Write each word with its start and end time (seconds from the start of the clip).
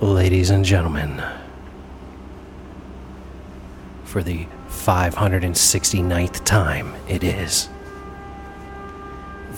ladies 0.00 0.50
and 0.50 0.64
gentlemen, 0.64 1.20
for 4.04 4.22
the 4.22 4.46
569th 4.68 6.44
time, 6.44 6.94
it 7.08 7.24
is 7.24 7.68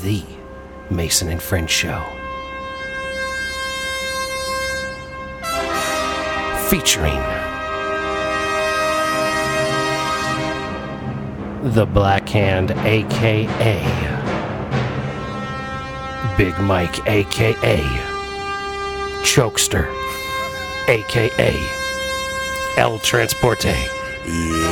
the 0.02 0.24
Mason 0.90 1.28
and 1.28 1.42
Friends 1.42 1.70
Show. 1.70 2.02
Featuring 6.68 7.20
the 11.74 11.84
Black 11.84 12.28
Hand, 12.28 12.70
aka 12.70 13.46
Big 16.38 16.58
Mike, 16.60 17.06
aka 17.06 17.78
Chokester, 19.22 19.99
aka 20.90 21.54
El 22.76 22.98
Transporte. 22.98 23.72
Yeah. 24.26 24.66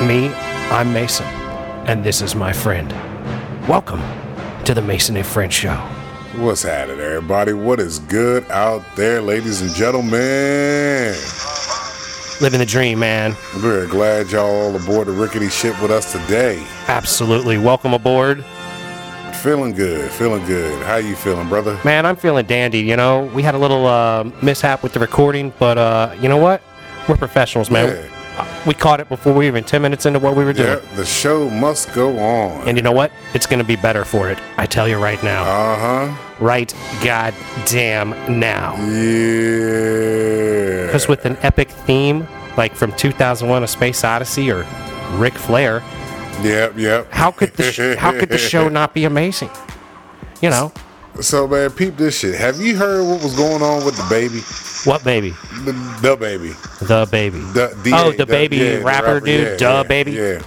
Me, 0.00 0.28
I'm 0.70 0.90
Mason, 0.94 1.26
and 1.86 2.02
this 2.02 2.22
is 2.22 2.34
my 2.34 2.54
friend. 2.54 2.90
Welcome 3.68 4.02
to 4.64 4.72
the 4.72 4.80
Mason 4.80 5.18
and 5.18 5.26
Friend 5.26 5.52
Show. 5.52 5.74
What's 6.36 6.62
happening, 6.62 7.00
everybody? 7.00 7.52
What 7.52 7.80
is 7.80 7.98
good 7.98 8.50
out 8.50 8.82
there, 8.96 9.20
ladies 9.20 9.60
and 9.60 9.70
gentlemen? 9.74 11.14
Living 12.40 12.60
the 12.60 12.66
dream, 12.66 13.00
man. 13.00 13.36
I'm 13.52 13.60
very 13.60 13.88
glad 13.88 14.30
y'all 14.30 14.46
all 14.46 14.74
aboard 14.74 15.08
the 15.08 15.12
rickety 15.12 15.50
ship 15.50 15.78
with 15.82 15.90
us 15.90 16.12
today. 16.12 16.64
Absolutely. 16.86 17.58
Welcome 17.58 17.92
aboard. 17.92 18.42
Feeling 19.42 19.72
good, 19.72 20.10
feeling 20.10 20.44
good. 20.46 20.82
How 20.84 20.96
you 20.96 21.14
feeling, 21.14 21.48
brother? 21.48 21.78
Man, 21.84 22.04
I'm 22.06 22.16
feeling 22.16 22.44
dandy. 22.46 22.80
You 22.80 22.96
know, 22.96 23.30
we 23.34 23.42
had 23.42 23.54
a 23.54 23.58
little 23.58 23.86
uh, 23.86 24.24
mishap 24.42 24.82
with 24.82 24.94
the 24.94 25.00
recording, 25.00 25.52
but 25.60 25.78
uh, 25.78 26.14
you 26.20 26.28
know 26.28 26.38
what? 26.38 26.60
We're 27.08 27.16
professionals, 27.16 27.70
man. 27.70 27.88
Yeah. 27.88 28.64
We 28.66 28.74
caught 28.74 28.98
it 29.00 29.08
before 29.08 29.32
we 29.32 29.38
were 29.38 29.42
even 29.44 29.64
10 29.64 29.80
minutes 29.80 30.06
into 30.06 30.18
what 30.18 30.34
we 30.36 30.44
were 30.44 30.50
Yeah, 30.50 30.76
doing. 30.80 30.96
the 30.96 31.04
show 31.04 31.48
must 31.50 31.92
go 31.94 32.18
on. 32.18 32.66
And 32.68 32.76
you 32.76 32.82
know 32.82 32.92
what? 32.92 33.12
It's 33.32 33.46
going 33.46 33.60
to 33.60 33.64
be 33.64 33.76
better 33.76 34.04
for 34.04 34.28
it. 34.28 34.38
I 34.56 34.66
tell 34.66 34.88
you 34.88 34.98
right 34.98 35.22
now. 35.22 35.42
Uh 35.44 35.76
huh. 36.08 36.16
right 36.40 36.72
goddamn 37.02 38.10
now. 38.40 38.74
Yeah. 38.76 40.86
Because 40.86 41.06
with 41.08 41.24
an 41.26 41.36
epic 41.42 41.70
theme, 41.70 42.26
like 42.56 42.74
from 42.74 42.92
2001 42.92 43.62
A 43.62 43.66
Space 43.68 44.02
Odyssey 44.04 44.50
or 44.50 44.66
Ric 45.12 45.34
Flair, 45.34 45.82
Yep, 46.42 46.74
yep. 46.78 47.10
how 47.12 47.30
could 47.30 47.52
the, 47.54 47.72
sh- 47.72 47.96
how 47.98 48.12
could 48.12 48.28
the 48.28 48.38
show 48.38 48.68
not 48.68 48.94
be 48.94 49.04
amazing? 49.04 49.50
You 50.40 50.50
know, 50.50 50.72
So, 51.20 51.48
man, 51.48 51.70
peep 51.70 51.96
this 51.96 52.18
shit. 52.20 52.36
Have 52.36 52.60
you 52.60 52.76
heard 52.76 53.04
what 53.04 53.22
was 53.22 53.34
going 53.36 53.60
on 53.62 53.84
with 53.84 53.96
the 53.96 54.06
baby? 54.08 54.40
what 54.88 55.02
baby? 55.02 55.30
The, 55.64 55.72
the 56.00 56.16
baby. 56.16 56.50
The 56.80 57.08
baby. 57.10 57.38
The, 57.40 57.76
the, 57.82 57.92
oh, 57.94 58.12
the, 58.12 58.24
baby 58.26 58.56
yeah, 58.58 58.76
the 58.76 58.84
rapper, 58.84 59.20
dude. 59.20 59.40
yeah, 59.52 59.56
Duh, 59.56 59.68
yeah, 59.68 59.82
baby. 59.82 60.12
Yeah. 60.12 60.42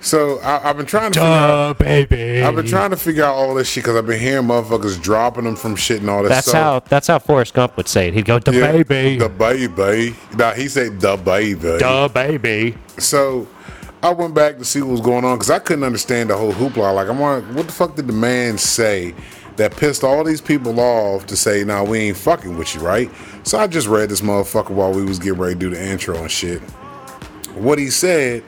So, 0.00 0.38
I, 0.40 0.68
I've 0.70 0.76
been 0.76 0.86
trying 0.86 1.10
to 1.12 1.18
figure 1.18 1.32
out. 1.34 1.78
baby. 1.78 2.42
I've 2.42 2.54
been 2.54 2.66
trying 2.66 2.90
to 2.90 2.96
figure 2.96 3.24
out 3.24 3.34
all 3.34 3.54
this 3.54 3.68
shit 3.68 3.82
because 3.82 3.96
I've 3.96 4.06
been 4.06 4.20
hearing 4.20 4.46
motherfuckers 4.46 5.02
dropping 5.02 5.44
them 5.44 5.56
from 5.56 5.74
shit 5.76 6.00
and 6.02 6.10
all 6.10 6.22
this 6.22 6.28
That's 6.30 6.48
stuff. 6.48 6.62
how 6.84 6.88
that's 6.88 7.06
how 7.08 7.18
Forrest 7.18 7.54
Gump 7.54 7.76
would 7.78 7.88
say 7.88 8.08
it. 8.08 8.14
He'd 8.14 8.26
go, 8.26 8.38
"The 8.38 8.52
Yeah, 8.52 8.82
baby, 8.82 9.18
The 9.18 9.28
baby. 9.30 10.14
Nah, 10.36 10.52
he 10.52 10.68
said 10.68 11.00
the 11.00 11.16
baby. 11.16 11.54
the 11.56 12.10
baby." 12.12 12.76
So 12.98 13.48
I 14.04 14.12
went 14.12 14.34
back 14.34 14.58
to 14.58 14.66
see 14.66 14.82
what 14.82 14.90
was 14.90 15.00
going 15.00 15.24
on 15.24 15.38
because 15.38 15.48
I 15.48 15.58
couldn't 15.58 15.82
understand 15.82 16.28
the 16.28 16.36
whole 16.36 16.52
hoopla. 16.52 16.94
Like, 16.94 17.08
I'm 17.08 17.18
like, 17.18 17.42
what 17.56 17.68
the 17.68 17.72
fuck 17.72 17.96
did 17.96 18.06
the 18.06 18.12
man 18.12 18.58
say 18.58 19.14
that 19.56 19.74
pissed 19.74 20.04
all 20.04 20.22
these 20.22 20.42
people 20.42 20.78
off 20.78 21.24
to 21.24 21.34
say, 21.34 21.64
nah, 21.64 21.82
we 21.82 22.00
ain't 22.00 22.18
fucking 22.18 22.58
with 22.58 22.74
you, 22.74 22.82
right? 22.82 23.10
So 23.44 23.58
I 23.58 23.66
just 23.66 23.86
read 23.86 24.10
this 24.10 24.20
motherfucker 24.20 24.72
while 24.72 24.92
we 24.92 25.02
was 25.02 25.18
getting 25.18 25.38
ready 25.38 25.54
to 25.54 25.58
do 25.58 25.70
the 25.70 25.82
intro 25.82 26.18
and 26.18 26.30
shit. 26.30 26.60
What 27.54 27.78
he 27.78 27.88
said 27.88 28.44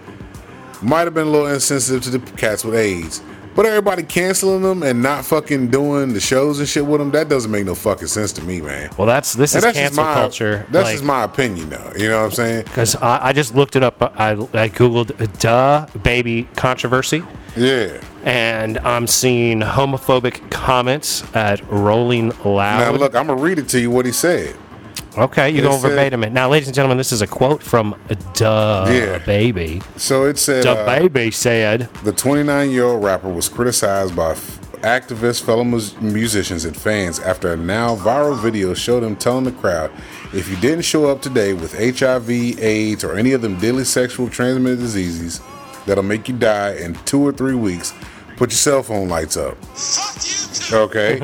might 0.82 1.04
have 1.04 1.14
been 1.14 1.28
a 1.28 1.30
little 1.30 1.46
insensitive 1.46 2.02
to 2.02 2.18
the 2.18 2.36
cats 2.36 2.62
with 2.62 2.74
AIDS. 2.74 3.22
But 3.56 3.64
everybody 3.66 4.02
canceling 4.02 4.60
them 4.62 4.82
and 4.82 5.02
not 5.02 5.24
fucking 5.24 5.70
doing 5.70 6.12
the 6.12 6.20
shows 6.20 6.58
and 6.58 6.68
shit 6.68 6.84
with 6.84 7.00
them, 7.00 7.10
that 7.12 7.30
doesn't 7.30 7.50
make 7.50 7.64
no 7.64 7.74
fucking 7.74 8.06
sense 8.08 8.30
to 8.32 8.44
me, 8.44 8.60
man. 8.60 8.90
Well, 8.98 9.06
that's 9.06 9.32
this 9.32 9.54
And 9.54 9.60
is 9.60 9.64
that's 9.64 9.78
cancel 9.78 10.04
my 10.04 10.12
culture. 10.14 10.66
That's 10.70 10.84
like- 10.84 10.94
just 10.96 11.04
my 11.04 11.24
opinion, 11.24 11.70
though. 11.70 11.92
You 11.96 12.10
know 12.10 12.18
what 12.20 12.26
I'm 12.26 12.30
saying? 12.32 12.64
Because 12.64 12.94
I, 12.96 13.28
I 13.28 13.32
just 13.32 13.54
looked 13.54 13.74
it 13.74 13.82
up. 13.82 14.00
I, 14.02 14.32
I 14.32 14.68
googled 14.68 15.38
"duh 15.40 15.86
baby 16.02 16.46
controversy," 16.56 17.22
Yeah. 17.56 17.98
and 18.24 18.76
I'm 18.78 19.06
seeing 19.06 19.60
homophobic 19.60 20.50
comments 20.50 21.24
at 21.34 21.66
Rolling 21.70 22.32
Loud. 22.44 22.80
Now 22.80 22.90
look, 22.92 23.14
I'm 23.14 23.26
gonna 23.26 23.40
read 23.40 23.58
it 23.58 23.68
to 23.70 23.80
you 23.80 23.90
what 23.90 24.04
he 24.04 24.12
said. 24.12 24.54
Okay, 25.16 25.50
you 25.50 25.58
it 25.58 25.62
going 25.62 25.80
said- 25.80 25.90
verbatim 25.90 26.24
it. 26.24 26.32
Now, 26.32 26.48
ladies 26.48 26.68
and 26.68 26.74
gentlemen, 26.74 26.98
this 26.98 27.12
is 27.12 27.22
a 27.22 27.26
quote 27.26 27.62
from 27.62 27.94
"Duh 28.34 28.86
Yeah. 28.90 29.18
baby." 29.18 29.82
So 29.96 30.24
it 30.24 30.38
said 30.38 30.64
"Duh 30.64 30.72
uh, 30.72 30.86
baby 30.86 31.30
said." 31.30 31.88
the 32.04 32.12
29 32.12 32.70
year 32.70 32.84
old 32.84 33.02
rapper 33.04 33.28
was 33.28 33.48
criticized 33.48 34.14
by 34.16 34.32
f- 34.32 34.60
activists, 34.82 35.42
fellow 35.42 35.64
mus- 35.64 35.94
musicians, 36.00 36.64
and 36.64 36.76
fans 36.76 37.18
after 37.20 37.52
a 37.52 37.56
now 37.56 37.96
viral 37.96 38.38
video 38.38 38.74
showed 38.74 39.02
him 39.02 39.16
telling 39.16 39.44
the 39.44 39.52
crowd, 39.52 39.90
"If 40.32 40.48
you 40.50 40.56
didn't 40.56 40.82
show 40.82 41.06
up 41.10 41.22
today 41.22 41.52
with 41.54 41.74
HIV, 41.78 42.28
AIDS, 42.62 43.02
or 43.04 43.14
any 43.16 43.32
of 43.32 43.42
them 43.42 43.58
deadly 43.58 43.84
sexual 43.84 44.28
transmitted 44.28 44.78
diseases 44.80 45.40
that'll 45.86 46.02
make 46.04 46.28
you 46.28 46.34
die 46.36 46.74
in 46.74 46.94
two 47.04 47.20
or 47.26 47.32
three 47.32 47.54
weeks, 47.54 47.92
put 48.36 48.50
your 48.50 48.56
cell 48.58 48.82
phone 48.82 49.08
lights 49.08 49.36
up." 49.36 49.56
Okay. 50.72 51.18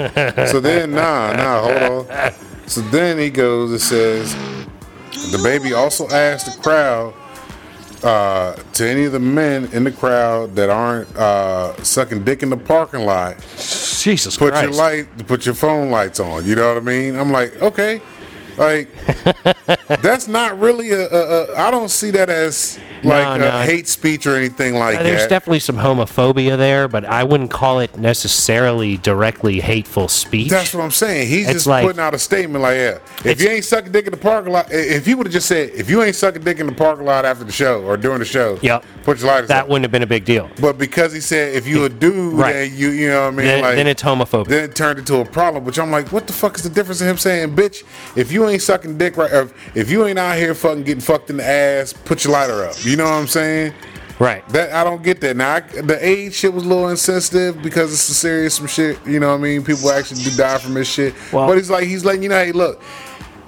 so 0.50 0.60
then, 0.60 0.92
nah, 0.92 1.32
nah, 1.32 1.60
hold 1.60 2.10
on. 2.10 2.32
So 2.66 2.80
then 2.82 3.18
he 3.18 3.30
goes 3.30 3.70
and 3.70 3.80
says, 3.80 4.34
the 5.30 5.40
baby 5.42 5.72
also 5.72 6.08
asked 6.08 6.56
the 6.56 6.62
crowd 6.62 7.14
uh, 8.02 8.54
to 8.54 8.88
any 8.88 9.04
of 9.04 9.12
the 9.12 9.20
men 9.20 9.68
in 9.72 9.84
the 9.84 9.92
crowd 9.92 10.54
that 10.56 10.70
aren't 10.70 11.14
uh, 11.16 11.80
sucking 11.82 12.24
dick 12.24 12.42
in 12.42 12.50
the 12.50 12.56
parking 12.56 13.04
lot, 13.04 13.36
Jesus 13.56 14.36
put 14.36 14.52
Christ! 14.52 14.64
your 14.64 14.72
light, 14.72 15.26
put 15.26 15.46
your 15.46 15.54
phone 15.54 15.90
lights 15.90 16.18
on. 16.18 16.44
You 16.44 16.56
know 16.56 16.68
what 16.74 16.82
I 16.82 16.84
mean? 16.84 17.16
I'm 17.16 17.30
like, 17.30 17.60
okay, 17.62 18.00
like 18.56 18.88
that's 20.02 20.26
not 20.26 20.58
really 20.58 20.90
a. 20.90 21.08
a, 21.08 21.52
a 21.52 21.56
I 21.56 21.70
don't 21.70 21.90
see 21.90 22.10
that 22.10 22.28
as 22.28 22.78
like 23.04 23.38
No, 23.40 23.46
a 23.46 23.50
no. 23.50 23.62
hate 23.62 23.88
speech 23.88 24.26
or 24.26 24.36
anything 24.36 24.74
like 24.74 24.94
There's 24.98 25.04
that. 25.04 25.16
There's 25.18 25.28
definitely 25.28 25.60
some 25.60 25.76
homophobia 25.76 26.56
there, 26.56 26.88
but 26.88 27.04
I 27.04 27.24
wouldn't 27.24 27.50
call 27.50 27.80
it 27.80 27.96
necessarily 27.96 28.96
directly 28.98 29.60
hateful 29.60 30.08
speech. 30.08 30.50
That's 30.50 30.72
what 30.74 30.82
I'm 30.82 30.90
saying. 30.90 31.28
He's 31.28 31.46
It's 31.46 31.52
just 31.54 31.66
like- 31.66 31.84
putting 31.84 32.00
out 32.00 32.14
a 32.14 32.18
statement 32.18 32.62
like, 32.62 32.76
yeah, 32.76 32.98
if 33.24 33.40
you 33.40 33.48
ain't 33.48 33.64
sucking 33.64 33.92
dick 33.92 34.06
in 34.06 34.10
the 34.12 34.16
parking 34.16 34.52
lot, 34.52 34.66
if 34.70 35.04
he 35.06 35.14
would 35.14 35.26
have 35.26 35.32
just 35.32 35.48
said, 35.48 35.70
if 35.74 35.90
you 35.90 36.02
ain't 36.02 36.16
sucking 36.16 36.42
dick 36.42 36.60
in 36.60 36.66
the 36.66 36.72
parking 36.72 37.04
lot 37.04 37.24
after 37.24 37.44
the 37.44 37.52
show 37.52 37.82
or 37.82 37.96
during 37.96 38.18
the 38.20 38.24
show, 38.24 38.58
Yep. 38.62 38.84
put 39.04 39.18
your 39.20 39.28
lighters 39.28 39.48
that 39.48 39.64
up. 39.64 39.68
wouldn't 39.68 39.84
have 39.84 39.92
been 39.92 40.02
a 40.02 40.06
big 40.06 40.24
deal. 40.24 40.48
But 40.60 40.78
because 40.78 41.12
he 41.12 41.20
said 41.20 41.54
if 41.54 41.66
you 41.66 41.84
a 41.84 41.88
dude, 41.88 42.34
Right. 42.34 42.52
then 42.52 42.72
you 42.74 42.88
you 42.90 43.08
know 43.08 43.22
what 43.22 43.26
I 43.28 43.30
mean, 43.36 43.46
Then, 43.46 43.62
like 43.62 43.76
then 43.76 43.86
it's 43.86 44.02
homophobic. 44.02 44.48
then 44.48 44.64
it 44.64 44.74
turned 44.74 44.98
into 44.98 45.16
a 45.16 45.24
problem. 45.24 45.64
Which 45.64 45.78
I'm 45.78 45.90
like, 45.90 46.12
what 46.12 46.26
the 46.26 46.32
fuck 46.32 46.56
is 46.56 46.62
the 46.62 46.70
difference 46.70 47.00
in 47.00 47.08
him 47.08 47.18
saying, 47.18 47.54
bitch? 47.56 47.82
If 48.16 48.30
you 48.32 48.48
ain't 48.48 48.62
sucking 48.62 48.98
dick 48.98 49.16
right, 49.16 49.32
or 49.32 49.50
if 49.74 49.90
you 49.90 50.06
ain't 50.06 50.18
out 50.18 50.36
here 50.36 50.54
fucking 50.54 50.82
getting 50.84 51.00
fucked 51.00 51.30
in 51.30 51.38
the 51.38 51.46
ass, 51.48 51.92
put 51.92 52.24
your 52.24 52.32
lighter 52.32 52.64
up. 52.64 52.74
You 52.84 52.91
know 52.96 53.04
what 53.04 53.12
I'm 53.14 53.26
saying? 53.26 53.72
right. 54.18 54.46
That 54.50 54.72
I 54.72 54.84
don't 54.84 55.02
get 55.02 55.20
that. 55.22 55.36
Now 55.36 55.54
I, 55.54 55.60
the 55.60 55.98
age 56.00 56.34
shit 56.34 56.52
was 56.52 56.64
a 56.64 56.68
little 56.68 56.88
insensitive 56.88 57.60
because 57.62 57.92
it's 57.92 58.08
a 58.08 58.14
serious 58.14 58.54
some 58.54 58.66
shit. 58.68 59.04
You 59.06 59.18
know 59.20 59.28
what 59.30 59.40
I 59.40 59.42
mean? 59.42 59.64
People 59.64 59.90
actually 59.90 60.22
do 60.22 60.30
die 60.36 60.58
from 60.58 60.74
this 60.74 60.88
shit. 60.88 61.14
Well- 61.32 61.48
but 61.48 61.56
he's 61.58 61.70
like 61.70 61.84
he's 61.84 62.04
letting 62.04 62.22
you 62.22 62.28
know, 62.28 62.36
hey, 62.44 62.52
look. 62.52 62.80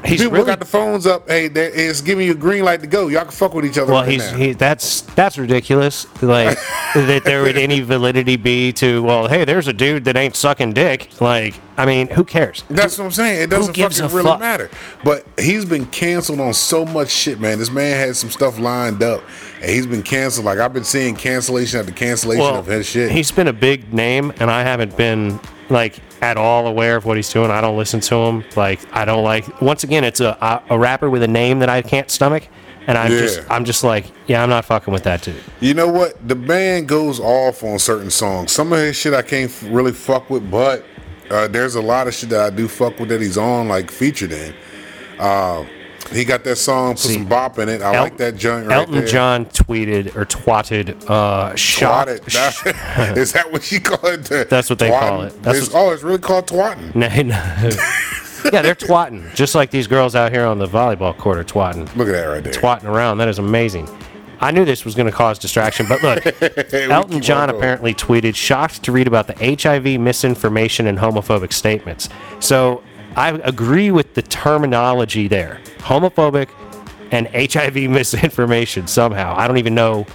He's 0.04 0.20
people 0.20 0.34
really- 0.34 0.46
got 0.46 0.58
the 0.58 0.66
phones 0.66 1.06
up. 1.06 1.28
Hey, 1.28 1.48
there- 1.48 1.70
it's 1.72 2.00
giving 2.00 2.26
you 2.26 2.32
a 2.32 2.36
green 2.36 2.64
light 2.64 2.80
to 2.82 2.86
go. 2.86 3.08
Y'all 3.08 3.22
can 3.22 3.30
fuck 3.30 3.54
with 3.54 3.64
each 3.64 3.78
other. 3.78 3.92
Well, 3.92 4.02
right 4.02 4.10
he's 4.12 4.30
now. 4.32 4.36
he, 4.36 4.52
that's 4.52 5.00
that's 5.00 5.38
ridiculous. 5.38 6.06
Like 6.22 6.58
that 6.94 7.22
there 7.24 7.42
would 7.42 7.56
any 7.56 7.80
validity 7.80 8.36
be 8.36 8.72
to 8.74 9.02
well, 9.02 9.28
hey, 9.28 9.44
there's 9.44 9.68
a 9.68 9.72
dude 9.72 10.04
that 10.04 10.16
ain't 10.16 10.36
sucking 10.36 10.74
dick. 10.74 11.08
Like, 11.20 11.54
I 11.76 11.86
mean, 11.86 12.08
who 12.08 12.24
cares? 12.24 12.64
That's 12.68 12.98
what 12.98 13.06
I'm 13.06 13.10
saying. 13.12 13.42
It 13.42 13.50
doesn't 13.50 13.74
fucking 13.74 14.14
really 14.14 14.22
fuck? 14.24 14.40
matter. 14.40 14.70
But 15.02 15.26
he's 15.38 15.64
been 15.64 15.86
canceled 15.86 16.40
on 16.40 16.52
so 16.54 16.84
much 16.84 17.10
shit, 17.10 17.40
man. 17.40 17.58
This 17.58 17.70
man 17.70 17.96
had 17.98 18.14
some 18.16 18.30
stuff 18.30 18.58
lined 18.58 19.02
up, 19.02 19.22
and 19.60 19.70
he's 19.70 19.86
been 19.86 20.02
canceled. 20.02 20.44
Like 20.46 20.58
I've 20.58 20.72
been 20.72 20.84
seeing 20.84 21.16
cancellation 21.16 21.80
after 21.80 21.92
cancellation 21.92 22.44
of 22.44 22.66
his 22.66 22.86
shit. 22.86 23.10
he's 23.10 23.30
been 23.30 23.48
a 23.48 23.52
big 23.52 23.92
name, 23.94 24.32
and 24.38 24.50
I 24.50 24.62
haven't 24.62 24.96
been 24.96 25.40
like 25.70 26.00
at 26.22 26.36
all 26.36 26.66
aware 26.66 26.96
of 26.96 27.04
what 27.04 27.16
he's 27.16 27.32
doing. 27.32 27.50
I 27.50 27.60
don't 27.60 27.76
listen 27.76 28.00
to 28.00 28.14
him. 28.16 28.44
Like, 28.56 28.80
I 28.94 29.04
don't 29.04 29.24
like. 29.24 29.60
Once 29.60 29.84
again, 29.84 30.04
it's 30.04 30.20
a 30.20 30.62
a, 30.68 30.78
rapper 30.78 31.10
with 31.10 31.22
a 31.22 31.28
name 31.28 31.58
that 31.60 31.68
I 31.68 31.82
can't 31.82 32.10
stomach. 32.10 32.48
And 32.86 32.98
I'm 32.98 33.10
just, 33.10 33.40
I'm 33.50 33.64
just 33.64 33.82
like, 33.82 34.04
yeah, 34.26 34.42
I'm 34.42 34.50
not 34.50 34.66
fucking 34.66 34.92
with 34.92 35.04
that 35.04 35.22
dude. 35.22 35.42
You 35.60 35.72
know 35.72 35.88
what? 35.88 36.28
The 36.28 36.34
band 36.34 36.86
goes 36.86 37.18
off 37.18 37.64
on 37.64 37.78
certain 37.78 38.10
songs. 38.10 38.52
Some 38.52 38.74
of 38.74 38.78
his 38.78 38.94
shit 38.94 39.14
I 39.14 39.22
can't 39.22 39.50
really 39.62 39.92
fuck 39.92 40.28
with, 40.28 40.50
but 40.50 40.84
uh, 41.30 41.48
there's 41.48 41.76
a 41.76 41.80
lot 41.80 42.08
of 42.08 42.14
shit 42.14 42.28
that 42.28 42.40
I 42.40 42.54
do 42.54 42.68
fuck 42.68 42.98
with 42.98 43.08
that 43.08 43.22
he's 43.22 43.38
on, 43.38 43.68
like 43.68 43.90
featured 43.90 44.32
in. 44.32 44.54
Uh, 45.18 45.64
He 46.12 46.24
got 46.24 46.44
that 46.44 46.56
song, 46.56 46.92
put 46.92 47.00
some 47.00 47.24
bop 47.26 47.58
in 47.58 47.68
it. 47.68 47.82
I 47.82 47.94
El- 47.94 48.02
like 48.04 48.16
that 48.18 48.36
joint 48.36 48.66
right 48.66 48.76
Elton 48.78 48.94
there. 48.94 49.06
John 49.06 49.46
tweeted 49.46 50.14
or 50.14 50.24
twatted, 50.26 51.08
uh, 51.08 51.54
shot. 51.56 52.08
Twat 52.08 52.16
it. 52.16 52.24
That- 52.96 53.16
Is 53.18 53.32
that 53.32 53.50
what 53.52 53.70
you 53.72 53.80
call 53.80 54.10
it? 54.10 54.24
The 54.24 54.46
That's 54.48 54.68
what 54.70 54.78
they 54.78 54.90
call 54.90 55.20
twatting? 55.22 55.26
it. 55.28 55.42
That's 55.42 55.58
It's- 55.58 55.72
oh, 55.74 55.90
it's 55.92 56.02
really 56.02 56.18
called 56.18 56.46
twatting. 56.46 56.94
No, 56.94 57.08
no. 57.08 57.70
yeah, 58.52 58.62
they're 58.62 58.74
twatting, 58.74 59.34
just 59.34 59.54
like 59.54 59.70
these 59.70 59.86
girls 59.86 60.14
out 60.14 60.30
here 60.30 60.44
on 60.44 60.58
the 60.58 60.66
volleyball 60.66 61.16
court 61.16 61.38
are 61.38 61.44
twatting, 61.44 61.94
Look 61.96 62.08
at 62.08 62.12
that 62.12 62.24
right 62.26 62.44
there. 62.44 62.52
twatting 62.52 62.84
around. 62.84 63.18
That 63.18 63.28
is 63.28 63.38
amazing. 63.38 63.88
I 64.40 64.50
knew 64.50 64.64
this 64.66 64.84
was 64.84 64.94
going 64.94 65.06
to 65.06 65.12
cause 65.12 65.38
distraction, 65.38 65.86
but 65.88 66.02
look, 66.02 66.22
Hey, 66.70 66.86
we 66.86 66.92
Elton 66.92 67.22
John 67.22 67.48
going. 67.48 67.58
apparently 67.58 67.94
tweeted, 67.94 68.34
shocked 68.34 68.82
to 68.82 68.92
read 68.92 69.06
about 69.06 69.26
the 69.28 69.56
HIV 69.58 69.98
misinformation 69.98 70.86
and 70.86 70.98
homophobic 70.98 71.52
statements. 71.52 72.10
So 72.40 72.82
I 73.16 73.30
agree 73.44 73.90
with 73.90 74.14
the 74.14 74.22
terminology 74.22 75.28
there 75.28 75.60
homophobic 75.78 76.48
and 77.10 77.28
HIV 77.34 77.74
misinformation 77.90 78.86
somehow. 78.86 79.34
I 79.36 79.46
don't 79.46 79.58
even 79.58 79.74
know. 79.74 80.06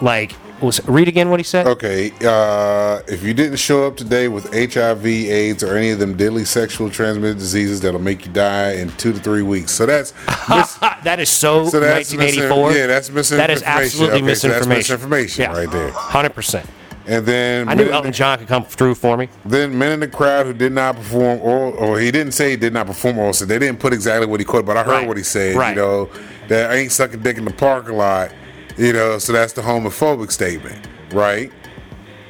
Like, 0.00 0.34
was, 0.62 0.86
read 0.88 1.08
again 1.08 1.28
what 1.30 1.40
he 1.40 1.44
said. 1.44 1.66
Okay, 1.66 2.10
uh, 2.24 3.00
if 3.08 3.22
you 3.22 3.34
didn't 3.34 3.56
show 3.56 3.86
up 3.86 3.96
today 3.96 4.28
with 4.28 4.44
HIV, 4.54 5.04
AIDS, 5.06 5.62
or 5.62 5.76
any 5.76 5.90
of 5.90 5.98
them 5.98 6.16
deadly 6.16 6.44
sexual 6.44 6.90
transmitted 6.90 7.38
diseases 7.38 7.80
that'll 7.80 8.00
make 8.00 8.24
you 8.26 8.32
die 8.32 8.72
in 8.72 8.90
two 8.92 9.12
to 9.12 9.18
three 9.18 9.42
weeks. 9.42 9.72
So 9.72 9.86
that's 9.86 10.12
mis- 10.48 10.74
that 10.76 11.18
is 11.18 11.28
so, 11.30 11.68
so 11.68 11.80
that's 11.80 12.14
1984. 12.14 12.70
misin- 12.70 12.76
yeah, 12.76 12.86
that's 12.86 13.08
That 13.08 13.50
is 13.50 13.62
misinformation. 13.62 13.66
absolutely 13.66 14.22
Okay, 14.22 14.34
so 14.34 14.48
that's 14.48 14.66
misinformation. 14.66 14.76
misinformation 14.94 15.42
yeah. 15.42 15.52
right 15.52 15.70
there. 15.70 15.90
Hundred 15.90 16.34
percent. 16.34 16.66
And 17.10 17.26
then 17.26 17.68
I 17.68 17.74
knew 17.74 17.90
Elton 17.90 18.12
John 18.12 18.38
could 18.38 18.46
come 18.48 18.64
through 18.64 18.94
for 18.94 19.16
me. 19.16 19.28
Then 19.44 19.76
men 19.76 19.92
in 19.92 20.00
the 20.00 20.08
crowd 20.08 20.46
who 20.46 20.52
did 20.52 20.72
not 20.72 20.94
perform, 20.96 21.40
or 21.42 21.72
or 21.74 21.98
he 21.98 22.10
didn't 22.10 22.32
say 22.32 22.50
he 22.50 22.56
did 22.56 22.72
not 22.72 22.86
perform, 22.86 23.18
or 23.18 23.32
so 23.34 23.44
they 23.44 23.58
didn't 23.58 23.80
put 23.80 23.92
exactly 23.92 24.26
what 24.26 24.38
he 24.40 24.44
quoted, 24.46 24.66
but 24.66 24.76
I 24.76 24.84
heard 24.84 24.92
Right. 24.92 25.08
what 25.08 25.16
he 25.16 25.22
said. 25.24 25.56
Right. 25.56 25.70
You 25.70 25.82
know, 25.82 26.10
that 26.48 26.70
I 26.70 26.74
ain't 26.76 26.92
sucking 26.92 27.20
dick 27.20 27.36
in 27.36 27.44
the 27.44 27.52
parking 27.52 27.96
lot. 27.96 28.30
You 28.78 28.92
know, 28.92 29.18
so 29.18 29.32
that's 29.32 29.52
the 29.52 29.60
homophobic 29.62 30.30
statement, 30.30 30.86
right? 31.12 31.52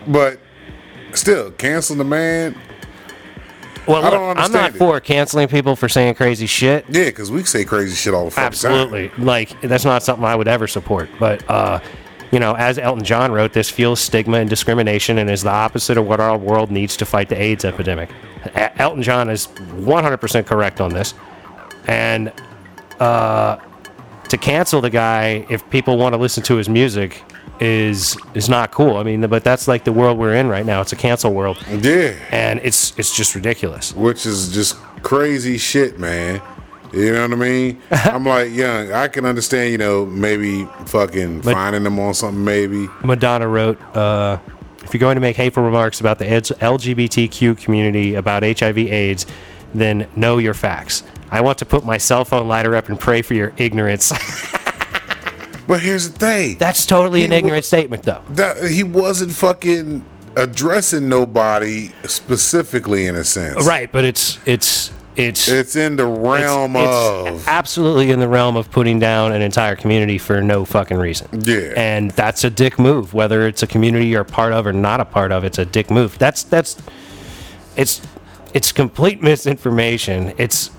But 0.08 0.40
still, 1.12 1.50
canceling 1.52 1.98
the 1.98 2.04
man. 2.04 2.56
Well, 3.86 4.04
I 4.04 4.10
look, 4.10 4.14
I'm 4.20 4.28
understand 4.30 4.52
not 4.54 4.74
it. 4.74 4.78
for 4.78 5.00
canceling 5.00 5.48
people 5.48 5.74
for 5.76 5.88
saying 5.88 6.14
crazy 6.14 6.46
shit. 6.46 6.84
Yeah, 6.88 7.04
because 7.04 7.30
we 7.30 7.44
say 7.44 7.64
crazy 7.64 7.94
shit 7.94 8.14
all 8.14 8.26
the 8.26 8.30
fucking 8.30 8.42
time. 8.58 8.72
Absolutely. 8.72 9.10
Like 9.18 9.60
that's 9.62 9.84
not 9.84 10.02
something 10.02 10.24
I 10.24 10.34
would 10.36 10.48
ever 10.48 10.66
support. 10.66 11.08
But 11.18 11.48
uh, 11.50 11.80
you 12.30 12.38
know, 12.38 12.54
as 12.54 12.78
Elton 12.78 13.04
John 13.04 13.32
wrote, 13.32 13.52
this 13.52 13.68
fuels 13.70 14.00
stigma 14.00 14.38
and 14.38 14.48
discrimination 14.48 15.18
and 15.18 15.28
is 15.28 15.42
the 15.42 15.50
opposite 15.50 15.98
of 15.98 16.06
what 16.06 16.20
our 16.20 16.36
world 16.38 16.70
needs 16.70 16.96
to 16.98 17.06
fight 17.06 17.28
the 17.28 17.40
AIDS 17.40 17.64
epidemic. 17.64 18.10
Elton 18.54 19.02
John 19.02 19.28
is 19.28 19.48
100% 19.48 20.46
correct 20.46 20.80
on 20.80 20.92
this. 20.92 21.14
And 21.86 22.32
uh, 23.00 23.56
to 24.28 24.36
cancel 24.38 24.80
the 24.80 24.90
guy 24.90 25.44
if 25.50 25.68
people 25.70 25.98
want 25.98 26.12
to 26.14 26.18
listen 26.18 26.42
to 26.44 26.56
his 26.56 26.68
music 26.68 27.22
is 27.58 28.16
is 28.32 28.48
not 28.48 28.70
cool. 28.70 28.96
I 28.96 29.02
mean, 29.02 29.26
but 29.26 29.44
that's 29.44 29.68
like 29.68 29.84
the 29.84 29.92
world 29.92 30.16
we're 30.16 30.34
in 30.36 30.48
right 30.48 30.64
now. 30.64 30.80
It's 30.80 30.92
a 30.92 30.96
cancel 30.96 31.34
world, 31.34 31.58
Yeah, 31.68 32.14
and 32.30 32.58
it's 32.62 32.98
it's 32.98 33.14
just 33.14 33.34
ridiculous. 33.34 33.94
which 33.94 34.24
is 34.24 34.50
just 34.52 34.76
crazy 35.02 35.58
shit, 35.58 35.98
man. 35.98 36.40
You 36.92 37.12
know 37.12 37.22
what 37.22 37.32
I 37.32 37.36
mean? 37.36 37.80
I'm 37.90 38.24
like, 38.24 38.50
young, 38.52 38.92
I 38.92 39.08
can 39.08 39.24
understand, 39.24 39.70
you 39.72 39.78
know, 39.78 40.06
maybe 40.06 40.64
fucking 40.86 41.40
But- 41.42 41.52
finding 41.54 41.84
them 41.84 41.98
on 42.00 42.14
something, 42.14 42.44
maybe. 42.44 42.88
Madonna 43.04 43.46
wrote, 43.48 43.80
uh, 43.96 44.38
if 44.82 44.92
you're 44.92 44.98
going 44.98 45.14
to 45.14 45.20
make 45.20 45.36
hateful 45.36 45.62
remarks 45.62 46.00
about 46.00 46.18
the 46.18 46.24
LGBTQ 46.24 47.56
community 47.62 48.14
about 48.16 48.42
HIV/AIDS, 48.42 49.26
then 49.74 50.08
know 50.16 50.38
your 50.38 50.54
facts. 50.54 51.04
I 51.30 51.42
want 51.42 51.58
to 51.58 51.64
put 51.64 51.84
my 51.84 51.96
cell 51.96 52.24
phone 52.24 52.48
lighter 52.48 52.74
up 52.74 52.88
and 52.88 52.98
pray 52.98 53.22
for 53.22 53.34
your 53.34 53.52
ignorance. 53.56 54.12
But 55.66 55.82
here's 55.82 56.10
the 56.10 56.18
thing. 56.18 56.58
That's 56.58 56.84
totally 56.84 57.22
an 57.24 57.30
He- 57.30 57.36
ignorant 57.36 57.64
statement, 57.64 58.02
though. 58.02 58.22
that 58.30 58.68
he 58.70 58.82
wasn't 58.82 59.30
fucking 59.30 60.04
addressing 60.34 61.08
nobody 61.08 61.92
specifically 62.06 63.06
in 63.06 63.14
a 63.14 63.22
sense. 63.22 63.64
Right, 63.64 63.90
but 63.92 64.04
it's 64.04 64.40
it's 64.46 64.90
it's 65.16 65.48
It's 65.48 65.76
in 65.76 65.96
the 65.96 66.06
realm 66.06 66.76
it's 66.76 66.88
of 66.88 67.48
absolutely 67.48 68.10
in 68.10 68.20
the 68.20 68.28
realm 68.28 68.56
of 68.56 68.70
putting 68.70 68.98
down 68.98 69.32
an 69.32 69.42
entire 69.42 69.76
community 69.76 70.18
for 70.18 70.40
no 70.40 70.64
fucking 70.64 70.96
reason. 70.96 71.28
Yeah. 71.42 71.72
And 71.76 72.10
that's 72.12 72.44
a 72.44 72.50
dick 72.50 72.78
move, 72.78 73.12
whether 73.12 73.46
it's 73.46 73.62
a 73.62 73.66
community 73.66 74.06
you're 74.06 74.22
a 74.22 74.24
part 74.24 74.52
of 74.52 74.66
or 74.66 74.72
not 74.72 75.00
a 75.00 75.04
part 75.04 75.32
of, 75.32 75.44
it's 75.44 75.58
a 75.58 75.64
dick 75.64 75.90
move. 75.90 76.18
That's 76.18 76.42
that's 76.44 76.80
it's 77.76 78.00
it's 78.54 78.72
complete 78.72 79.22
misinformation. 79.30 80.32
It's 80.38 80.70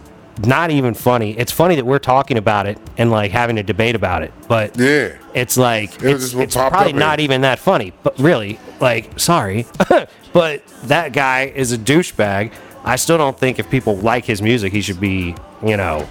not 0.45 0.71
even 0.71 0.93
funny. 0.93 1.37
It's 1.37 1.51
funny 1.51 1.75
that 1.75 1.85
we're 1.85 1.99
talking 1.99 2.37
about 2.37 2.65
it 2.65 2.77
and 2.97 3.11
like 3.11 3.31
having 3.31 3.57
a 3.57 3.63
debate 3.63 3.95
about 3.95 4.23
it, 4.23 4.33
but 4.47 4.77
yeah. 4.77 5.17
it's 5.33 5.57
like 5.57 5.95
It 6.01 6.15
it's, 6.15 6.33
it's 6.33 6.55
probably 6.55 6.93
not 6.93 7.19
here. 7.19 7.25
even 7.25 7.41
that 7.41 7.59
funny. 7.59 7.93
But 8.01 8.17
really, 8.17 8.59
like, 8.79 9.19
sorry, 9.19 9.67
but 10.33 10.65
that 10.83 11.13
guy 11.13 11.51
is 11.53 11.71
a 11.71 11.77
douchebag. 11.77 12.53
I 12.83 12.95
still 12.95 13.17
don't 13.17 13.37
think 13.37 13.59
if 13.59 13.69
people 13.69 13.95
like 13.97 14.25
his 14.25 14.41
music, 14.41 14.73
he 14.73 14.81
should 14.81 14.99
be, 14.99 15.35
you 15.65 15.77
know, 15.77 16.07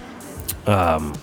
um, 0.67 1.13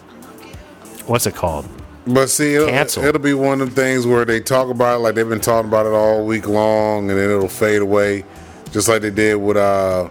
what's 1.07 1.27
it 1.27 1.35
called? 1.35 1.67
But 2.07 2.29
see, 2.31 2.55
it'll, 2.55 3.05
it'll 3.05 3.21
be 3.21 3.35
one 3.35 3.61
of 3.61 3.75
the 3.75 3.81
things 3.81 4.07
where 4.07 4.25
they 4.25 4.41
talk 4.41 4.71
about 4.71 4.97
it 4.97 4.99
like 5.01 5.15
they've 5.15 5.29
been 5.29 5.41
talking 5.41 5.69
about 5.69 5.85
it 5.87 5.93
all 5.93 6.25
week 6.25 6.49
long, 6.49 7.11
and 7.11 7.19
then 7.19 7.31
it'll 7.31 7.49
fade 7.49 7.83
away, 7.83 8.25
just 8.73 8.89
like 8.89 9.03
they 9.03 9.11
did 9.11 9.37
with 9.37 9.57
uh. 9.57 10.09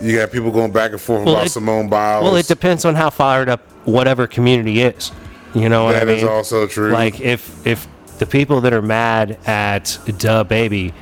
You 0.00 0.16
got 0.16 0.30
people 0.30 0.52
going 0.52 0.70
back 0.70 0.92
and 0.92 1.00
forth 1.00 1.24
Well, 1.24 1.34
about 1.34 1.46
it- 1.46 1.50
Simone 1.50 1.88
Biles. 1.88 2.22
Well, 2.22 2.36
it 2.36 2.46
depends 2.46 2.84
on 2.84 2.94
how 2.94 3.10
fired 3.10 3.48
up 3.48 3.62
whatever 3.84 4.28
community 4.28 4.82
is. 4.82 5.10
You 5.56 5.68
know 5.68 5.82
what 5.86 5.94
That 5.94 6.02
I 6.02 6.04
mean? 6.04 6.16
is 6.18 6.22
also 6.22 6.68
true. 6.68 6.92
Like 6.92 7.20
if 7.20 7.66
if 7.66 7.88
the 8.20 8.26
people 8.26 8.60
that 8.60 8.72
are 8.72 8.80
mad 8.82 9.38
at 9.44 9.86
DaBaby, 10.06 10.92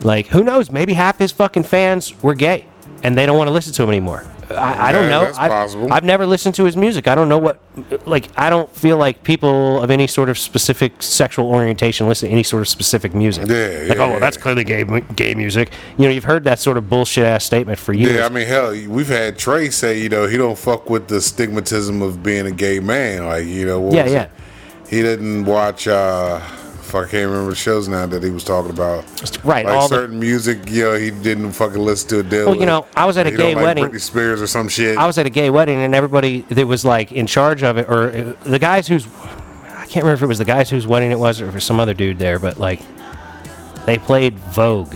like 0.00 0.28
who 0.28 0.42
knows? 0.42 0.70
Maybe 0.70 0.94
half 0.94 1.18
his 1.18 1.30
fucking 1.30 1.64
fans 1.64 2.14
were 2.22 2.34
gay 2.34 2.64
and 3.02 3.16
they 3.16 3.26
don't 3.26 3.36
want 3.38 3.48
to 3.48 3.52
listen 3.52 3.72
to 3.74 3.82
him 3.82 3.88
anymore. 3.90 4.24
I, 4.50 4.88
I 4.88 4.92
don't 4.92 5.10
know. 5.10 5.20
that's 5.26 5.36
I've, 5.38 5.50
possible. 5.50 5.92
I've 5.92 6.04
never 6.04 6.24
listened 6.24 6.54
to 6.54 6.64
his 6.64 6.74
music. 6.74 7.06
I 7.06 7.14
don't 7.14 7.28
know 7.28 7.36
what. 7.36 7.60
Like 8.06 8.28
I 8.36 8.48
don't 8.48 8.74
feel 8.74 8.96
like 8.96 9.22
people 9.22 9.82
of 9.82 9.90
any 9.90 10.06
sort 10.06 10.30
of 10.30 10.38
specific 10.38 11.02
sexual 11.02 11.46
orientation 11.50 12.08
listen 12.08 12.28
to 12.28 12.32
any 12.32 12.42
sort 12.42 12.62
of 12.62 12.68
specific 12.68 13.14
music. 13.14 13.46
Yeah, 13.46 13.54
Like 13.54 13.68
yeah, 13.88 13.94
oh 13.94 13.96
well, 13.98 14.10
yeah. 14.12 14.18
that's 14.20 14.38
clearly 14.38 14.64
gay 14.64 14.84
mu- 14.84 15.02
gay 15.14 15.34
music. 15.34 15.70
You 15.98 16.06
know, 16.06 16.10
you've 16.10 16.24
heard 16.24 16.44
that 16.44 16.58
sort 16.58 16.78
of 16.78 16.88
bullshit 16.88 17.24
ass 17.24 17.44
statement 17.44 17.78
for 17.78 17.92
years. 17.92 18.14
Yeah, 18.16 18.24
I 18.24 18.30
mean, 18.30 18.46
hell, 18.46 18.70
we've 18.88 19.08
had 19.08 19.38
Trey 19.38 19.68
say, 19.68 20.00
you 20.00 20.08
know, 20.08 20.26
he 20.26 20.38
don't 20.38 20.58
fuck 20.58 20.88
with 20.88 21.08
the 21.08 21.16
stigmatism 21.16 22.00
of 22.02 22.22
being 22.22 22.46
a 22.46 22.50
gay 22.50 22.80
man. 22.80 23.26
Like, 23.26 23.44
you 23.44 23.66
know, 23.66 23.80
what 23.80 23.94
Yeah, 23.94 24.04
was 24.04 24.12
yeah. 24.14 24.22
it? 24.22 24.30
He 24.88 25.02
didn't 25.02 25.44
watch. 25.44 25.86
uh 25.86 26.40
Fuck, 26.88 27.08
I 27.08 27.10
can't 27.10 27.30
remember 27.30 27.50
the 27.50 27.56
shows 27.56 27.86
now 27.86 28.06
that 28.06 28.22
he 28.22 28.30
was 28.30 28.44
talking 28.44 28.70
about. 28.70 29.04
Right, 29.44 29.66
like 29.66 29.74
all 29.76 29.88
the- 29.88 29.94
certain 29.94 30.18
music, 30.18 30.70
you 30.70 30.84
know, 30.84 30.94
he 30.94 31.10
didn't 31.10 31.52
fucking 31.52 31.78
listen 31.78 32.08
to 32.08 32.20
a 32.20 32.22
deal. 32.22 32.46
Well, 32.46 32.56
you 32.56 32.64
know, 32.64 32.86
I 32.96 33.04
was 33.04 33.18
at 33.18 33.26
a 33.26 33.30
gay 33.30 33.54
like 33.54 33.62
wedding. 33.64 33.84
Britney 33.84 34.00
Spears 34.00 34.40
or 34.40 34.46
some 34.46 34.68
shit. 34.68 34.96
I 34.96 35.06
was 35.06 35.18
at 35.18 35.26
a 35.26 35.30
gay 35.30 35.50
wedding 35.50 35.78
and 35.80 35.94
everybody 35.94 36.40
that 36.48 36.66
was 36.66 36.86
like 36.86 37.12
in 37.12 37.26
charge 37.26 37.62
of 37.62 37.76
it, 37.76 37.90
or 37.90 38.08
uh, 38.10 38.32
the 38.44 38.58
guys 38.58 38.88
who's, 38.88 39.06
I 39.06 39.84
can't 39.86 39.96
remember 40.04 40.14
if 40.14 40.22
it 40.22 40.26
was 40.28 40.38
the 40.38 40.46
guys 40.46 40.70
whose 40.70 40.86
wedding 40.86 41.10
it 41.12 41.18
was 41.18 41.42
or 41.42 41.44
if 41.44 41.50
it 41.50 41.54
was 41.56 41.64
some 41.64 41.78
other 41.78 41.92
dude 41.92 42.18
there, 42.18 42.38
but 42.38 42.56
like, 42.58 42.80
they 43.84 43.98
played 43.98 44.38
Vogue, 44.38 44.94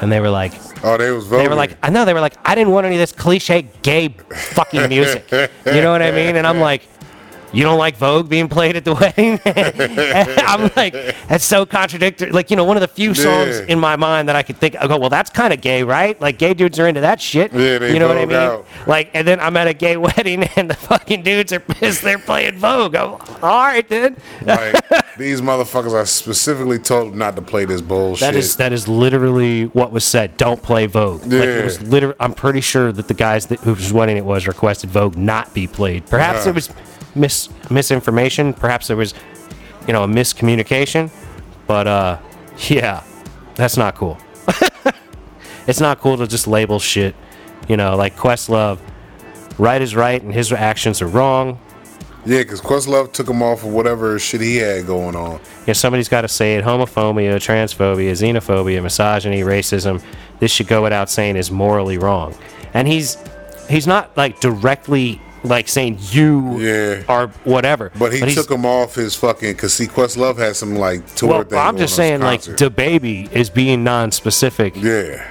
and 0.00 0.10
they 0.10 0.18
were 0.18 0.30
like, 0.30 0.54
oh, 0.82 0.96
they 0.96 1.12
was 1.12 1.26
voting. 1.26 1.44
they 1.44 1.48
were 1.48 1.54
like, 1.54 1.76
I 1.84 1.90
know 1.90 2.04
they 2.04 2.14
were 2.14 2.20
like, 2.20 2.36
I 2.44 2.56
didn't 2.56 2.72
want 2.72 2.84
any 2.86 2.96
of 2.96 3.00
this 3.00 3.12
cliche 3.12 3.68
gay 3.82 4.08
fucking 4.08 4.88
music, 4.88 5.30
you 5.32 5.80
know 5.82 5.92
what 5.92 6.02
I 6.02 6.10
mean? 6.10 6.34
And 6.34 6.46
I'm 6.48 6.58
like. 6.70 6.82
You 7.52 7.62
don't 7.62 7.78
like 7.78 7.96
Vogue 7.96 8.28
being 8.28 8.48
played 8.48 8.76
at 8.76 8.84
the 8.84 8.94
wedding? 9.00 9.40
I'm 10.46 10.70
like, 10.76 10.92
that's 11.28 11.44
so 11.44 11.64
contradictory. 11.66 12.30
Like, 12.30 12.50
you 12.50 12.56
know, 12.56 12.64
one 12.64 12.76
of 12.76 12.80
the 12.82 12.88
few 12.88 13.14
songs 13.14 13.58
Yeah. 13.60 13.66
in 13.68 13.78
my 13.78 13.96
mind 13.96 14.28
that 14.28 14.36
I 14.36 14.42
could 14.42 14.58
think, 14.58 14.76
I 14.76 14.86
go, 14.86 14.98
well, 14.98 15.10
that's 15.10 15.30
kind 15.30 15.52
of 15.52 15.60
gay, 15.60 15.82
right? 15.82 16.20
Like, 16.20 16.38
gay 16.38 16.54
dudes 16.54 16.78
are 16.78 16.86
into 16.86 17.00
that 17.00 17.20
shit. 17.20 17.52
Yeah, 17.52 17.84
you 17.86 17.98
know 17.98 18.08
what 18.08 18.18
I 18.18 18.26
mean? 18.26 18.36
out. 18.36 18.66
Like, 18.86 19.10
and 19.14 19.26
then 19.26 19.40
I'm 19.40 19.56
at 19.56 19.66
a 19.66 19.74
gay 19.74 19.96
wedding 20.08 20.44
and 20.56 20.70
the 20.70 20.74
fucking 20.74 21.22
dudes 21.22 21.52
are 21.52 21.60
pissed 21.60 22.02
they're 22.02 22.18
playing 22.18 22.58
Vogue. 22.58 22.94
I'm, 22.94 23.12
all 23.12 23.18
right, 23.42 23.88
then. 23.88 24.16
like, 24.44 24.74
these 25.16 25.40
motherfuckers, 25.40 25.92
are 25.92 26.04
specifically 26.06 26.78
told 26.78 27.14
not 27.16 27.34
to 27.36 27.42
play 27.42 27.64
this 27.64 27.80
bullshit. 27.80 28.20
That 28.20 28.34
is 28.36 28.56
that 28.56 28.72
is 28.72 28.86
literally 28.88 29.64
what 29.66 29.90
was 29.90 30.04
said. 30.04 30.36
Don't 30.36 30.62
play 30.62 30.86
Vogue. 30.86 31.22
Like 31.22 31.32
it 31.32 31.64
was 31.64 31.80
Yeah. 31.82 31.88
literally. 31.88 32.14
I'm 32.20 32.34
pretty 32.34 32.60
sure 32.60 32.92
that 32.92 33.08
the 33.08 33.14
guys 33.14 33.46
that 33.46 33.58
whose 33.60 33.92
wedding 33.92 34.16
it 34.16 34.24
was 34.24 34.46
requested 34.46 34.90
Vogue 34.90 35.16
not 35.16 35.52
be 35.54 35.66
played. 35.66 36.06
Perhaps 36.06 36.44
Yeah. 36.44 36.50
it 36.50 36.54
was 36.54 36.68
mis 37.18 37.48
misinformation. 37.70 38.54
Perhaps 38.54 38.86
there 38.86 38.96
was, 38.96 39.14
you 39.86 39.92
know, 39.92 40.04
a 40.04 40.08
miscommunication. 40.08 41.10
But 41.66 41.86
uh, 41.86 42.18
yeah, 42.68 43.02
that's 43.54 43.76
not 43.76 43.94
cool. 43.94 44.18
it's 45.66 45.80
not 45.80 46.00
cool 46.00 46.16
to 46.18 46.26
just 46.26 46.46
label 46.46 46.78
shit. 46.78 47.14
You 47.68 47.76
know, 47.76 47.96
like 47.96 48.16
Questlove, 48.16 48.78
right 49.58 49.82
is 49.82 49.94
right 49.94 50.22
and 50.22 50.32
his 50.32 50.50
actions 50.52 51.02
are 51.02 51.06
wrong. 51.06 51.58
yeah, 52.24 52.38
because 52.38 52.62
Questlove 52.62 53.12
took 53.12 53.28
him 53.28 53.42
off 53.42 53.62
of 53.64 53.72
whatever 53.72 54.18
shit 54.18 54.40
he 54.40 54.56
had 54.56 54.86
going 54.86 55.14
on. 55.14 55.40
Yeah, 55.66 55.74
somebody's 55.74 56.08
got 56.08 56.22
to 56.22 56.28
say 56.28 56.56
it. 56.56 56.64
Homophobia, 56.64 57.34
transphobia, 57.36 58.12
xenophobia, 58.12 58.82
misogyny, 58.82 59.42
racism. 59.42 60.02
This 60.38 60.50
should 60.50 60.68
go 60.68 60.82
without 60.82 61.10
saying 61.10 61.36
is 61.36 61.50
morally 61.50 61.98
wrong. 61.98 62.34
And 62.72 62.88
he's 62.88 63.18
he's 63.68 63.86
not 63.86 64.16
like 64.16 64.40
directly 64.40 65.20
like 65.48 65.68
saying 65.68 65.98
you 66.10 66.58
Yeah. 66.60 67.02
are 67.08 67.28
whatever. 67.44 67.90
But 67.98 68.12
he 68.12 68.20
he's- 68.20 68.34
took 68.34 68.50
him 68.50 68.64
off 68.66 68.94
his 68.94 69.14
fucking 69.14 69.52
because 69.52 69.72
see 69.74 69.86
Questlove 69.86 70.38
had 70.38 70.56
some 70.56 70.76
like 70.76 71.14
tour 71.14 71.28
Well, 71.30 71.42
thing. 71.44 71.58
I'm 71.58 71.76
just 71.76 71.96
saying, 71.96 72.20
like, 72.20 72.42
the 72.42 72.70
baby 72.70 73.28
is 73.32 73.50
being 73.50 73.82
non-specific 73.84 74.74
yeah. 74.76 75.24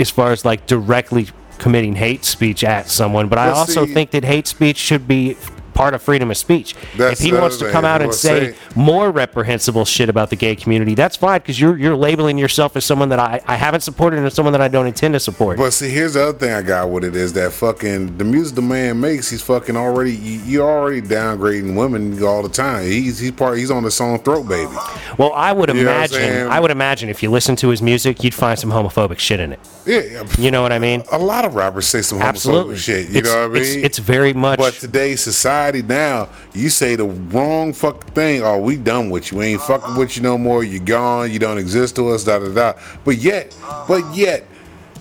as 0.00 0.10
far 0.10 0.32
as 0.32 0.44
like 0.44 0.66
directly 0.66 1.28
committing 1.58 1.94
hate 1.96 2.24
speech 2.24 2.62
at 2.64 2.88
someone. 2.88 3.28
But 3.28 3.38
I 3.38 3.50
also 3.50 3.84
see- 3.86 3.94
think 3.94 4.10
that 4.12 4.24
hate 4.24 4.46
speech 4.46 4.76
should 4.76 5.06
be 5.08 5.36
part 5.78 5.94
of 5.94 6.02
freedom 6.02 6.28
of 6.28 6.36
speech. 6.36 6.74
That's 6.96 7.20
if 7.20 7.24
he 7.24 7.32
wants 7.32 7.56
to 7.58 7.70
come 7.70 7.84
out 7.84 8.02
and 8.02 8.12
say 8.12 8.50
say- 8.52 8.58
more 8.74 9.12
reprehensible 9.12 9.84
shit 9.84 10.08
about 10.08 10.28
the 10.28 10.34
gay 10.36 10.56
community, 10.56 10.96
that's 10.96 11.14
fine 11.16 11.38
because 11.40 11.60
you're 11.60 11.78
you're 11.78 11.94
labeling 11.94 12.36
yourself 12.36 12.74
as 12.76 12.84
someone 12.84 13.10
that 13.10 13.20
I, 13.20 13.40
I 13.46 13.54
haven't 13.54 13.82
supported 13.82 14.18
and 14.18 14.32
someone 14.32 14.52
that 14.52 14.60
I 14.60 14.66
don't 14.66 14.88
intend 14.88 15.14
to 15.14 15.20
support. 15.20 15.56
But 15.56 15.70
see, 15.70 15.88
here's 15.88 16.14
the 16.14 16.24
other 16.30 16.38
thing 16.38 16.52
I 16.52 16.62
got 16.62 16.90
with 16.90 17.04
it 17.04 17.14
is 17.14 17.32
that 17.34 17.52
fucking 17.52 18.18
the 18.18 18.24
music 18.24 18.56
the 18.56 18.62
man 18.62 18.98
makes, 19.00 19.30
he's 19.30 19.40
fucking 19.42 19.76
already. 19.76 20.12
You, 20.16 20.40
you're 20.40 20.68
already 20.68 21.00
downgrading 21.00 21.76
women 21.76 22.20
all 22.24 22.42
the 22.42 22.48
time. 22.48 22.84
He's 22.84 23.20
he's 23.20 23.30
part. 23.30 23.56
He's 23.58 23.70
on 23.70 23.84
the 23.84 23.90
song 23.92 24.18
"Throat 24.18 24.48
Baby." 24.48 24.72
well, 25.16 25.32
I 25.32 25.52
would 25.52 25.68
You 25.68 25.84
know 25.84 25.92
what 25.96 26.12
I'm 26.12 26.20
imagine? 26.20 26.48
I 26.48 26.58
would 26.58 26.72
imagine 26.72 27.08
if 27.08 27.22
you 27.22 27.30
listen 27.30 27.54
to 27.56 27.68
his 27.68 27.80
music, 27.82 28.24
you'd 28.24 28.34
find 28.34 28.58
some 28.58 28.70
homophobic 28.70 29.20
shit 29.20 29.38
in 29.38 29.52
it. 29.52 29.60
Yeah, 29.86 30.26
You 30.38 30.50
know 30.50 30.60
what 30.62 30.72
I 30.72 30.78
mean? 30.80 31.04
a 31.12 31.18
lot 31.18 31.44
of 31.44 31.54
rappers 31.54 31.86
say 31.86 32.02
some 32.02 32.18
homophobic 32.18 32.28
Absolutely. 32.28 32.76
shit. 32.76 33.08
You 33.10 33.18
it's, 33.20 33.28
know 33.32 33.48
what 33.48 33.56
I 33.56 33.60
it's- 33.60 33.74
mean? 33.76 33.84
It's, 33.84 33.98
very 33.98 34.32
much. 34.32 34.58
But 34.58 34.74
today's 34.74 35.20
society 35.22 35.67
now, 35.72 36.28
you 36.54 36.68
say 36.68 36.96
the 36.96 37.04
wrong 37.04 37.72
fucking 37.72 38.12
thing, 38.12 38.42
oh, 38.42 38.58
we 38.58 38.76
done 38.76 39.10
with 39.10 39.30
you. 39.32 39.38
We 39.38 39.46
ain't 39.46 39.62
fucking 39.62 39.96
with 39.96 40.16
you 40.16 40.22
no 40.22 40.36
more. 40.38 40.64
You 40.64 40.80
gone. 40.80 41.30
You 41.30 41.38
don't 41.38 41.58
exist 41.58 41.96
to 41.96 42.08
us. 42.10 42.24
Da 42.24 42.38
da 42.38 42.48
da. 42.52 42.72
But 43.04 43.18
yet, 43.18 43.56
but 43.86 44.02
yet, 44.14 44.44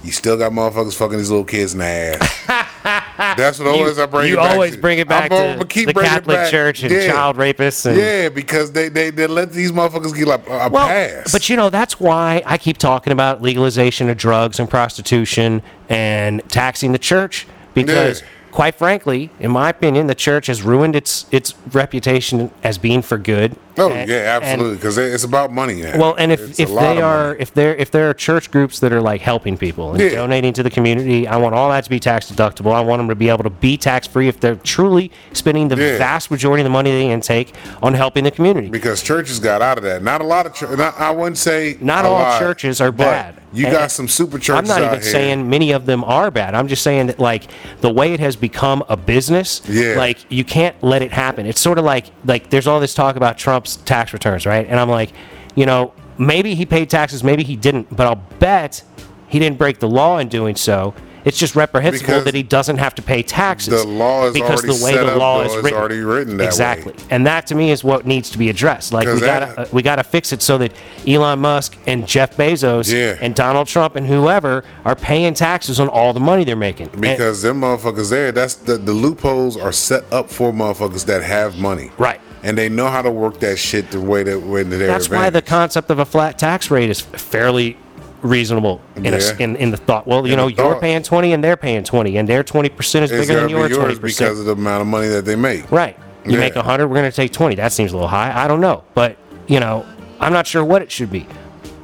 you 0.03 0.11
still 0.11 0.37
got 0.37 0.51
motherfuckers 0.51 0.95
fucking 0.95 1.17
these 1.17 1.29
little 1.29 1.43
kids 1.45 1.73
in 1.73 1.79
the 1.79 1.85
ass. 1.85 2.43
That's 3.37 3.59
what 3.59 3.67
always 3.67 3.99
I 3.99 4.05
bring 4.05 4.27
you 4.29 4.35
it 4.35 4.37
back. 4.37 4.51
always 4.53 4.75
to. 4.75 4.81
bring 4.81 4.99
it 4.99 5.07
back 5.09 5.31
I'm 5.31 5.59
to 5.59 5.65
keep 5.65 5.87
the 5.87 5.93
Catholic. 5.93 6.49
Church 6.49 6.83
and 6.83 6.91
Yeah. 6.91 7.07
child 7.11 7.35
rapists. 7.35 7.85
And, 7.85 7.97
Yeah, 7.97 8.29
because 8.29 8.71
they, 8.71 8.87
they 8.89 9.09
they 9.09 9.27
let 9.27 9.51
these 9.51 9.71
motherfuckers 9.71 10.15
get 10.15 10.27
like 10.27 10.47
a 10.47 10.69
Well, 10.69 10.87
pass. 10.87 11.31
but 11.33 11.49
you 11.49 11.57
know 11.57 11.69
that's 11.69 11.99
why 11.99 12.41
I 12.45 12.57
keep 12.57 12.77
talking 12.77 13.11
about 13.11 13.41
legalization 13.41 14.07
of 14.09 14.15
drugs 14.17 14.59
and 14.59 14.69
prostitution 14.69 15.61
and 15.89 16.41
taxing 16.47 16.91
the 16.93 16.99
church 16.99 17.45
because, 17.73 18.21
Yeah. 18.21 18.27
Quite 18.51 18.75
frankly, 18.75 19.29
in 19.39 19.51
my 19.51 19.69
opinion, 19.69 20.07
the 20.07 20.15
church 20.15 20.47
has 20.47 20.61
ruined 20.61 20.95
its 20.95 21.25
its 21.31 21.53
reputation 21.73 22.51
as 22.63 22.77
being 22.77 23.01
for 23.01 23.17
good. 23.17 23.55
oh 23.79 23.91
And- 23.91 24.09
yeah, 24.09 24.39
absolutely, 24.41 24.75
because 24.75 24.97
it's 24.97 25.23
about 25.23 25.51
money 25.53 25.81
now. 25.81 25.97
well, 25.99 26.15
and 26.17 26.31
if, 26.31 26.39
It's 26.41 26.59
if 26.59 26.69
they 26.69 26.99
are 26.99 27.27
money. 27.29 27.39
if 27.41 27.53
there 27.53 27.75
if 27.75 27.91
there 27.91 28.09
are 28.09 28.13
church 28.13 28.49
groups 28.49 28.79
that 28.79 28.91
are 28.91 29.01
like 29.01 29.21
helping 29.21 29.55
people 29.57 29.91
and 29.91 30.01
Yeah. 30.01 30.15
donating 30.15 30.53
to 30.53 30.63
the 30.63 30.69
community, 30.71 31.27
I 31.27 31.37
want 31.37 31.53
all 31.53 31.69
that 31.69 31.83
to 31.83 31.89
be 31.89 31.99
tax 31.99 32.31
deductible. 32.31 32.73
I 32.73 32.81
want 32.81 32.99
them 32.99 33.09
to 33.09 33.15
be 33.15 33.29
able 33.29 33.43
to 33.43 33.49
be 33.51 33.77
tax 33.77 34.07
free 34.07 34.27
if 34.27 34.39
they're 34.39 34.55
truly 34.55 35.11
spending 35.33 35.67
the 35.67 35.75
Yeah. 35.75 35.97
vast 35.99 36.31
majority 36.31 36.61
of 36.61 36.65
the 36.65 36.71
money 36.71 36.89
they 36.91 37.09
intake 37.11 37.53
on 37.83 37.93
helping 37.93 38.23
the 38.23 38.31
community. 38.31 38.69
because 38.69 39.01
churches 39.03 39.39
got 39.39 39.61
out 39.61 39.77
of 39.77 39.83
that. 39.83 40.03
Not 40.03 40.21
a 40.21 40.25
lot 40.25 40.45
of 40.47 40.53
church. 40.55 40.79
I 40.79 41.11
wouldn't 41.11 41.37
say 41.37 41.77
Not 41.79 42.03
all 42.05 42.13
lot, 42.13 42.39
churches 42.39 42.81
are 42.81 42.91
bad. 42.91 43.35
You 43.57 43.65
And- 43.67 43.75
got 43.75 43.91
some 43.91 44.07
super 44.07 44.37
churches. 44.39 44.69
I'm 44.69 44.81
not 44.81 44.85
even 44.87 45.01
here. 45.01 45.11
saying 45.11 45.49
many 45.49 45.71
of 45.71 45.85
them 45.85 46.03
are 46.03 46.29
bad. 46.31 46.53
I'm 46.55 46.67
just 46.67 46.83
saying 46.83 47.07
that 47.07 47.19
like 47.19 47.43
the 47.81 47.89
way 47.89 48.13
it 48.13 48.19
has 48.19 48.35
become 48.35 48.83
a 48.87 48.95
business, 48.97 49.61
Yeah. 49.67 49.95
like 49.97 50.19
you 50.29 50.43
can't 50.43 50.75
let 50.83 51.01
it 51.01 51.11
happen. 51.11 51.45
It's 51.45 51.59
sort 51.61 51.77
of 51.79 51.85
like 51.85 52.05
like 52.25 52.49
there's 52.49 52.67
all 52.67 52.79
this 52.79 52.93
talk 52.93 53.15
about 53.15 53.37
Trump's 53.37 53.77
tax 53.77 54.13
returns, 54.13 54.45
right? 54.45 54.65
And 54.69 54.79
I'm 54.79 54.89
like, 54.89 55.11
you 55.55 55.65
know, 55.65 55.91
maybe 56.17 56.55
he 56.55 56.65
paid 56.65 56.89
taxes, 56.89 57.23
maybe 57.23 57.43
he 57.43 57.55
didn't, 57.55 57.95
but 57.95 58.05
I'll 58.07 58.21
bet 58.39 58.83
he 59.27 59.39
didn't 59.39 59.57
break 59.57 59.79
the 59.79 59.89
law 59.89 60.17
in 60.19 60.27
doing 60.29 60.55
so. 60.55 60.93
It's 61.27 61.37
just 61.37 61.55
reprehensible 61.57 62.07
Because 62.07 62.23
that 62.23 62.33
he 62.33 62.41
doesn't 62.43 62.77
have 62.77 62.95
to 62.95 63.01
pay 63.01 63.21
taxes. 63.21 63.83
The 63.83 63.87
law 63.87 64.27
is 64.27 64.33
because 64.33 64.63
already 64.63 64.77
the 64.79 64.83
way 64.85 64.95
the 64.95 65.15
law 65.17 65.41
is 65.43 65.55
written. 65.61 65.77
already 65.77 65.99
written 65.99 66.37
that 66.37 66.43
way. 66.43 66.47
exactly, 66.47 66.93
and 67.09 67.27
that 67.27 67.47
to 67.47 67.55
me 67.55 67.71
is 67.71 67.83
what 67.83 68.05
needs 68.05 68.29
to 68.29 68.37
be 68.37 68.49
addressed. 68.49 68.93
Like 68.93 69.07
we 69.07 69.19
got 69.19 69.39
to 69.39 69.61
uh, 69.61 69.67
we 69.73 69.81
got 69.81 69.97
to 69.97 70.03
fix 70.03 70.31
it 70.31 70.41
so 70.41 70.57
that 70.59 70.71
Elon 71.05 71.39
Musk 71.39 71.77
and 71.85 72.07
Jeff 72.07 72.37
Bezos 72.37 72.91
Yeah. 72.91 73.17
and 73.19 73.35
Donald 73.35 73.67
Trump 73.67 73.95
and 73.97 74.07
whoever 74.07 74.63
are 74.85 74.95
paying 74.95 75.33
taxes 75.33 75.79
on 75.79 75.89
all 75.89 76.13
the 76.13 76.19
money 76.21 76.45
they're 76.45 76.55
making. 76.55 76.87
And- 76.93 77.01
Because 77.01 77.41
them 77.41 77.59
motherfuckers 77.61 78.09
there, 78.09 78.31
that's 78.31 78.55
the, 78.55 78.77
the 78.77 78.93
loopholes 78.93 79.57
are 79.57 79.73
set 79.73 80.05
up 80.13 80.29
for 80.29 80.53
motherfuckers 80.53 81.05
that 81.07 81.23
have 81.23 81.57
money. 81.57 81.91
Right. 81.97 82.21
And 82.43 82.57
they 82.57 82.69
know 82.69 82.87
how 82.87 83.01
to 83.01 83.11
work 83.11 83.39
that 83.41 83.57
shit 83.57 83.91
the 83.91 83.99
way 83.99 84.23
that 84.23 84.39
when 84.39 84.69
they're 84.69 84.87
that's 84.87 85.09
why 85.09 85.29
the 85.29 85.41
concept 85.41 85.89
of 85.89 85.99
a 85.99 86.05
flat 86.05 86.37
tax 86.39 86.71
rate 86.71 86.89
is 86.89 87.01
fairly 87.01 87.75
reasonable 88.21 88.81
in, 88.95 89.13
a 89.13 89.17
Yeah. 89.17 89.31
in, 89.39 89.55
in 89.57 89.71
the 89.71 89.77
thought. 89.77 90.07
Well, 90.07 90.25
you 90.25 90.33
In 90.33 90.37
know, 90.37 90.47
the 90.49 90.53
you're 90.55 90.73
thought. 90.73 90.81
paying 90.81 91.03
20 91.03 91.33
and 91.33 91.43
they're 91.43 91.57
paying 91.57 91.83
20 91.83 92.17
and 92.17 92.27
their 92.27 92.43
20% 92.43 93.03
is 93.03 93.11
it's 93.11 93.27
bigger 93.27 93.39
than 93.41 93.49
your 93.49 93.67
be 93.67 93.75
yours 93.75 93.99
20%. 93.99 94.01
because 94.01 94.39
of 94.39 94.45
the 94.45 94.53
amount 94.53 94.81
of 94.81 94.87
money 94.87 95.07
that 95.07 95.25
they 95.25 95.35
make. 95.35 95.71
Right. 95.71 95.97
You 96.25 96.33
Yeah. 96.33 96.39
make 96.39 96.55
a 96.55 96.59
100, 96.59 96.87
we're 96.87 96.95
going 96.97 97.09
to 97.09 97.15
take 97.15 97.31
20. 97.31 97.55
That 97.55 97.71
seems 97.71 97.91
a 97.91 97.95
little 97.95 98.09
high. 98.09 98.33
I 98.35 98.47
don't 98.47 98.59
know. 98.61 98.83
But, 98.95 99.17
you 99.47 99.59
know, 99.59 99.85
I'm 100.19 100.33
not 100.33 100.47
sure 100.47 100.63
what 100.63 100.81
it 100.81 100.91
should 100.91 101.11
be. 101.11 101.27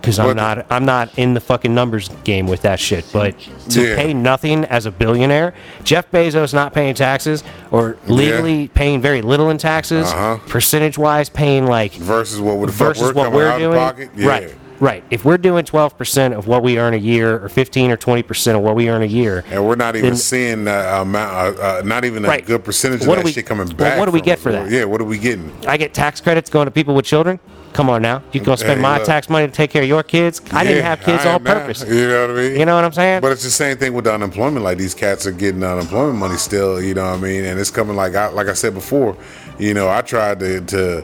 Cuz 0.01 0.19
I'm 0.19 0.27
What- 0.27 0.35
not 0.35 0.65
I'm 0.69 0.83
not 0.83 1.11
in 1.15 1.33
the 1.33 1.39
fucking 1.39 1.73
numbers 1.73 2.09
game 2.25 2.45
with 2.45 2.63
that 2.63 2.77
shit. 2.77 3.05
But 3.13 3.35
to 3.69 3.81
Yeah. 3.87 3.95
pay 3.95 4.13
nothing 4.13 4.65
as 4.65 4.85
a 4.85 4.91
billionaire, 4.91 5.53
Jeff 5.85 6.11
Bezos 6.11 6.53
not 6.53 6.73
paying 6.73 6.93
taxes 6.93 7.41
or 7.71 7.95
legally 8.07 8.67
paying 8.73 8.99
very 8.99 9.21
little 9.21 9.49
in 9.49 9.57
taxes, 9.57 10.07
Uh-huh. 10.11 10.39
percentage-wise 10.49 11.29
paying 11.29 11.67
like 11.67 11.93
Versus 11.93 12.41
what 12.41 12.57
would 12.57 12.67
the 12.67 12.73
fuck 12.73 12.87
versus 12.87 13.01
we're 13.03 13.13
what 13.13 13.23
coming 13.27 13.33
we're 13.39 13.47
out 13.47 13.59
doing. 13.59 13.77
of 13.77 13.79
pocket. 13.81 14.09
Yeah. 14.17 14.27
Right. 14.27 14.53
Right. 14.83 15.01
If 15.09 15.23
we're 15.23 15.37
doing 15.37 15.63
12% 15.63 16.33
of 16.37 16.45
what 16.45 16.61
we 16.61 16.77
earn 16.77 16.93
a 16.93 16.97
year 16.97 17.41
or 17.41 17.47
15 17.47 17.89
or 17.89 17.95
20% 17.95 18.55
of 18.57 18.61
what 18.63 18.75
we 18.75 18.89
earn 18.89 19.01
a 19.01 19.05
year, 19.05 19.45
And 19.49 19.65
we're 19.65 19.75
not 19.77 19.95
even 19.95 20.09
Then- 20.09 20.17
seeing 20.17 20.65
the 20.65 20.99
amount, 21.01 21.57
uh, 21.57 21.61
uh, 21.61 21.81
not 21.85 22.03
even 22.03 22.25
a 22.25 22.27
Right. 22.27 22.45
good 22.45 22.65
percentage 22.65 22.99
of 23.03 23.07
What 23.07 23.15
that 23.15 23.23
we- 23.23 23.31
shit 23.31 23.45
coming 23.45 23.67
well, 23.67 23.75
back. 23.77 23.97
what 23.97 24.07
do 24.07 24.11
we 24.11 24.19
get 24.19 24.39
for 24.39 24.51
that? 24.51 24.69
Yeah, 24.69 24.83
what 24.83 24.99
are 24.99 25.05
we 25.05 25.17
getting? 25.17 25.53
I 25.65 25.77
get 25.77 25.93
tax 25.93 26.19
credits 26.19 26.49
going 26.49 26.65
to 26.65 26.71
people 26.71 26.95
with 26.95 27.05
children. 27.05 27.39
Come 27.71 27.89
on 27.89 28.01
now. 28.01 28.23
You 28.33 28.41
go 28.41 28.55
spend 28.57 28.73
Hey, 28.75 28.81
my 28.81 28.97
look. 28.97 29.05
tax 29.07 29.29
money 29.29 29.47
to 29.47 29.53
take 29.53 29.71
care 29.71 29.83
of 29.83 29.87
your 29.87 30.03
kids. 30.03 30.41
I 30.51 30.65
didn't 30.65 30.83
have 30.83 30.99
kids 31.01 31.25
on 31.25 31.39
purpose. 31.43 31.85
You 31.87 32.07
know 32.09 32.21
what 32.27 32.29
I 32.31 32.33
mean? 32.33 32.59
You 32.59 32.65
know 32.65 32.75
what 32.75 32.83
I'm 32.83 32.91
saying? 32.91 33.21
But 33.21 33.31
it's 33.31 33.43
the 33.45 33.49
same 33.49 33.77
thing 33.77 33.93
with 33.93 34.03
the 34.03 34.13
unemployment. 34.13 34.65
Like 34.65 34.77
these 34.77 34.93
cats 34.93 35.25
are 35.25 35.31
getting 35.31 35.63
unemployment 35.63 36.17
money 36.19 36.35
still. 36.37 36.81
You 36.81 36.93
know 36.93 37.05
what 37.05 37.19
I 37.19 37.21
mean? 37.21 37.45
And 37.45 37.57
it's 37.57 37.71
coming 37.71 37.95
like 37.95 38.15
I 38.15 38.27
like 38.27 38.49
I 38.49 38.53
said 38.53 38.73
before. 38.73 39.15
You 39.59 39.73
know, 39.73 39.87
I 39.89 40.01
tried 40.01 40.39
to 40.41 40.59
to 40.59 41.03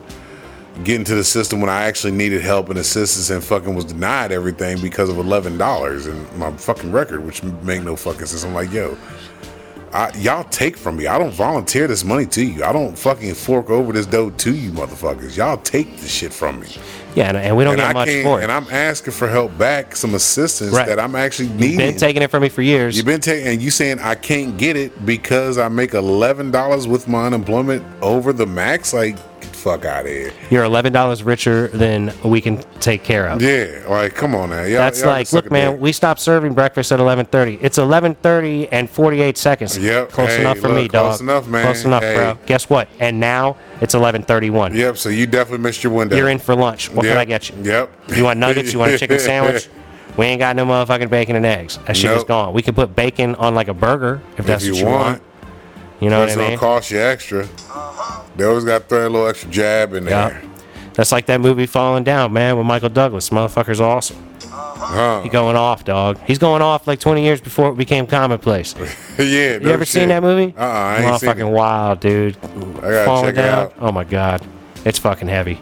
get 0.83 0.95
into 0.95 1.15
the 1.15 1.23
system 1.23 1.61
when 1.61 1.69
I 1.69 1.83
actually 1.83 2.13
needed 2.13 2.41
help 2.41 2.69
and 2.69 2.79
assistance, 2.79 3.29
and 3.29 3.43
fucking 3.43 3.73
was 3.75 3.85
denied 3.85 4.31
everything 4.31 4.79
because 4.81 5.09
of 5.09 5.17
eleven 5.17 5.57
dollars 5.57 6.05
and 6.07 6.31
my 6.37 6.51
fucking 6.53 6.91
record, 6.91 7.25
which 7.25 7.43
make 7.43 7.83
no 7.83 7.95
fucking 7.95 8.25
sense. 8.25 8.43
I'm 8.43 8.53
like, 8.53 8.71
yo. 8.71 8.97
I, 9.91 10.15
y'all 10.19 10.43
take 10.43 10.77
from 10.77 10.97
me. 10.97 11.07
I 11.07 11.17
don't 11.17 11.33
volunteer 11.33 11.87
this 11.87 12.03
money 12.03 12.27
to 12.27 12.45
you. 12.45 12.63
I 12.63 12.71
don't 12.71 12.95
fucking 12.95 13.33
fork 13.33 13.71
over 13.71 13.91
this 13.91 14.05
dough 14.05 14.29
to 14.29 14.53
you, 14.53 14.69
motherfuckers. 14.69 15.35
Y'all 15.35 15.57
take 15.57 15.97
this 15.97 16.11
shit 16.13 16.31
from 16.31 16.59
me. 16.59 16.67
yeah, 17.15 17.29
and, 17.29 17.37
and 17.37 17.57
we 17.57 17.63
don't 17.63 17.73
And 17.73 17.81
get 17.81 17.89
I 17.89 17.93
much 17.93 18.09
for 18.21 18.39
it. 18.39 18.43
And 18.43 18.51
I'm 18.51 18.67
asking 18.69 19.13
for 19.13 19.27
help 19.27 19.57
back, 19.57 19.95
some 19.95 20.13
assistance 20.13 20.73
Right. 20.73 20.85
that 20.87 20.99
I'm 20.99 21.15
actually 21.15 21.47
You've 21.47 21.59
needing. 21.59 21.77
been 21.79 21.97
taking 21.97 22.21
it 22.21 22.29
from 22.29 22.43
me 22.43 22.49
for 22.49 22.61
years. 22.61 22.97
You've 22.97 23.07
been 23.07 23.19
taking, 23.19 23.47
and 23.47 23.63
you 23.63 23.71
saying 23.71 23.97
I 23.97 24.13
can't 24.13 24.59
get 24.59 24.77
it 24.77 25.07
because 25.07 25.57
I 25.57 25.69
make 25.69 25.95
eleven 25.95 26.51
dollars 26.51 26.87
with 26.87 27.07
my 27.07 27.25
unemployment 27.25 27.83
over 28.03 28.31
the 28.31 28.45
max. 28.45 28.93
Like, 28.93 29.15
the 29.15 29.28
fuck 29.59 29.85
out 29.85 30.05
of 30.05 30.11
here. 30.11 30.31
You're 30.49 30.63
eleven 30.63 30.93
dollars 30.93 31.21
richer 31.23 31.67
than 31.67 32.13
we 32.23 32.41
can 32.41 32.57
take 32.79 33.03
care 33.03 33.27
of. 33.27 33.41
Yeah, 33.41 33.83
like, 33.87 34.15
come 34.15 34.33
on 34.35 34.49
now. 34.49 34.61
Y'all, 34.63 34.79
That's 34.79 35.01
y'all 35.01 35.09
like, 35.09 35.31
look, 35.33 35.51
man, 35.51 35.79
we 35.79 35.91
stopped 35.91 36.19
serving 36.21 36.53
breakfast 36.53 36.91
at 36.91 36.99
11:30. 36.99 37.59
It's 37.61 37.77
11:30 37.77 38.69
and 38.71 38.89
48 38.89 39.37
seconds. 39.37 39.77
Yep. 39.77 40.09
close 40.11 40.29
Hey, 40.29 40.41
enough 40.41 40.57
for 40.59 40.69
look, 40.69 40.77
me, 40.77 40.87
dog. 40.87 41.05
close 41.07 41.21
enough, 41.21 41.47
man. 41.47 41.63
Close 41.65 41.85
enough, 41.85 42.03
Hey. 42.03 42.15
bro. 42.15 42.37
Guess 42.45 42.69
what? 42.69 42.87
And 42.99 43.19
now 43.19 43.57
it's 43.81 43.93
11:31. 43.93 44.73
Yep. 44.75 44.97
So 44.97 45.09
you 45.09 45.27
definitely 45.27 45.63
missed 45.63 45.83
your 45.83 45.93
window. 45.93 46.15
You're 46.15 46.29
in 46.29 46.39
for 46.39 46.55
lunch. 46.55 46.91
What 46.91 47.05
Yep. 47.05 47.11
can 47.13 47.17
I 47.19 47.25
get 47.25 47.49
you? 47.49 47.55
Yep. 47.63 47.89
You 48.15 48.23
want 48.23 48.39
nuggets? 48.39 48.73
You 48.73 48.79
want 48.79 48.91
a 48.93 48.97
chicken 48.97 49.19
sandwich? 49.31 49.69
We 50.17 50.25
ain't 50.25 50.39
got 50.39 50.55
no 50.55 50.65
motherfucking 50.65 51.09
bacon 51.09 51.35
and 51.37 51.45
eggs. 51.45 51.79
That 51.85 51.95
shit 51.95 52.11
is 52.11 52.23
gone. 52.25 52.53
We 52.53 52.61
could 52.61 52.75
put 52.75 52.93
bacon 52.95 53.35
on 53.35 53.55
like 53.55 53.67
a 53.69 53.73
burger 53.73 54.21
if 54.37 54.45
that's 54.45 54.63
if 54.65 54.71
what 54.71 54.77
you 54.79 54.83
you 54.85 54.89
want. 54.91 55.03
want, 55.05 55.21
You 55.99 56.09
know 56.09 56.23
it's 56.23 56.35
what 56.35 56.41
I 56.41 56.43
mean? 56.45 56.53
It's 56.53 56.61
gonna 56.61 56.73
cost 56.75 56.91
you 56.91 56.99
extra. 56.99 57.47
They 58.35 58.45
always 58.45 58.63
got 58.63 58.79
to 58.83 58.85
throw 58.85 59.07
a 59.07 59.09
little 59.09 59.27
extra 59.27 59.49
jab 59.49 59.93
in 59.93 60.05
Yeah. 60.05 60.29
there. 60.29 60.41
That's 60.93 61.11
like 61.11 61.25
that 61.27 61.39
movie 61.41 61.65
Falling 61.65 62.03
Down, 62.03 62.33
man, 62.33 62.57
with 62.57 62.65
Michael 62.65 62.89
Douglas. 62.89 63.29
Motherfucker's 63.29 63.81
awesome. 63.81 64.17
Huh. 64.51 65.21
He's 65.21 65.31
going 65.31 65.55
off, 65.55 65.83
dog. 65.85 66.17
He's 66.25 66.39
going 66.39 66.61
off 66.61 66.87
like 66.87 66.99
20 66.99 67.23
years 67.23 67.41
before 67.41 67.69
it 67.69 67.77
became 67.77 68.07
commonplace. 68.07 68.73
yeah. 69.17 69.57
You 69.59 69.69
ever 69.69 69.85
seen 69.85 70.07
that 70.09 70.23
movie? 70.23 70.53
Uh-uh, 70.57 70.63
I 70.65 70.97
ain't 71.03 71.19
seen 71.19 71.29
Motherfucking 71.29 71.49
it. 71.49 71.51
wild, 71.51 71.99
dude. 71.99 72.37
I 72.43 72.81
gotta 73.05 73.27
check 73.27 73.37
it 73.37 73.45
out. 73.45 73.73
Oh 73.79 73.91
my 73.91 74.03
god, 74.03 74.45
it's 74.85 74.97
fucking 74.99 75.27
heavy. 75.27 75.61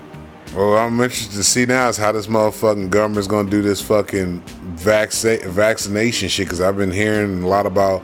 Well, 0.56 0.78
I'm 0.78 1.00
interested 1.02 1.36
to 1.36 1.44
see 1.44 1.66
now 1.66 1.90
is 1.90 1.98
how 1.98 2.12
this 2.14 2.28
motherfucking 2.28 2.90
government's 2.90 3.28
gonna 3.28 3.50
do 3.50 3.62
this 3.62 3.82
fucking 3.82 4.42
vaccine 4.76 5.40
vaccination 5.50 6.30
shit. 6.30 6.46
Because 6.46 6.62
I've 6.62 6.78
been 6.78 6.92
hearing 6.92 7.44
a 7.44 7.48
lot 7.48 7.66
about 7.66 8.02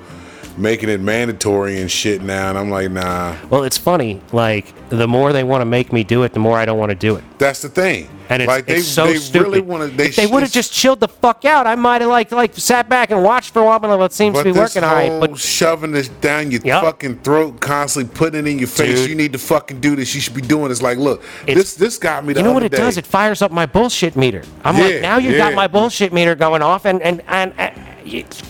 making 0.57 0.89
it 0.89 0.99
mandatory 0.99 1.79
and 1.81 1.89
shit 1.89 2.21
now, 2.21 2.49
and 2.49 2.57
I'm 2.57 2.69
like, 2.69 2.91
nah. 2.91 3.35
Well, 3.49 3.63
it's 3.63 3.77
funny. 3.77 4.21
Like 4.31 4.73
the 4.89 5.07
more 5.07 5.33
they 5.33 5.43
want 5.43 5.61
to 5.61 5.65
make 5.65 5.91
me 5.91 6.03
do 6.03 6.23
it, 6.23 6.33
the 6.33 6.39
more 6.39 6.57
I 6.57 6.65
don't 6.65 6.77
want 6.77 6.89
to 6.91 6.95
do 6.95 7.15
it. 7.15 7.23
That's 7.39 7.61
the 7.61 7.69
thing. 7.69 8.09
and 8.29 8.41
it's, 8.41 8.47
Like, 8.47 8.65
they- 8.65 8.75
it's 8.77 8.87
so 8.87 9.05
they 9.07 9.17
stupid. 9.17 9.43
really 9.47 9.61
wanna- 9.61 9.87
they 9.87 10.05
if 10.07 10.15
they 10.15 10.25
would 10.27 10.43
have 10.43 10.51
just 10.51 10.71
chilled 10.71 10.99
the 11.01 11.07
fuck 11.09 11.43
out, 11.45 11.67
I 11.67 11.75
might 11.75 12.01
have 12.01 12.09
like 12.09 12.31
like 12.31 12.51
sat 12.55 12.87
back 12.89 13.11
and 13.11 13.21
watched 13.23 13.51
for 13.53 13.61
a 13.61 13.65
while. 13.65 13.79
But 13.79 13.99
it 14.01 14.13
seems 14.13 14.37
to 14.37 14.43
be 14.43 14.51
working 14.51 14.83
all 14.83 14.93
right. 14.95 15.19
But 15.19 15.37
shoving 15.37 15.91
this 15.91 16.07
down 16.07 16.49
your 16.49 16.61
Yep. 16.63 16.83
fucking 16.83 17.19
throat, 17.19 17.59
constantly 17.59 18.11
putting 18.15 18.45
it 18.45 18.49
in 18.49 18.59
your 18.59 18.67
face. 18.69 19.01
Dude. 19.01 19.09
You 19.09 19.15
need 19.15 19.33
to 19.33 19.39
fucking 19.39 19.81
do 19.81 19.95
this. 19.95 20.15
You 20.15 20.21
should 20.21 20.33
be 20.33 20.41
doing 20.41 20.69
this. 20.69 20.81
Like, 20.81 20.97
look, 20.97 21.21
It's- 21.45 21.57
this 21.57 21.73
this 21.75 21.97
got 21.97 22.25
me. 22.25 22.33
The 22.33 22.39
you 22.39 22.45
know 22.45 22.53
what 22.53 22.63
it 22.63 22.71
day. 22.71 22.77
does? 22.77 22.97
It 22.97 23.05
fires 23.05 23.41
up 23.41 23.51
my 23.51 23.65
bullshit 23.65 24.15
meter. 24.15 24.41
I'm 24.63 24.77
Yeah, 24.77 24.83
like, 24.85 25.01
now 25.01 25.17
you 25.17 25.35
got 25.37 25.49
yeah. 25.51 25.55
my 25.55 25.67
bullshit 25.67 26.13
meter 26.13 26.33
going 26.35 26.61
off, 26.61 26.85
and 26.85 27.01
and 27.01 27.21
and. 27.27 27.53
and 27.57 27.73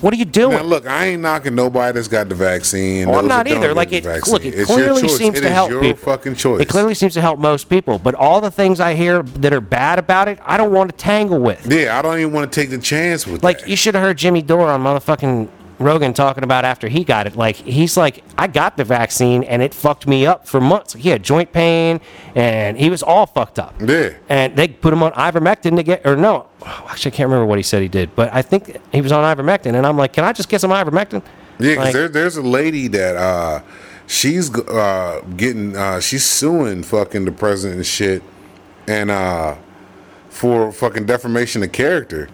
what 0.02 0.14
are 0.14 0.18
you 0.18 0.26
doing? 0.26 0.58
Now, 0.58 0.64
look, 0.64 0.86
I 0.88 1.06
ain't 1.08 1.22
knocking 1.22 1.56
nobody 1.56 1.94
that's 1.94 2.08
got 2.08 2.30
the 2.30 2.36
vaccine. 2.36 3.08
Well, 3.10 3.20
I'm 3.20 3.28
not 3.28 3.48
either. 3.48 3.74
Like 3.74 3.92
it, 3.94 4.04
look, 4.28 4.46
it 4.46 4.54
It's 4.56 4.66
clearly 4.66 5.08
seems 5.08 5.38
It 5.38 5.42
to 5.42 5.50
help 5.50 5.70
your 5.70 5.82
people. 5.82 5.98
fucking 6.12 6.36
choice. 6.36 6.62
It 6.62 6.68
clearly 6.70 6.94
seems 6.96 7.14
to 7.14 7.22
help 7.22 7.40
most 7.40 7.70
people. 7.70 8.00
But 8.00 8.16
all 8.16 8.42
the 8.42 8.52
things 8.52 8.80
I 8.80 8.94
hear 8.96 9.22
that 9.24 9.54
are 9.54 9.62
bad 9.62 10.00
about 10.00 10.28
it, 10.28 10.40
I 10.46 10.58
don't 10.58 10.72
want 10.72 10.90
to 10.92 10.98
tangle 10.98 11.40
with. 11.40 11.66
Yeah, 11.72 11.98
I 11.98 12.02
don't 12.02 12.18
even 12.20 12.34
want 12.34 12.52
to 12.52 12.60
take 12.62 12.70
the 12.70 12.78
chance 12.78 13.28
with 13.28 13.44
Like 13.44 13.60
that. 13.62 13.70
you 13.70 13.76
should 13.76 13.96
have 13.96 14.04
heard 14.04 14.18
Jimmy 14.18 14.42
Dore 14.42 14.70
on 14.70 14.82
motherfucking 14.84 15.48
Rogan 15.84 16.14
talking 16.14 16.44
about 16.44 16.66
after 16.66 16.88
he 16.88 17.04
got 17.04 17.28
it. 17.28 17.36
Like 17.36 17.56
he's 17.58 17.96
like, 17.98 18.24
I 18.38 18.48
got 18.48 18.78
the 18.78 18.84
vaccine 18.84 19.44
and 19.44 19.62
it 19.62 19.74
fucked 19.74 20.08
me 20.08 20.26
up 20.26 20.48
for 20.48 20.60
months. 20.62 20.94
He 20.94 21.10
had 21.10 21.24
joint 21.24 21.52
pain 21.52 22.00
and 22.36 22.78
he 22.78 22.90
was 22.90 23.04
all 23.04 23.26
fucked 23.26 23.60
up. 23.60 23.76
Yeah. 23.80 24.14
And 24.30 24.56
they 24.56 24.68
put 24.68 24.94
him 24.94 25.04
on 25.04 25.12
ivermectin 25.14 25.76
to 25.78 25.84
get, 25.84 26.06
or 26.06 26.16
no, 26.16 26.48
actually 26.66 27.12
I 27.12 27.16
can't 27.16 27.28
remember 27.30 27.46
what 27.46 27.60
he 27.60 27.64
said 27.64 27.82
he 27.82 27.88
did, 27.88 28.16
but 28.16 28.34
I 28.34 28.42
think 28.42 28.78
he 28.92 29.02
was 29.02 29.12
on 29.12 29.24
ivermectin. 29.36 29.76
And 29.76 29.86
I'm 29.86 29.98
like, 29.98 30.14
can 30.14 30.24
I 30.24 30.34
just 30.34 30.50
get 30.50 30.62
some 30.62 30.72
ivermectin? 30.72 31.24
Yeah, 31.60 31.72
because 31.72 31.78
Like- 31.78 31.94
there, 31.94 32.08
there's 32.10 32.38
a 32.38 32.42
lady 32.42 32.88
that 32.90 33.16
uh, 33.16 33.62
she's 34.08 34.54
uh, 34.58 35.22
getting 35.38 35.76
uh, 35.76 36.00
she's 36.00 36.26
suing 36.26 36.84
fucking 36.84 37.26
the 37.26 37.32
president 37.32 37.78
and 37.78 37.86
shit, 37.86 38.24
and 38.88 39.12
uh, 39.12 39.56
for 40.30 40.72
fucking 40.72 41.06
defamation 41.06 41.62
of 41.64 41.72
character, 41.72 42.28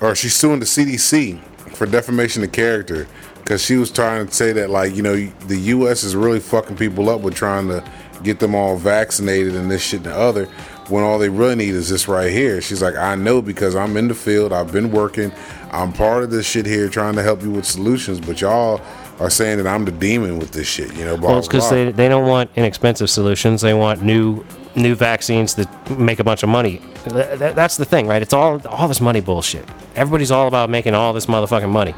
or 0.00 0.14
she's 0.14 0.34
suing 0.36 0.60
the 0.60 0.66
CDC 0.66 1.40
for 1.78 1.86
defamation 1.86 2.42
of 2.42 2.52
character 2.52 3.06
because 3.36 3.64
she 3.64 3.76
was 3.76 3.90
trying 3.90 4.26
to 4.26 4.34
say 4.34 4.52
that 4.52 4.68
like 4.68 4.94
you 4.94 5.02
know 5.02 5.16
the 5.46 5.56
U.S. 5.56 6.02
is 6.02 6.14
really 6.14 6.40
fucking 6.40 6.76
people 6.76 7.08
up 7.08 7.20
with 7.20 7.34
trying 7.34 7.68
to 7.68 7.82
get 8.22 8.40
them 8.40 8.54
all 8.54 8.76
vaccinated 8.76 9.54
and 9.54 9.70
this 9.70 9.82
shit 9.82 9.98
and 9.98 10.06
the 10.06 10.16
other. 10.16 10.46
When 10.88 11.04
all 11.04 11.18
they 11.18 11.28
really 11.28 11.54
need 11.54 11.74
is 11.74 11.90
this 11.90 12.08
right 12.08 12.32
here. 12.32 12.62
She's 12.62 12.80
like, 12.80 12.96
I 12.96 13.14
know 13.14 13.42
because 13.42 13.76
I'm 13.76 13.98
in 13.98 14.08
the 14.08 14.14
field. 14.14 14.54
I've 14.54 14.72
been 14.72 14.90
working. 14.90 15.32
I'm 15.70 15.92
part 15.92 16.24
of 16.24 16.30
this 16.30 16.46
shit 16.46 16.64
here, 16.64 16.88
trying 16.88 17.14
to 17.16 17.22
help 17.22 17.42
you 17.42 17.50
with 17.50 17.66
solutions. 17.66 18.20
But 18.20 18.40
y'all 18.40 18.80
are 19.20 19.28
saying 19.28 19.58
that 19.58 19.66
I'm 19.66 19.84
the 19.84 19.92
demon 19.92 20.38
with 20.38 20.52
this 20.52 20.66
shit. 20.66 20.94
You 20.94 21.04
know, 21.04 21.16
blah, 21.18 21.30
Well, 21.30 21.38
it's 21.40 21.48
because 21.48 21.68
they, 21.68 21.92
they 21.92 22.08
don't 22.08 22.26
want 22.26 22.50
inexpensive 22.56 23.10
solutions. 23.10 23.60
They 23.60 23.74
want 23.74 24.02
new 24.02 24.44
new 24.78 24.94
vaccines 24.94 25.54
that 25.56 25.68
make 25.98 26.18
a 26.20 26.24
bunch 26.24 26.42
of 26.42 26.48
money. 26.48 26.80
Th- 27.04 27.38
th- 27.38 27.54
that's 27.54 27.76
the 27.76 27.84
thing, 27.84 28.06
right? 28.06 28.22
It's 28.22 28.32
all 28.32 28.60
all 28.68 28.88
this 28.88 29.00
money 29.00 29.20
bullshit. 29.20 29.64
Everybody's 29.96 30.30
all 30.30 30.48
about 30.48 30.70
making 30.70 30.94
all 30.94 31.12
this 31.12 31.26
motherfucking 31.26 31.70
money, 31.70 31.94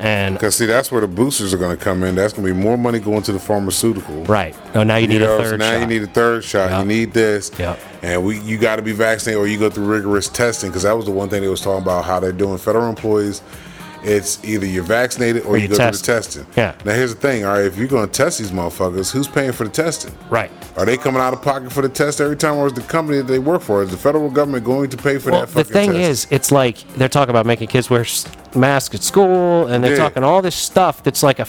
and 0.00 0.34
Because 0.34 0.56
see, 0.56 0.66
that's 0.66 0.90
where 0.92 1.00
the 1.00 1.06
boosters 1.08 1.54
are 1.54 1.58
going 1.58 1.76
to 1.76 1.82
come 1.82 2.02
in. 2.02 2.14
That's 2.14 2.32
going 2.32 2.46
to 2.46 2.52
be 2.54 2.58
more 2.60 2.76
money 2.76 2.98
going 2.98 3.22
to 3.22 3.32
the 3.32 3.38
pharmaceutical. 3.38 4.24
right. 4.24 4.54
Oh, 4.74 4.82
now 4.82 4.96
you 4.96 5.06
need 5.06 5.20
know, 5.20 5.38
a 5.38 5.44
so 5.44 5.50
third 5.50 5.58
now 5.60 5.72
shot. 5.72 5.80
you 5.80 5.86
need 5.86 6.02
a 6.02 6.06
third 6.06 6.44
shot. 6.44 6.70
Yep. 6.70 6.80
You 6.80 6.86
need 6.86 7.12
this. 7.12 7.50
Yep. 7.58 7.78
And 8.02 8.24
we, 8.24 8.38
you 8.40 8.58
got 8.58 8.76
to 8.76 8.82
be 8.82 8.92
vaccinated 8.92 9.40
or 9.40 9.46
you 9.46 9.58
go 9.58 9.70
through 9.70 9.86
rigorous 9.86 10.28
testing. 10.28 10.70
Because 10.70 10.82
that 10.82 10.92
was 10.96 11.06
the 11.06 11.10
one 11.12 11.28
thing 11.28 11.40
they 11.42 11.48
was 11.48 11.60
talking 11.62 11.82
about 11.82 12.04
how 12.04 12.20
they're 12.20 12.32
doing 12.32 12.58
federal 12.58 12.88
employees. 12.88 13.42
It's 14.02 14.42
either 14.44 14.66
you're 14.66 14.84
vaccinated 14.84 15.44
or, 15.44 15.56
you, 15.56 15.64
you 15.64 15.68
go 15.68 15.76
test. 15.76 16.04
through 16.04 16.14
the 16.14 16.20
testing. 16.20 16.46
Yeah. 16.56 16.74
Now 16.84 16.94
here's 16.94 17.14
the 17.14 17.20
thing. 17.20 17.44
All 17.44 17.54
right, 17.54 17.64
if 17.64 17.76
you're 17.76 17.88
going 17.88 18.06
to 18.06 18.12
test 18.12 18.38
these 18.38 18.50
motherfuckers, 18.50 19.10
who's 19.12 19.28
paying 19.28 19.52
for 19.52 19.64
the 19.64 19.70
testing? 19.70 20.12
right. 20.30 20.50
Are 20.76 20.84
they 20.84 20.98
coming 20.98 21.22
out 21.22 21.32
of 21.32 21.40
pocket 21.40 21.72
for 21.72 21.80
the 21.80 21.88
test 21.88 22.20
every 22.20 22.36
time, 22.36 22.56
or 22.56 22.66
is 22.66 22.74
the 22.74 22.82
company 22.82 23.16
that 23.16 23.26
they 23.26 23.38
work 23.38 23.62
for, 23.62 23.82
is 23.82 23.90
the 23.90 23.96
federal 23.96 24.28
government 24.28 24.62
going 24.62 24.90
to 24.90 24.96
pay 24.98 25.16
for 25.16 25.30
Well, 25.32 25.46
that 25.46 25.54
the 25.54 25.64
thing 25.64 25.92
test? 25.92 26.26
is, 26.26 26.26
it's 26.30 26.52
like 26.52 26.76
they're 26.96 27.08
talking 27.08 27.30
about 27.30 27.46
making 27.46 27.68
kids 27.68 27.88
wear 27.88 28.04
masks 28.54 28.94
at 28.94 29.02
school, 29.02 29.66
and 29.68 29.82
they're 29.82 29.92
Yeah. 29.92 29.96
talking 30.02 30.22
all 30.22 30.42
this 30.42 30.54
stuff 30.54 31.02
that's 31.02 31.22
like 31.22 31.38
a 31.38 31.46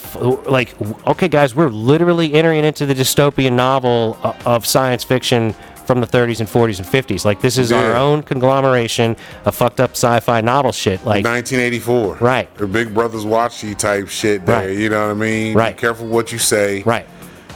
like 0.49 0.73
okay, 1.05 1.27
guys, 1.27 1.53
we're 1.53 1.67
literally 1.67 2.33
entering 2.35 2.63
into 2.63 2.85
the 2.85 2.93
dystopian 2.95 3.51
novel 3.53 4.17
of 4.45 4.65
science 4.65 5.03
fiction 5.03 5.53
from 5.87 6.01
the 6.01 6.05
30s 6.07 6.39
and 6.41 6.49
40s 6.49 6.77
and 6.79 6.87
50s. 6.87 7.23
Like 7.25 7.41
this 7.41 7.57
is 7.57 7.71
our 7.71 7.95
own 7.95 8.21
conglomeration 8.21 9.15
of 9.45 9.55
fucked 9.55 9.79
up 9.79 9.91
sci-fi 9.91 10.41
novel 10.41 10.73
shit. 10.73 10.99
Like 11.05 11.23
1984. 11.25 12.15
Right. 12.17 12.53
The 12.55 12.67
Big 12.67 12.93
Brothers 12.93 13.25
Watch 13.25 13.63
You 13.63 13.73
type 13.73 14.09
shit 14.09 14.45
there. 14.45 14.67
Right. 14.67 14.77
You 14.77 14.89
know 14.89 15.05
what 15.07 15.11
I 15.11 15.19
mean? 15.19 15.55
Right. 15.55 15.75
Be 15.75 15.79
careful 15.79 16.07
what 16.07 16.31
you 16.31 16.37
say. 16.37 16.83
right. 16.83 17.07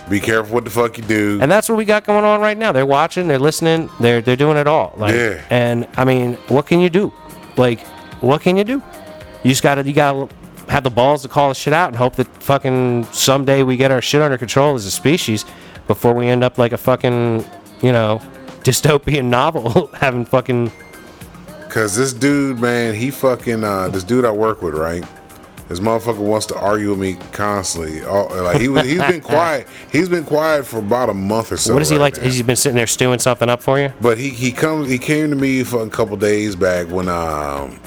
Be 0.10 0.20
careful 0.20 0.56
what 0.56 0.66
the 0.66 0.70
fuck 0.72 0.98
you 0.98 1.04
do. 1.04 1.40
And 1.42 1.50
that's 1.50 1.70
what 1.70 1.78
we 1.78 1.86
got 1.86 2.04
going 2.06 2.26
on 2.26 2.42
right 2.42 2.58
now. 2.58 2.72
They're 2.74 2.86
watching, 2.86 3.28
they're 3.28 3.40
listening, 3.40 3.90
they're 4.00 4.22
they're 4.22 4.36
doing 4.36 4.58
it 4.58 4.68
all. 4.68 4.94
Like, 4.98 5.14
Yeah. 5.14 5.42
And 5.50 5.88
I 5.96 6.04
mean, 6.06 6.34
what 6.48 6.66
can 6.66 6.80
you 6.80 6.90
do? 6.90 7.14
Like, 7.56 7.80
what 8.22 8.42
can 8.42 8.58
you 8.58 8.64
do? 8.64 8.82
You 9.44 9.52
just 9.52 9.64
gotta 9.64 9.84
you 9.86 9.94
gotta 9.94 10.28
have 10.70 10.84
the 10.84 10.90
balls 10.90 11.22
to 11.22 11.28
call 11.28 11.50
the 11.50 11.56
shit 11.56 11.74
out 11.74 11.90
and 11.90 11.96
hope 11.98 12.16
that 12.16 12.28
fucking 12.42 13.06
someday 13.12 13.64
we 13.64 13.78
get 13.78 13.92
our 13.92 14.02
shit 14.02 14.22
under 14.22 14.38
control 14.38 14.76
as 14.76 14.86
a 14.86 14.92
species 14.92 15.46
before 15.88 16.14
we 16.14 16.28
end 16.28 16.44
up 16.44 16.58
like 16.58 16.72
a 16.72 16.78
fucking 16.78 17.46
you 17.82 17.92
know 17.92 18.22
dystopian 18.64 19.26
novel 19.26 19.88
having 19.94 20.26
fucking 20.26 20.72
Cause 21.72 21.96
this 21.96 22.12
dude, 22.12 22.60
man, 22.60 22.94
he 22.94 23.12
fucking 23.12 23.64
uh 23.64 23.88
this 23.88 24.04
dude 24.04 24.26
I 24.26 24.32
work 24.32 24.62
with, 24.62 24.74
right? 24.74 25.06
This 25.70 25.80
motherfucker 25.80 26.18
wants 26.18 26.48
to 26.48 26.56
argue 26.60 26.90
with 26.90 27.00
me 27.00 27.14
constantly. 27.32 28.04
All, 28.04 28.28
like 28.44 28.60
he 28.60 28.68
was, 28.68 28.86
he's 28.86 29.00
been 29.00 29.22
quiet. 29.22 29.70
He's 29.90 30.10
been 30.10 30.26
quiet 30.26 30.66
for 30.66 30.80
about 30.80 31.08
a 31.08 31.14
month 31.14 31.54
or 31.54 31.56
so. 31.56 31.72
what 31.72 31.80
does 31.80 31.88
he 31.88 31.96
right 31.96 32.02
like? 32.02 32.18
now. 32.18 32.24
Has 32.24 32.36
he 32.36 32.44
been 32.44 32.58
sitting 32.58 32.76
there 32.76 32.88
stewing 32.88 33.20
something 33.20 33.48
up 33.48 33.62
for 33.62 33.80
you? 33.80 33.94
But 34.02 34.18
he 34.18 34.32
he 34.32 34.52
comes 34.52 34.90
he 34.90 34.98
came 34.98 35.30
to 35.30 35.38
me 35.38 35.64
for 35.64 35.82
a 35.82 35.90
couple 35.90 36.18
days 36.18 36.58
back 36.58 36.88
when 36.88 37.08
um 37.08 37.80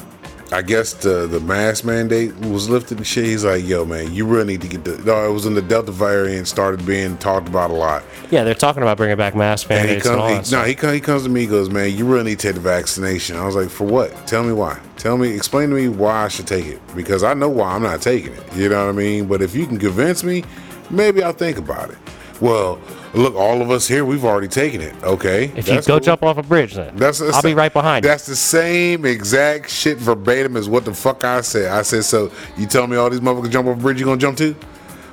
I 0.55 0.63
guess 0.63 0.93
the 0.95 1.27
the 1.27 1.41
mask 1.41 1.85
mandate 1.85 2.33
was 2.47 2.69
lifted 2.71 2.99
and 2.99 3.07
shit. 3.07 3.25
He's 3.25 3.45
like, 3.45 3.67
yo 3.67 3.85
man, 3.85 4.15
you 4.15 4.25
really 4.25 4.45
need 4.47 4.61
to 4.63 4.69
get 4.69 4.85
the 4.85 4.97
no, 4.99 5.29
it 5.29 5.33
was 5.33 5.47
in 5.47 5.55
the 5.55 5.63
Delta 5.63 5.91
variant 5.91 6.47
started 6.47 6.87
being 6.87 7.19
talked 7.19 7.49
about 7.49 7.71
a 7.71 7.75
lot. 7.75 8.05
Yeah, 8.31 8.45
they're 8.45 8.55
talking 8.55 8.83
about 8.83 8.97
bringing 8.97 9.17
back 9.17 9.35
mask 9.35 9.67
And 9.71 9.81
he 9.81 9.87
mandates 9.87 10.07
and 10.07 10.21
all 10.21 10.29
that 10.29 10.35
comes, 10.35 10.47
he, 10.47 10.51
stuff. 10.51 10.63
no, 10.63 10.69
he, 10.69 10.75
come, 10.77 10.95
he 10.95 11.01
comes 11.01 11.23
to 11.25 11.29
me. 11.29 11.41
He 11.41 11.47
goes, 11.49 11.71
"Man, 11.71 11.91
you 11.97 12.07
really 12.07 12.25
need 12.25 12.39
to 12.39 12.47
take 12.49 12.55
the 12.55 12.61
vaccination." 12.61 13.37
I 13.37 13.45
was 13.45 13.57
like, 13.57 13.69
"For 13.69 13.85
what? 13.85 14.27
Tell 14.29 14.45
me 14.45 14.53
why. 14.53 14.81
Tell 14.97 15.19
me, 15.19 15.31
explain 15.35 15.71
to 15.71 15.75
me 15.75 15.89
why 15.89 16.25
I 16.25 16.29
should 16.29 16.47
take 16.47 16.67
it 16.67 16.81
because 16.95 17.25
I 17.25 17.35
know 17.35 17.49
why 17.49 17.75
I'm 17.75 17.83
not 17.83 18.01
taking 18.01 18.33
it. 18.33 18.57
You 18.57 18.69
know 18.69 18.87
what 18.87 18.95
I 18.95 18.97
mean? 18.97 19.27
But 19.27 19.43
if 19.43 19.57
you 19.57 19.67
can 19.67 19.79
convince 19.79 20.23
me, 20.23 20.45
maybe 20.89 21.23
I'll 21.23 21.33
think 21.33 21.59
about 21.59 21.91
it." 21.91 21.99
Well, 22.41 22.79
look, 23.15 23.35
all 23.35 23.63
of 23.63 23.71
us 23.71 23.87
here, 23.89 24.05
we've 24.05 24.25
already 24.25 24.49
taken 24.49 24.81
it. 24.81 24.95
Okay, 25.03 25.53
if 25.57 25.69
you 25.69 25.77
go 25.77 25.83
cool. 25.83 26.01
jump 26.01 26.23
off 26.23 26.37
a 26.39 26.43
bridge, 26.43 26.75
then 26.75 26.95
That's 26.97 27.19
the 27.19 27.31
I'll 27.35 27.43
be 27.43 27.55
right 27.55 27.73
behind 27.73 28.05
you. 28.05 28.11
That's 28.11 28.27
the 28.27 28.37
same 28.37 29.05
exact 29.05 29.71
shit 29.71 29.99
verbatim 29.99 30.57
as 30.57 30.69
what 30.69 30.85
the 30.85 30.95
fuck 30.95 31.25
I 31.25 31.41
said. 31.43 31.71
I 31.73 31.83
said, 31.83 32.05
so 32.05 32.31
you 32.57 32.67
tell 32.67 32.87
me 32.87 32.97
all 32.97 33.11
these 33.11 33.21
motherfuckers 33.21 33.51
jump 33.51 33.69
off 33.69 33.79
a 33.79 33.81
bridge, 33.81 33.99
you 34.01 34.07
gonna 34.07 34.21
jump 34.21 34.37
too? 34.39 34.57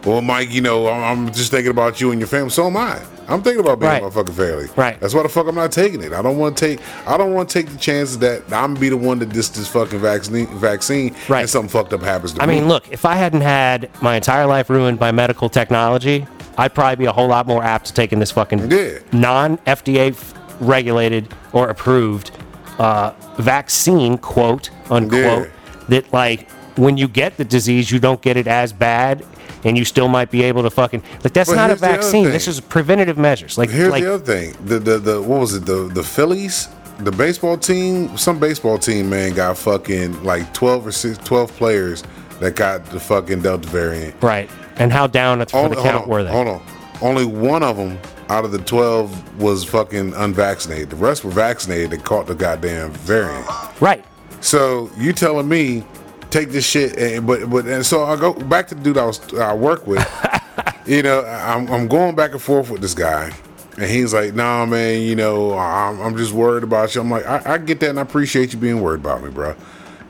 Well, 0.05 0.21
Mike, 0.21 0.51
you 0.51 0.61
know, 0.61 0.87
I'm 0.87 1.27
I'm 1.27 1.33
just 1.33 1.51
thinking 1.51 1.69
about 1.71 2.01
you 2.01 2.09
and 2.11 2.19
your 2.19 2.27
family. 2.27 2.49
So 2.49 2.65
am 2.67 2.75
I. 2.77 2.99
I'm 3.27 3.41
thinking 3.43 3.61
about 3.61 3.79
being 3.79 3.91
Right. 3.91 4.01
a 4.03 4.05
motherfucking 4.07 4.33
family. 4.35 4.67
Right. 4.75 4.99
That's 4.99 5.13
why 5.13 5.21
the 5.23 5.29
fuck 5.29 5.47
I'm 5.47 5.53
not 5.55 5.71
taking 5.71 6.01
it. 6.01 6.11
I 6.11 6.21
don't 6.23 6.37
want 6.37 6.57
to 6.57 6.65
take. 6.67 6.79
I 7.07 7.17
don't 7.17 7.33
want 7.33 7.47
to 7.49 7.53
take 7.61 7.71
the 7.71 7.77
chances 7.77 8.17
that 8.17 8.41
I'm 8.51 8.71
gonna 8.71 8.79
be 8.79 8.89
the 8.89 8.97
one 8.97 9.19
that 9.19 9.31
gets 9.31 9.49
this 9.49 9.67
fucking 9.67 9.99
vaccine. 9.99 10.47
Vaccine. 10.57 11.15
Right. 11.29 11.41
And 11.41 11.49
something 11.49 11.69
fucked 11.69 11.93
up 11.93 12.01
happens 12.01 12.33
to 12.33 12.41
I 12.41 12.47
me. 12.47 12.55
mean, 12.55 12.67
look, 12.67 12.89
if 12.91 13.05
I 13.05 13.13
hadn't 13.13 13.41
had 13.41 13.89
my 14.01 14.15
entire 14.15 14.47
life 14.47 14.69
ruined 14.71 14.97
by 14.97 15.11
medical 15.11 15.49
technology, 15.49 16.25
I'd 16.61 16.73
probably 16.75 16.95
be 16.97 17.05
a 17.05 17.11
whole 17.11 17.27
lot 17.27 17.47
more 17.47 17.63
apt 17.63 17.87
to 17.87 17.93
taking 17.93 18.19
this 18.19 18.29
fucking 18.31 18.69
Yeah. 18.71 18.99
non 19.11 19.57
FDA 19.65 20.15
regulated 20.59 21.33
or 21.53 21.69
approved 21.69 22.31
uh, 22.77 23.11
vaccine, 23.39 24.17
quote 24.17 24.69
unquote, 24.89 25.47
Yeah. 25.47 25.85
that 25.89 26.13
like 26.13 26.49
when 26.77 26.97
you 26.97 27.07
get 27.07 27.37
the 27.37 27.43
disease, 27.45 27.91
you 27.91 27.99
don't 27.99 28.21
get 28.21 28.37
it 28.37 28.47
as 28.47 28.71
bad. 28.73 29.25
And 29.63 29.77
you 29.77 29.85
still 29.85 30.07
might 30.07 30.31
be 30.31 30.41
able 30.43 30.63
to 30.63 30.71
fucking 30.71 31.03
like 31.23 31.33
that's 31.33 31.49
But 31.49 31.55
not 31.55 31.65
a 31.65 31.67
here's 31.69 31.81
the 31.81 31.87
other 31.87 31.97
vaccine. 31.97 32.23
This 32.25 32.47
is 32.47 32.59
preventative 32.59 33.17
measures. 33.17 33.57
Like 33.59 33.69
Here's 33.69 33.91
like 33.91 34.03
the 34.03 34.15
other 34.15 34.23
thing. 34.25 34.55
The 34.65 34.79
the 34.79 34.97
the 34.97 35.21
what 35.21 35.39
was 35.39 35.53
it? 35.53 35.65
The 35.67 35.87
the 35.93 36.01
Phillies, 36.03 36.67
the 36.99 37.11
baseball 37.11 37.57
team, 37.57 38.17
some 38.17 38.39
baseball 38.39 38.79
team 38.79 39.09
man 39.09 39.33
got 39.33 39.57
fucking 39.59 40.23
like 40.23 40.51
12 40.53 40.87
or 40.87 40.91
6 40.91 41.17
12 41.19 41.55
players 41.57 42.03
that 42.39 42.55
got 42.55 42.85
the 42.87 42.99
fucking 42.99 43.41
Delta 43.41 43.67
variant. 43.69 44.15
right. 44.23 44.49
And 44.77 44.91
how 44.91 45.07
down 45.07 45.45
for 45.45 45.57
Only- 45.57 45.75
the 45.75 45.81
count 45.81 46.03
on, 46.03 46.09
were 46.09 46.23
they? 46.23 46.31
Hold 46.31 46.47
on. 46.47 46.61
Only 47.01 47.25
one 47.25 47.63
of 47.63 47.77
them 47.77 47.99
out 48.29 48.45
of 48.45 48.51
the 48.51 48.59
12 48.59 49.41
was 49.41 49.63
fucking 49.63 50.13
unvaccinated. 50.13 50.91
The 50.91 50.95
rest 50.95 51.23
were 51.23 51.31
vaccinated 51.31 51.91
that 51.91 52.03
caught 52.03 52.27
the 52.27 52.35
goddamn 52.35 52.91
variant. 52.91 53.45
Right. 53.81 54.05
So 54.39 54.89
you 54.97 55.11
telling 55.13 55.49
me 55.49 55.83
take 56.29 56.49
this 56.49 56.65
shit, 56.65 56.97
and, 56.97 57.27
but 57.27 57.49
but 57.49 57.65
and 57.65 57.85
so 57.85 58.03
I 58.03 58.15
go 58.15 58.33
back 58.33 58.67
to 58.69 58.75
the 58.75 58.81
dude 58.81 58.97
I 58.97 59.05
was 59.05 59.33
I 59.35 59.53
work 59.53 59.85
with. 59.85 60.07
you 60.85 61.03
know, 61.03 61.23
I'm 61.25 61.67
I'm 61.71 61.87
going 61.87 62.15
back 62.15 62.31
and 62.31 62.41
forth 62.41 62.69
with 62.69 62.81
this 62.81 62.93
guy, 62.93 63.31
and 63.77 63.85
he's 63.89 64.13
like, 64.13 64.33
"Nah, 64.33 64.65
man, 64.65 65.01
you 65.01 65.15
know, 65.15 65.57
I'm 65.57 65.99
I'm 66.01 66.17
just 66.17 66.31
worried 66.33 66.63
about 66.63 66.95
you." 66.95 67.01
I'm 67.01 67.11
like, 67.11 67.25
I, 67.27 67.53
I 67.53 67.57
get 67.57 67.79
that, 67.81 67.89
and 67.91 67.99
I 67.99 68.01
appreciate 68.03 68.53
you 68.53 68.59
being 68.59 68.81
worried 68.81 69.01
about 69.01 69.23
me, 69.23 69.29
bro. 69.29 69.55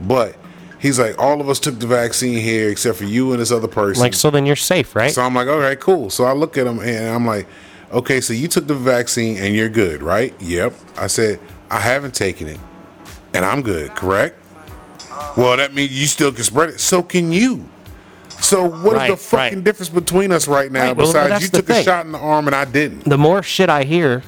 But 0.02 0.36
he's 0.82 1.00
like, 1.00 1.18
all 1.18 1.40
of 1.40 1.48
us 1.48 1.60
took 1.60 1.80
the 1.80 1.88
vaccine 1.88 2.40
here 2.40 2.70
except 2.70 2.98
for 2.98 3.06
you 3.06 3.32
and 3.32 3.40
this 3.40 3.52
other 3.52 3.68
person. 3.68 4.02
Like 4.02 4.14
so 4.14 4.30
then 4.30 4.46
you're 4.46 4.56
safe, 4.56 4.96
right? 4.96 5.12
So 5.12 5.22
I'm 5.22 5.36
like, 5.36 5.48
all 5.48 5.60
right, 5.60 5.80
cool. 5.80 6.10
So 6.10 6.26
I 6.26 6.34
look 6.34 6.58
at 6.58 6.68
him 6.68 6.80
and 6.80 7.08
I'm 7.14 7.26
like, 7.26 7.48
okay, 7.92 8.20
so 8.20 8.34
you 8.34 8.48
took 8.48 8.68
the 8.68 8.76
vaccine 8.76 9.38
and 9.38 9.56
you're 9.56 9.70
good, 9.70 10.02
right? 10.04 10.34
Yep. 10.42 10.74
I 10.98 11.08
said, 11.08 11.40
I 11.70 11.80
haven't 11.80 12.14
taken 12.14 12.48
it, 12.48 12.60
and 13.34 13.46
I'm 13.46 13.62
good. 13.62 13.96
Correct? 13.96 14.38
Well, 15.38 15.56
that 15.56 15.74
means 15.74 15.98
you 15.98 16.08
still 16.08 16.32
can 16.34 16.44
spread 16.44 16.70
it. 16.70 16.80
So 16.80 17.02
can 17.04 17.32
you. 17.32 17.64
So 18.42 18.68
what 18.68 18.94
is 18.94 18.94
Right, 18.94 19.12
the 19.12 19.18
fucking 19.18 19.58
right. 19.60 19.64
difference 19.64 19.90
between 19.90 20.32
us 20.32 20.48
right 20.48 20.72
now? 20.72 20.88
Right, 20.88 20.98
besides 20.98 21.30
that's 21.30 21.44
you 21.44 21.50
took 21.50 21.70
a 21.70 21.84
shot 21.84 22.06
in 22.06 22.12
the 22.12 22.18
arm 22.18 22.48
and 22.48 22.56
I 22.56 22.66
didn't. 22.66 23.06
The 23.06 23.18
more 23.18 23.44
shit 23.44 23.70
I 23.70 23.84
hear, 23.84 24.24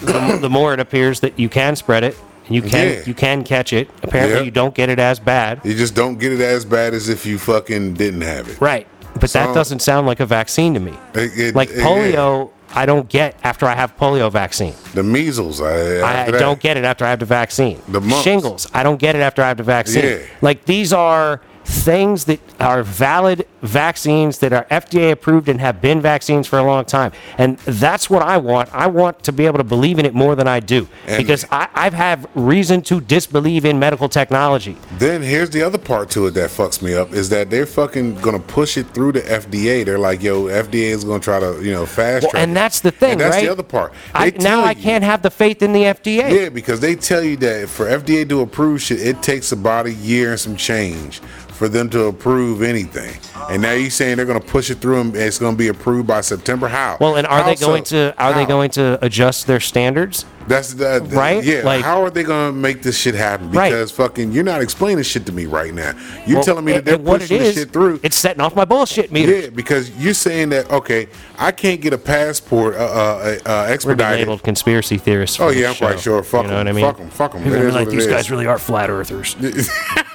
the, 0.00 0.38
the 0.40 0.50
more 0.50 0.74
it 0.74 0.80
appears 0.80 1.20
that 1.20 1.38
you 1.38 1.48
can 1.48 1.76
spread 1.76 2.04
it. 2.04 2.16
You 2.48 2.62
can 2.62 2.88
Yeah. 2.88 3.00
you 3.06 3.14
can 3.14 3.42
catch 3.44 3.72
it. 3.72 3.88
Apparently, 4.02 4.38
Yeah. 4.38 4.42
you 4.44 4.50
don't 4.50 4.74
get 4.74 4.88
it 4.90 4.98
as 4.98 5.18
bad. 5.18 5.60
You 5.64 5.74
just 5.74 5.94
don't 5.94 6.18
get 6.18 6.32
it 6.32 6.40
as 6.40 6.64
bad 6.64 6.94
as 6.94 7.08
if 7.08 7.24
you 7.24 7.38
fucking 7.38 7.94
didn't 7.94 8.20
have 8.22 8.48
it. 8.48 8.56
Right. 8.60 8.86
But 9.20 9.30
that 9.32 9.54
doesn't 9.54 9.80
sound 9.80 10.06
like 10.06 10.20
a 10.20 10.26
vaccine 10.26 10.74
to 10.74 10.80
me. 10.80 10.92
It- 11.14 11.30
it- 11.38 11.54
like 11.54 11.70
it- 11.70 11.78
polio, 11.78 12.50
I 12.74 12.84
don't 12.86 13.08
get 13.08 13.36
after 13.44 13.66
I 13.66 13.74
have 13.76 13.96
polio 13.96 14.30
vaccine. 14.32 14.74
The 14.94 15.02
measles. 15.04 15.60
I, 15.60 15.98
I 16.00 16.12
after 16.12 16.38
don't 16.38 16.58
get 16.60 16.76
it 16.76 16.84
after 16.84 17.04
I 17.04 17.10
have 17.10 17.20
the 17.20 17.24
vaccine. 17.26 17.78
The 17.88 18.00
mumps. 18.00 18.22
Shingles, 18.24 18.68
I 18.74 18.82
don't 18.82 18.98
get 18.98 19.14
it 19.14 19.20
after 19.20 19.42
I 19.42 19.48
have 19.48 19.56
the 19.58 19.62
vaccine. 19.62 20.04
Yeah. 20.04 20.16
Like 20.42 20.64
these 20.64 20.92
are 20.92 21.40
things 21.64 22.24
that 22.24 22.40
are 22.60 22.82
valid 22.82 23.46
vaccines 23.64 24.38
that 24.38 24.52
are 24.52 24.64
FDA 24.70 25.10
approved 25.10 25.48
and 25.48 25.60
have 25.60 25.80
been 25.80 26.00
vaccines 26.00 26.46
for 26.46 26.58
a 26.58 26.62
long 26.62 26.84
time. 26.84 27.12
And 27.38 27.58
that's 27.60 28.08
what 28.10 28.22
I 28.22 28.36
want. 28.36 28.68
I 28.74 28.86
want 28.86 29.22
to 29.24 29.32
be 29.32 29.46
able 29.46 29.58
to 29.58 29.64
believe 29.64 29.98
in 29.98 30.06
it 30.06 30.14
more 30.14 30.34
than 30.36 30.46
I 30.46 30.60
do 30.60 30.86
And- 31.06 31.16
because 31.24 31.44
I, 31.50 31.68
I've 31.74 31.94
had 31.94 32.28
reason 32.34 32.82
to 32.82 33.00
disbelieve 33.00 33.64
in 33.64 33.78
medical 33.78 34.08
technology. 34.08 34.76
Then 34.98 35.22
here's 35.22 35.50
the 35.50 35.62
other 35.62 35.78
part 35.78 36.10
to 36.10 36.26
it 36.26 36.32
that 36.32 36.50
fucks 36.50 36.82
me 36.82 36.94
up 36.94 37.12
is 37.12 37.28
that 37.30 37.50
they're 37.50 37.66
fucking 37.66 38.16
gonna 38.16 38.38
push 38.38 38.76
it 38.76 38.86
through 38.94 39.12
the 39.12 39.22
FDA. 39.22 39.84
They're 39.84 39.98
like, 39.98 40.22
yo, 40.22 40.44
FDA 40.44 40.90
is 40.90 41.04
gonna 41.04 41.20
try 41.20 41.40
to, 41.40 41.60
you 41.62 41.72
know, 41.72 41.86
fast 41.86 42.22
Well, 42.24 42.30
track. 42.32 42.42
and 42.42 42.56
that's 42.56 42.80
the 42.80 42.90
thing, 42.90 43.12
And 43.12 43.20
that's 43.20 43.36
right? 43.36 43.44
the 43.46 43.52
other 43.52 43.62
part. 43.62 43.92
I, 44.14 44.30
now 44.40 44.62
I 44.62 44.70
you- 44.72 44.82
can't 44.82 45.04
have 45.04 45.22
the 45.22 45.30
faith 45.30 45.62
in 45.62 45.72
the 45.72 45.84
FDA. 45.84 46.42
Yeah, 46.42 46.48
because 46.50 46.80
they 46.80 46.94
tell 46.94 47.22
you 47.22 47.36
that 47.38 47.68
for 47.68 47.86
FDA 47.86 48.28
to 48.28 48.40
approve 48.42 48.82
shit, 48.82 49.00
it 49.00 49.22
takes 49.22 49.52
about 49.52 49.86
a 49.86 49.92
year 49.92 50.32
and 50.32 50.40
some 50.40 50.56
change 50.56 51.20
for 51.48 51.68
them 51.68 51.88
to 51.88 52.04
approve 52.04 52.62
anything. 52.62 53.16
And 53.48 53.53
now 53.62 53.72
you're 53.72 53.90
saying 53.90 54.16
they're 54.16 54.26
gonna 54.26 54.40
push 54.40 54.70
it 54.70 54.76
through 54.78 55.00
and 55.00 55.16
it's 55.16 55.38
gonna 55.38 55.56
be 55.56 55.68
approved 55.68 56.06
by 56.06 56.20
September. 56.20 56.68
How? 56.68 56.96
Well, 57.00 57.16
and 57.16 57.26
are 57.26 57.42
How 57.42 57.46
they 57.46 57.56
going 57.56 57.84
so? 57.84 58.10
to 58.12 58.22
are 58.22 58.32
they 58.32 58.46
going 58.46 58.70
to 58.72 58.98
adjust 59.04 59.46
their 59.46 59.60
standards? 59.60 60.24
That's 60.46 60.74
the, 60.74 61.00
the- 61.00 61.16
Right? 61.16 61.42
Yeah. 61.42 61.62
Like- 61.64 61.82
how 61.82 62.02
are 62.02 62.10
they 62.10 62.22
gonna 62.22 62.52
make 62.52 62.82
this 62.82 62.98
shit 62.98 63.14
happen? 63.14 63.50
Right. 63.50 63.70
Because 63.70 63.90
fucking, 63.92 64.32
you're 64.32 64.44
not 64.44 64.60
explaining 64.60 65.02
shit 65.04 65.24
to 65.26 65.32
me 65.32 65.46
right 65.46 65.72
now. 65.72 65.94
You're 66.26 66.36
Well, 66.36 66.44
telling 66.44 66.64
me 66.66 66.72
that 66.72 66.84
they're 66.84 66.98
pushing 66.98 67.36
it 67.36 67.40
the 67.40 67.44
is, 67.46 67.54
shit 67.54 67.70
through. 67.72 68.00
It's 68.02 68.16
setting 68.16 68.42
off 68.42 68.54
my 68.54 68.66
bullshit 68.66 69.10
meter. 69.10 69.40
Yeah, 69.40 69.48
because 69.50 69.90
you're 69.96 70.12
saying 70.14 70.50
that 70.50 70.70
okay, 70.70 71.08
I 71.38 71.50
can't 71.50 71.80
get 71.80 71.92
a 71.94 71.98
passport 71.98 72.74
uh, 72.74 72.78
uh, 72.78 72.82
uh, 72.82 72.86
We're 72.86 73.36
being 73.64 73.72
expedited. 73.74 74.18
labeled 74.20 74.42
conspiracy 74.42 74.98
theorists. 74.98 75.40
Oh 75.40 75.48
yeah, 75.48 75.70
I'm 75.70 75.76
quite 75.76 76.00
sure. 76.00 76.22
Fuck 76.22 76.44
you 76.44 76.50
know 76.50 76.56
them. 76.62 76.66
what 76.66 76.68
I 76.68 76.72
mean? 76.72 76.84
Fuck 76.84 76.98
them. 76.98 77.10
Fuck 77.10 77.32
them. 77.32 77.42
People 77.44 77.70
like 77.70 77.88
these 77.88 78.06
guys 78.06 78.30
really 78.30 78.46
are 78.46 78.58
flat 78.58 78.90
earthers. 78.90 79.36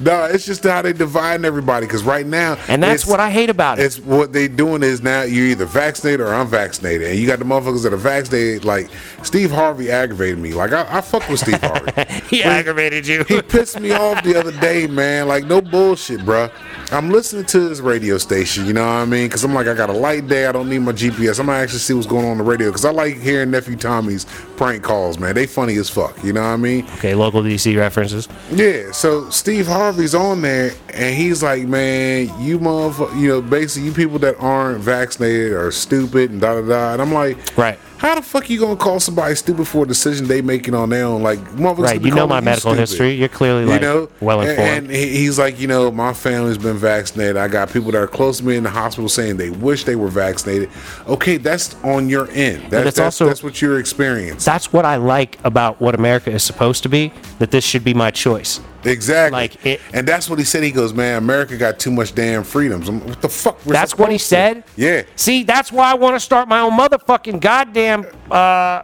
no, 0.00 0.24
it's 0.24 0.44
just 0.46 0.64
how 0.64 0.82
they 0.82 0.92
dividing 0.92 1.44
everybody. 1.44 1.86
Because 1.86 2.02
right 2.02 2.26
now, 2.26 2.56
And 2.68 2.82
that's 2.82 3.06
what 3.06 3.20
I 3.20 3.30
hate 3.30 3.50
about 3.50 3.78
it. 3.78 3.84
It's 3.84 3.98
what 3.98 4.32
they 4.32 4.48
doing 4.48 4.82
is 4.82 5.02
now 5.02 5.22
you're 5.22 5.46
either 5.46 5.66
vaccinated 5.66 6.20
or 6.20 6.32
unvaccinated, 6.32 7.08
and 7.10 7.18
you 7.18 7.26
got 7.26 7.38
the 7.38 7.44
motherfuckers 7.44 7.82
that 7.84 7.92
are 7.92 7.96
vaccinated. 7.96 8.64
Like 8.64 8.88
Steve 9.22 9.50
Harvey 9.50 9.90
aggravated 9.90 10.38
me. 10.38 10.52
Like 10.52 10.72
I, 10.72 10.98
I 10.98 11.00
fuck 11.00 11.28
with 11.28 11.40
Steve 11.40 11.60
Harvey. 11.60 11.92
He 12.28 12.42
aggravated 12.42 13.06
you. 13.06 13.24
He 13.24 13.40
pissed 13.40 13.80
me 13.80 13.92
off 13.92 14.22
the 14.22 14.38
other 14.38 14.52
day, 14.60 14.86
man. 14.86 15.28
Like 15.28 15.44
no 15.44 15.62
bullshit, 15.62 16.20
bruh. 16.20 16.52
I'm 16.92 17.10
listening 17.10 17.46
to 17.46 17.68
his 17.68 17.80
radio 17.80 18.18
station. 18.18 18.66
You 18.66 18.74
know 18.74 18.84
what 18.84 18.92
I 18.92 19.04
mean? 19.06 19.28
Because 19.28 19.44
I'm 19.44 19.54
like, 19.54 19.66
I 19.66 19.74
got 19.74 19.88
a 19.88 19.94
light 19.94 20.28
day. 20.28 20.46
I 20.46 20.52
don't 20.52 20.68
need 20.68 20.80
my 20.80 20.92
GPS. 20.92 21.40
I'm 21.40 21.46
gonna 21.46 21.58
actually 21.58 21.78
see 21.78 21.94
what's 21.94 22.06
going 22.06 22.26
on 22.26 22.32
on 22.32 22.38
the 22.38 22.44
radio. 22.44 22.68
Because 22.68 22.84
I 22.84 22.90
like 22.90 23.16
hearing 23.16 23.50
nephew 23.50 23.76
Tommy's 23.76 24.26
prank 24.56 24.82
calls, 24.82 25.18
man. 25.18 25.34
They 25.34 25.46
funny 25.46 25.76
as 25.76 25.88
fuck. 25.88 26.22
You 26.22 26.32
know 26.34 26.42
what 26.42 26.48
I 26.48 26.56
mean? 26.56 26.84
okay, 26.96 27.14
local 27.14 27.42
DC 27.42 27.76
references. 27.78 28.28
Yeah, 28.50 28.92
so 28.92 29.28
Steve 29.30 29.57
Harvey's 29.66 30.14
on 30.14 30.42
there, 30.42 30.72
and 30.94 31.14
he's 31.14 31.42
like, 31.42 31.66
"Man, 31.66 32.30
you 32.40 32.58
motherfucker, 32.58 33.18
you 33.20 33.28
know, 33.28 33.40
basically, 33.42 33.88
you 33.88 33.92
people 33.94 34.18
that 34.20 34.36
aren't 34.38 34.80
vaccinated 34.80 35.52
are 35.52 35.70
stupid 35.70 36.30
and 36.30 36.40
da 36.40 36.60
da 36.60 36.68
da." 36.68 36.92
And 36.94 37.02
I'm 37.02 37.12
like, 37.12 37.36
Right. 37.56 37.78
How 37.98 38.14
the 38.14 38.22
fuck 38.22 38.48
you 38.48 38.60
gonna 38.60 38.76
call 38.76 39.00
somebody 39.00 39.34
stupid 39.34 39.66
for 39.66 39.82
a 39.82 39.86
decision 39.88 40.28
they 40.28 40.40
making 40.40 40.72
on 40.72 40.90
their 40.90 41.04
own? 41.04 41.20
Like, 41.24 41.40
motherfuckers, 41.56 41.78
Right, 41.82 42.00
you 42.00 42.12
know 42.14 42.28
my 42.28 42.38
medical 42.38 42.70
stupid. 42.70 42.78
history. 42.78 43.14
You're 43.14 43.28
clearly, 43.28 43.64
like, 43.64 43.80
well 44.20 44.40
informed." 44.40 44.60
And 44.60 44.90
he- 44.92 45.16
he's 45.16 45.36
like, 45.36 45.58
you 45.60 45.66
know, 45.66 45.90
my 45.90 46.12
family's 46.12 46.58
been 46.58 46.76
vaccinated. 46.78 47.36
I 47.36 47.48
got 47.48 47.72
people 47.72 47.90
that 47.90 47.98
are 48.00 48.06
close 48.06 48.38
to 48.38 48.44
me 48.46 48.54
in 48.54 48.62
the 48.62 48.70
hospital 48.70 49.08
saying 49.08 49.38
they 49.38 49.50
wish 49.50 49.82
they 49.82 49.96
were 49.96 50.06
vaccinated. 50.06 50.68
Okay, 51.08 51.38
that's 51.38 51.74
on 51.82 52.08
your 52.08 52.28
end. 52.32 52.62
That's, 52.70 52.84
that's, 52.84 52.98
also- 53.00 53.26
that's 53.26 53.42
what 53.42 53.60
you're 53.60 53.80
experiencing. 53.80 54.38
That's 54.46 54.72
what 54.72 54.84
I 54.84 54.94
like 54.94 55.36
about 55.42 55.80
what 55.80 55.96
America 55.96 56.30
is 56.30 56.44
supposed 56.44 56.84
to 56.84 56.88
be. 56.88 57.12
That 57.40 57.50
this 57.50 57.64
should 57.64 57.82
be 57.82 57.94
my 57.94 58.12
choice. 58.12 58.60
Exactly. 58.84 59.32
Like, 59.40 59.66
it- 59.66 59.80
and 59.92 60.06
that's 60.06 60.30
what 60.30 60.38
he 60.38 60.44
said. 60.44 60.62
He 60.62 60.70
goes, 60.70 60.92
man, 60.94 61.18
America 61.18 61.56
got 61.56 61.78
too 61.78 61.90
much 61.90 62.14
damn 62.14 62.44
freedoms. 62.44 62.88
I'm- 62.88 63.00
What 63.06 63.20
the 63.20 63.28
fuck? 63.28 63.60
That's 63.64 63.98
what 63.98 64.10
he 64.12 64.18
to?" 64.18 64.24
said. 64.24 64.64
Yeah. 64.76 65.02
See, 65.16 65.42
that's 65.42 65.72
why 65.72 65.90
I 65.90 65.94
want 65.94 66.14
to 66.16 66.20
start 66.20 66.48
my 66.48 66.60
own 66.60 66.72
motherfucking 66.78 67.40
goddamn. 67.40 68.06
Uh, 68.30 68.82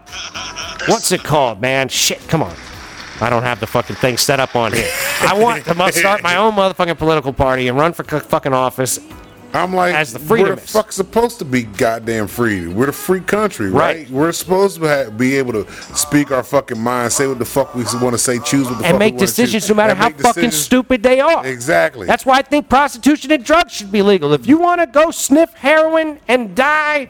what's 0.87 1.12
it 1.12 1.22
called, 1.22 1.61
man? 1.61 1.88
Shit, 1.88 2.26
come 2.28 2.42
on. 2.42 2.54
I 3.20 3.30
don't 3.30 3.44
have 3.44 3.61
the 3.61 3.66
fucking 3.68 3.96
thing 3.96 4.16
set 4.16 4.40
up 4.40 4.57
on 4.57 4.72
here. 4.72 4.90
I 5.20 5.35
want 5.35 5.64
to 5.64 5.92
start 5.92 6.22
my 6.22 6.37
own 6.38 6.54
motherfucking 6.54 6.98
political 6.98 7.33
party 7.33 7.68
and 7.68 7.78
run 7.78 7.92
for 7.92 8.02
fucking 8.04 8.52
office. 8.52 8.98
I'm 9.54 9.72
like, 9.72 9.94
As 9.94 10.12
the 10.12 10.18
we're 10.18 10.56
the 10.56 10.60
fuck 10.60 10.90
supposed 10.90 11.38
to 11.38 11.44
be 11.44 11.62
goddamn 11.62 12.26
free. 12.26 12.66
We're 12.66 12.86
the 12.86 12.92
free 12.92 13.20
country, 13.20 13.70
right? 13.70 13.98
Right. 13.98 14.10
We're 14.10 14.32
supposed 14.32 14.80
to 14.80 14.82
have, 14.86 15.16
be 15.16 15.36
able 15.36 15.52
to 15.52 15.70
speak 15.94 16.32
our 16.32 16.42
fucking 16.42 16.80
mind, 16.80 17.12
say 17.12 17.28
what 17.28 17.38
the 17.38 17.44
fuck 17.44 17.72
we 17.74 17.84
want 17.84 18.12
to 18.14 18.18
say, 18.18 18.40
choose 18.40 18.66
what 18.66 18.78
the 18.78 18.82
fuck 18.82 18.86
and 18.86 18.94
we 18.94 18.98
make 18.98 19.16
decisions 19.16 19.68
no 19.68 19.76
matter 19.76 19.92
and 19.92 20.00
how 20.00 20.10
fucking 20.10 20.50
stupid 20.50 21.02
they 21.04 21.20
are. 21.20 21.46
Exactly. 21.46 22.06
That's 22.06 22.26
why 22.26 22.38
I 22.38 22.42
think 22.42 22.68
prostitution 22.68 23.30
and 23.30 23.44
drugs 23.44 23.72
should 23.72 23.92
be 23.92 24.02
legal. 24.02 24.32
If 24.32 24.46
you 24.48 24.58
want 24.58 24.80
to 24.80 24.86
go 24.88 25.12
sniff 25.12 25.52
heroin 25.54 26.18
and 26.26 26.56
die, 26.56 27.08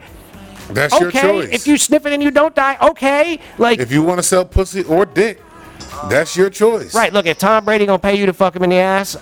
That's 0.69 0.99
your 0.99 1.09
okay. 1.09 1.21
choice. 1.21 1.49
If 1.51 1.67
you 1.67 1.77
sniff 1.77 2.05
it 2.05 2.13
and 2.13 2.21
you 2.21 2.29
don't 2.29 2.53
die, 2.53 2.77
okay. 2.79 3.39
Like, 3.57 3.79
if 3.79 3.91
you 3.91 4.03
want 4.03 4.19
to 4.19 4.23
sell 4.23 4.45
pussy 4.45 4.83
or 4.83 5.05
dick, 5.07 5.41
that's 6.09 6.37
your 6.37 6.51
choice. 6.51 6.93
right? 6.93 7.11
Look, 7.11 7.25
if 7.25 7.39
Tom 7.39 7.65
Brady 7.65 7.85
gonna 7.87 7.97
pay 7.97 8.15
you 8.19 8.27
to 8.27 8.33
fuck 8.33 8.55
him 8.55 8.63
in 8.63 8.69
the 8.69 8.77
ass, 8.77 9.17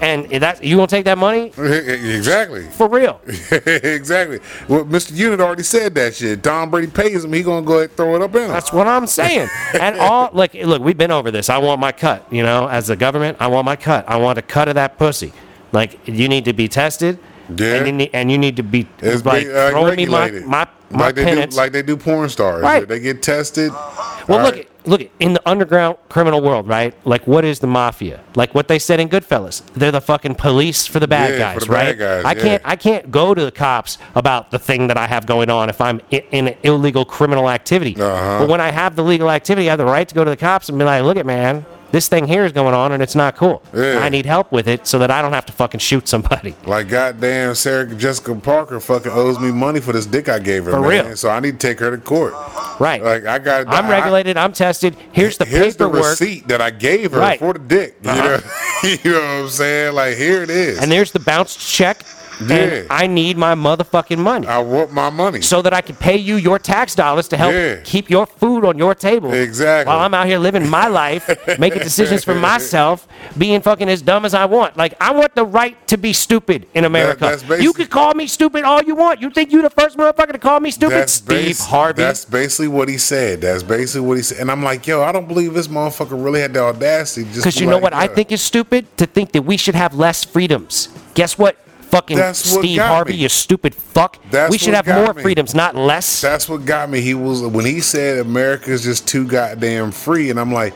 and 0.00 0.26
that 0.42 0.62
you 0.62 0.76
gonna 0.76 0.86
take 0.86 1.04
that 1.04 1.18
money 1.18 1.46
exactly. 1.58 2.68
for 2.70 2.88
real? 2.88 3.20
exactly. 3.26 4.40
Well, 4.68 4.84
Mr. 4.84 5.14
Unit 5.14 5.40
already 5.40 5.62
said 5.62 5.94
that 5.94 6.14
shit. 6.14 6.42
Tom 6.42 6.70
Brady 6.70 6.90
pays 6.90 7.24
him. 7.24 7.32
He 7.32 7.42
gonna 7.42 7.64
go 7.64 7.74
ahead 7.74 7.90
and 7.90 7.96
throw 7.96 8.16
it 8.16 8.22
up 8.22 8.34
in 8.34 8.42
him. 8.42 8.48
That's 8.48 8.72
what 8.72 8.86
I'm 8.86 9.06
saying. 9.06 9.48
And 9.86 9.98
all 10.00 10.30
like, 10.32 10.54
look, 10.54 10.82
we've 10.82 10.96
been 10.96 11.10
over 11.10 11.30
this. 11.30 11.50
I 11.50 11.58
want 11.58 11.80
my 11.80 11.92
cut. 11.92 12.26
You 12.32 12.42
know, 12.42 12.66
as 12.68 12.86
the 12.86 12.96
government, 12.96 13.36
I 13.40 13.46
want 13.48 13.66
my 13.66 13.76
cut. 13.76 14.08
I 14.08 14.16
want 14.16 14.38
a 14.38 14.42
cut 14.42 14.68
of 14.68 14.74
that 14.74 14.96
pussy. 14.98 15.32
Like, 15.72 15.98
you 16.06 16.28
need 16.28 16.46
to 16.46 16.52
be 16.52 16.66
tested. 16.66 17.18
Yeah. 17.54 17.74
And 17.74 17.86
you 17.86 17.92
need, 17.92 18.10
and 18.12 18.30
you 18.30 18.38
need 18.38 18.56
to 18.56 18.62
be 18.62 18.88
It's 18.98 19.24
like 19.24 19.44
be, 19.44 19.52
uh, 19.52 19.70
throwing 19.70 19.96
me 19.96 20.06
my 20.06 20.30
my, 20.30 20.66
my 20.90 21.06
like 21.06 21.14
they 21.14 21.46
do, 21.46 21.56
like 21.56 21.72
they 21.72 21.82
do 21.82 21.96
porn 21.96 22.28
stars. 22.28 22.62
Right. 22.62 22.86
They 22.86 23.00
get 23.00 23.22
tested. 23.22 23.70
Well, 23.72 24.38
All 24.38 24.44
look, 24.44 24.54
right. 24.54 24.68
Look 24.86 25.02
in 25.20 25.32
the 25.32 25.48
underground 25.48 25.96
criminal 26.08 26.40
world, 26.40 26.66
right? 26.68 26.94
Like, 27.06 27.26
what 27.26 27.44
is 27.44 27.60
the 27.60 27.66
mafia? 27.66 28.22
Like 28.34 28.54
what 28.54 28.68
they 28.68 28.78
said 28.78 29.00
in 29.00 29.08
Goodfellas, 29.08 29.64
they're 29.74 29.92
the 29.92 30.00
fucking 30.00 30.36
police 30.36 30.86
for 30.86 31.00
the 31.00 31.08
bad 31.08 31.32
Yeah, 31.32 31.38
guys, 31.38 31.66
the 31.66 31.72
right? 31.72 31.98
bad 31.98 31.98
guys, 31.98 32.24
I 32.24 32.32
yeah. 32.32 32.42
can't, 32.42 32.62
I 32.64 32.76
can't 32.76 33.10
go 33.10 33.34
to 33.34 33.44
the 33.44 33.52
cops 33.52 33.98
about 34.14 34.50
the 34.50 34.58
thing 34.58 34.86
that 34.88 34.96
I 34.96 35.06
have 35.06 35.26
going 35.26 35.50
on 35.50 35.68
if 35.68 35.80
I'm 35.80 36.00
in, 36.10 36.22
in 36.30 36.48
an 36.48 36.56
illegal 36.62 37.04
criminal 37.04 37.50
activity. 37.50 37.96
Uh-huh. 37.96 38.40
But 38.40 38.48
when 38.48 38.60
I 38.60 38.70
have 38.70 38.96
the 38.96 39.02
legal 39.04 39.30
activity, 39.30 39.68
I 39.68 39.72
have 39.72 39.78
the 39.78 39.84
right 39.84 40.08
to 40.08 40.14
go 40.14 40.24
to 40.24 40.30
the 40.30 40.36
cops 40.36 40.68
and 40.68 40.78
be 40.78 40.84
like, 40.84 41.02
look 41.02 41.16
at 41.16 41.26
man. 41.26 41.66
This 41.96 42.08
thing 42.08 42.26
here 42.26 42.44
is 42.44 42.52
going 42.52 42.74
on 42.74 42.92
and 42.92 43.02
it's 43.02 43.14
not 43.14 43.36
cool. 43.36 43.62
Yeah. 43.72 44.00
I 44.00 44.10
need 44.10 44.26
help 44.26 44.52
with 44.52 44.68
it 44.68 44.86
so 44.86 44.98
that 44.98 45.10
I 45.10 45.22
don't 45.22 45.32
have 45.32 45.46
to 45.46 45.52
fucking 45.54 45.80
shoot 45.80 46.06
somebody. 46.06 46.54
Like 46.66 46.90
goddamn 46.90 47.54
Sarah 47.54 47.86
Jessica 47.94 48.34
Parker 48.34 48.80
fucking 48.80 49.10
owes 49.12 49.38
me 49.40 49.50
money 49.50 49.80
for 49.80 49.92
this 49.94 50.04
dick 50.04 50.28
I 50.28 50.38
gave 50.38 50.66
her. 50.66 50.72
For 50.72 50.80
man. 50.82 51.06
real. 51.06 51.16
So 51.16 51.30
I 51.30 51.40
need 51.40 51.52
to 51.58 51.66
take 51.66 51.78
her 51.80 51.90
to 51.90 51.96
court. 51.96 52.34
Right. 52.78 53.02
Like 53.02 53.24
I 53.24 53.38
got. 53.38 53.66
I'm 53.68 53.86
I- 53.86 53.90
regulated. 53.90 54.36
I'm 54.36 54.52
tested. 54.52 54.94
Here's 55.12 55.38
the 55.38 55.46
Here's 55.46 55.76
the 55.76 55.88
receipt 55.88 56.48
that 56.48 56.60
I 56.60 56.68
gave 56.70 57.12
her 57.12 57.18
Right. 57.20 57.38
for 57.38 57.54
the 57.54 57.60
dick. 57.60 57.96
You, 58.02 58.10
Uh-huh. 58.10 58.40
know, 58.82 58.88
you 59.04 59.12
know 59.12 59.20
what 59.20 59.44
I'm 59.44 59.48
saying? 59.48 59.94
Like 59.94 60.16
here 60.18 60.42
it 60.42 60.50
is. 60.50 60.78
and 60.78 60.92
there's 60.92 61.12
the 61.12 61.20
bounced 61.20 61.58
check. 61.60 62.02
Yeah. 62.40 62.56
And 62.56 62.86
I 62.90 63.06
need 63.06 63.36
my 63.38 63.54
motherfucking 63.54 64.18
money. 64.18 64.46
I 64.46 64.58
want 64.58 64.92
my 64.92 65.10
money. 65.10 65.40
so 65.40 65.62
that 65.62 65.72
I 65.72 65.80
can 65.80 65.96
pay 65.96 66.16
you 66.16 66.36
your 66.36 66.58
tax 66.58 66.94
dollars 66.94 67.28
to 67.28 67.36
help 67.36 67.52
Yeah. 67.52 67.76
keep 67.84 68.10
your 68.10 68.26
food 68.26 68.64
on 68.64 68.76
your 68.78 68.94
table. 68.94 69.32
Exactly. 69.32 69.88
While 69.90 70.00
I'm 70.00 70.12
out 70.14 70.26
here 70.26 70.38
living 70.38 70.68
my 70.68 70.86
life, 70.88 71.28
making 71.58 71.82
decisions 71.82 72.24
for 72.24 72.34
myself, 72.34 73.06
being 73.38 73.60
fucking 73.60 73.88
as 73.88 74.02
dumb 74.02 74.24
as 74.24 74.34
I 74.34 74.44
want. 74.44 74.76
Like 74.76 74.94
I 75.00 75.12
want 75.12 75.34
the 75.34 75.44
right 75.44 75.76
to 75.88 75.96
be 75.96 76.12
stupid 76.12 76.66
in 76.74 76.84
America. 76.84 77.20
that's 77.20 77.42
basi- 77.42 77.62
you 77.62 77.72
can 77.72 77.86
call 77.86 78.14
me 78.14 78.26
stupid 78.26 78.64
all 78.64 78.82
you 78.82 78.94
want. 78.94 79.20
You 79.20 79.30
think 79.30 79.52
you 79.52 79.62
the 79.62 79.70
first 79.70 79.96
motherfucker 79.96 80.32
to 80.32 80.38
call 80.38 80.60
me 80.60 80.70
stupid? 80.70 81.08
Steve 81.08 81.56
basi- 81.56 81.66
Harvey. 81.68 82.02
That's 82.02 82.24
basically 82.24 82.68
what 82.68 82.88
he 82.88 82.98
said. 82.98 83.40
That's 83.40 83.62
basically 83.62 84.06
what 84.06 84.16
he 84.18 84.22
said. 84.22 84.38
And 84.38 84.50
I'm 84.50 84.62
like, 84.62 84.86
yo, 84.86 85.02
I 85.02 85.12
don't 85.12 85.26
believe 85.28 85.54
this 85.54 85.68
motherfucker 85.68 86.22
really 86.22 86.40
had 86.40 86.52
the 86.54 86.60
audacity. 86.60 87.24
just 87.26 87.36
Because 87.38 87.60
you 87.60 87.66
know 87.66 87.74
like, 87.74 87.82
what 87.82 87.94
I 87.94 88.06
uh, 88.06 88.14
think 88.14 88.30
is 88.32 88.42
stupid? 88.42 88.94
To 88.98 89.06
think 89.06 89.32
that 89.32 89.42
we 89.42 89.56
should 89.56 89.74
have 89.74 89.94
less 89.94 90.24
freedoms. 90.24 90.88
Guess 91.14 91.38
what 91.38 91.56
fucking 91.90 92.16
That's 92.16 92.52
what 92.52 92.60
Steve 92.60 92.76
got 92.78 92.88
Harvey, 92.88 93.12
me. 93.12 93.18
you 93.18 93.28
stupid 93.28 93.74
fuck. 93.74 94.18
That's 94.30 94.50
we 94.50 94.58
should 94.58 94.68
what 94.74 94.84
have 94.84 94.86
got 94.86 95.04
more 95.04 95.14
me. 95.14 95.22
freedoms, 95.22 95.54
not 95.54 95.74
less. 95.74 96.20
That's 96.20 96.48
what 96.48 96.64
got 96.64 96.90
me. 96.90 97.00
He 97.00 97.14
was 97.14 97.42
when 97.42 97.64
he 97.64 97.80
said 97.80 98.18
America's 98.18 98.84
just 98.84 99.06
too 99.08 99.26
goddamn 99.26 99.92
free, 99.92 100.30
and 100.30 100.38
I'm 100.38 100.52
like, 100.52 100.74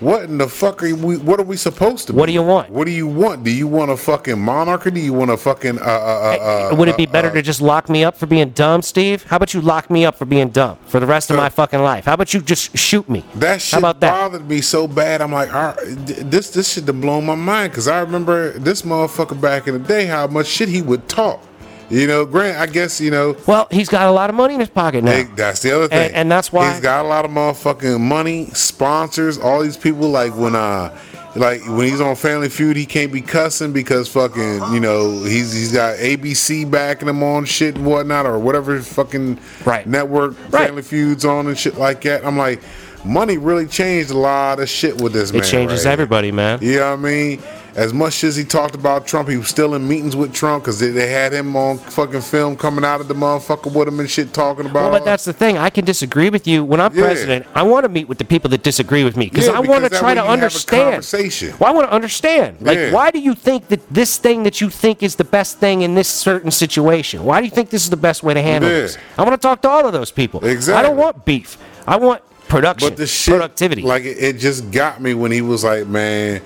what 0.00 0.22
in 0.24 0.38
the 0.38 0.48
fuck 0.48 0.82
are 0.82 0.94
we? 0.94 1.16
What 1.18 1.38
are 1.40 1.44
we 1.44 1.56
supposed 1.56 2.06
to? 2.08 2.12
What 2.12 2.26
be? 2.26 2.32
do 2.32 2.34
you 2.34 2.42
want? 2.42 2.70
What 2.70 2.86
do 2.86 2.90
you 2.92 3.06
want? 3.06 3.44
Do 3.44 3.50
you 3.50 3.66
want 3.66 3.90
a 3.90 3.96
fucking 3.96 4.38
monarchy? 4.40 4.90
Do 4.90 5.00
you 5.00 5.12
want 5.12 5.30
a 5.30 5.36
fucking? 5.36 5.78
Uh, 5.78 5.82
uh, 5.84 6.70
uh, 6.72 6.76
Would 6.76 6.88
it 6.88 6.96
be 6.96 7.06
uh, 7.06 7.10
better 7.12 7.28
uh, 7.28 7.34
to 7.34 7.42
just 7.42 7.60
lock 7.60 7.88
me 7.88 8.02
up 8.04 8.16
for 8.16 8.26
being 8.26 8.50
dumb, 8.50 8.82
Steve? 8.82 9.22
How 9.24 9.36
about 9.36 9.54
you 9.54 9.60
lock 9.60 9.90
me 9.90 10.04
up 10.04 10.16
for 10.16 10.24
being 10.24 10.48
dumb 10.50 10.78
for 10.86 11.00
the 11.00 11.06
rest 11.06 11.30
of 11.30 11.36
Uh, 11.38 11.42
my 11.42 11.48
fucking 11.48 11.80
life? 11.82 12.04
How 12.06 12.14
about 12.14 12.32
you 12.34 12.40
just 12.40 12.76
shoot 12.76 13.08
me? 13.08 13.24
That 13.36 13.60
shit 13.60 13.72
How 13.72 13.78
about 13.78 14.00
that? 14.00 14.10
bothered 14.12 14.48
me 14.48 14.60
so 14.60 14.88
bad. 14.88 15.20
I'm 15.20 15.32
like, 15.32 15.52
all 15.54 15.74
right, 15.74 15.76
this 16.06 16.50
this 16.50 16.72
shit 16.72 16.86
done 16.86 17.00
blown 17.00 17.26
my 17.26 17.34
mind 17.34 17.72
because 17.72 17.88
I 17.88 18.00
remember 18.00 18.58
this 18.58 18.82
motherfucker 18.82 19.40
back 19.40 19.66
in 19.68 19.74
the 19.74 19.80
day 19.80 20.06
how 20.06 20.26
much 20.26 20.46
shit 20.46 20.68
he 20.68 20.82
would 20.82 21.08
talk. 21.08 21.42
You 21.90 22.06
know, 22.06 22.24
Grant. 22.24 22.56
I 22.58 22.66
guess 22.66 23.00
you 23.00 23.10
know. 23.10 23.36
Well, 23.46 23.66
he's 23.70 23.88
got 23.88 24.06
a 24.06 24.12
lot 24.12 24.30
of 24.30 24.36
money 24.36 24.54
in 24.54 24.60
his 24.60 24.68
pocket 24.70 25.02
now. 25.04 25.10
Hey, 25.12 25.24
that's 25.34 25.60
the 25.60 25.74
other 25.74 25.88
thing, 25.88 25.98
And- 26.06 26.14
and 26.14 26.30
that's 26.32 26.52
why- 26.52 26.70
he's 26.72 26.80
got 26.80 27.04
a 27.04 27.08
lot 27.08 27.24
of 27.24 27.30
motherfucking 27.32 27.98
money, 28.00 28.48
sponsors, 28.54 29.38
all 29.38 29.60
these 29.62 29.76
people. 29.76 30.08
Like 30.08 30.36
when 30.36 30.54
uh, 30.54 30.90
like 31.36 31.62
when 31.66 31.88
he's 31.88 32.00
on 32.00 32.14
Family 32.16 32.48
Feud, 32.48 32.76
he 32.76 32.86
can't 32.86 33.12
be 33.12 33.20
cussing 33.20 33.72
because 33.72 34.08
fucking, 34.08 34.72
you 34.72 34.80
know, 34.80 35.20
he's 35.22 35.52
he's 35.52 35.72
got 35.72 35.96
ABC 35.98 36.64
backing 36.70 37.08
him 37.08 37.22
on 37.22 37.44
shit 37.44 37.76
and 37.76 37.84
whatnot, 37.86 38.24
or 38.26 38.38
whatever 38.38 38.80
fucking 38.80 39.38
Right. 39.64 39.86
network 39.86 40.34
Right. 40.50 40.66
Family 40.68 40.82
Feuds 40.82 41.24
on 41.24 41.46
and 41.48 41.58
shit 41.58 41.76
like 41.78 42.02
that. 42.02 42.24
I'm 42.24 42.36
like, 42.38 42.60
money 43.04 43.36
really 43.38 43.66
changed 43.66 44.10
a 44.10 44.18
lot 44.18 44.60
of 44.60 44.68
shit 44.68 45.00
with 45.00 45.12
this 45.12 45.32
man. 45.32 45.42
it 45.42 45.46
changes 45.46 45.86
right? 45.86 45.92
everybody, 45.92 46.30
man. 46.32 46.58
You 46.62 46.76
know 46.78 46.90
what 46.90 46.98
I 46.98 47.02
mean? 47.02 47.42
As 47.76 47.92
much 47.94 48.24
as 48.24 48.36
he 48.36 48.44
talked 48.44 48.74
about 48.74 49.06
Trump, 49.06 49.28
he 49.28 49.36
was 49.36 49.48
still 49.48 49.74
in 49.74 49.86
meetings 49.86 50.16
with 50.16 50.32
Trump 50.34 50.64
because 50.64 50.78
they, 50.80 50.90
they 50.90 51.08
had 51.10 51.32
him 51.32 51.54
on 51.54 51.78
fucking 51.78 52.20
film 52.20 52.56
coming 52.56 52.84
out 52.84 53.00
of 53.00 53.08
the 53.08 53.14
motherfucker 53.14 53.72
with 53.72 53.86
him 53.88 54.00
and 54.00 54.10
shit 54.10 54.32
talking 54.32 54.66
about. 54.66 54.90
Well, 54.90 55.00
but 55.00 55.04
that's 55.04 55.24
the 55.24 55.32
thing. 55.32 55.56
I 55.58 55.70
can 55.70 55.84
disagree 55.84 56.30
with 56.30 56.46
you. 56.46 56.64
When 56.64 56.80
I'm 56.80 56.94
Yeah. 56.94 57.02
president, 57.04 57.46
I 57.54 57.62
want 57.62 57.84
to 57.84 57.88
meet 57.88 58.08
with 58.08 58.18
the 58.18 58.24
people 58.24 58.50
that 58.50 58.62
disagree 58.62 59.04
with 59.04 59.16
me 59.16 59.26
because 59.26 59.46
Yeah, 59.46 59.52
I 59.52 59.60
want 59.60 59.84
to 59.84 59.90
try 59.90 60.14
to 60.14 60.20
you 60.20 60.26
have 60.26 60.28
a 60.28 60.32
understand. 60.32 60.90
conversation. 60.94 61.54
Well, 61.58 61.70
I 61.70 61.74
want 61.74 61.86
to 61.88 61.92
understand. 61.92 62.56
Like, 62.60 62.76
Yeah. 62.78 62.92
why 62.92 63.10
do 63.10 63.18
you 63.20 63.34
think 63.34 63.68
that 63.68 63.80
this 63.92 64.16
thing 64.16 64.42
that 64.42 64.60
you 64.60 64.68
think 64.70 65.02
is 65.02 65.14
the 65.16 65.24
best 65.24 65.58
thing 65.58 65.82
in 65.82 65.94
this 65.94 66.08
certain 66.08 66.50
situation? 66.50 67.24
Why 67.24 67.40
do 67.40 67.44
you 67.44 67.50
think 67.52 67.70
this 67.70 67.84
is 67.84 67.90
the 67.90 67.96
best 67.96 68.22
way 68.22 68.34
to 68.34 68.42
handle 68.42 68.68
this? 68.68 68.98
I 69.16 69.22
want 69.22 69.40
to 69.40 69.48
talk 69.48 69.62
to 69.62 69.68
all 69.68 69.86
of 69.86 69.92
those 69.92 70.10
people. 70.10 70.44
Exactly. 70.44 70.78
I 70.78 70.82
don't 70.82 70.96
want 70.96 71.24
beef. 71.24 71.56
I 71.86 71.96
want 71.96 72.22
production, 72.48 72.88
But 72.88 72.96
the 72.98 73.06
shit, 73.06 73.32
productivity. 73.34 73.82
like 73.82 74.04
it, 74.04 74.16
it 74.18 74.38
just 74.38 74.70
got 74.72 75.00
me 75.00 75.14
when 75.14 75.30
he 75.30 75.40
was 75.40 75.62
like, 75.62 75.86
"Man, 75.86 76.40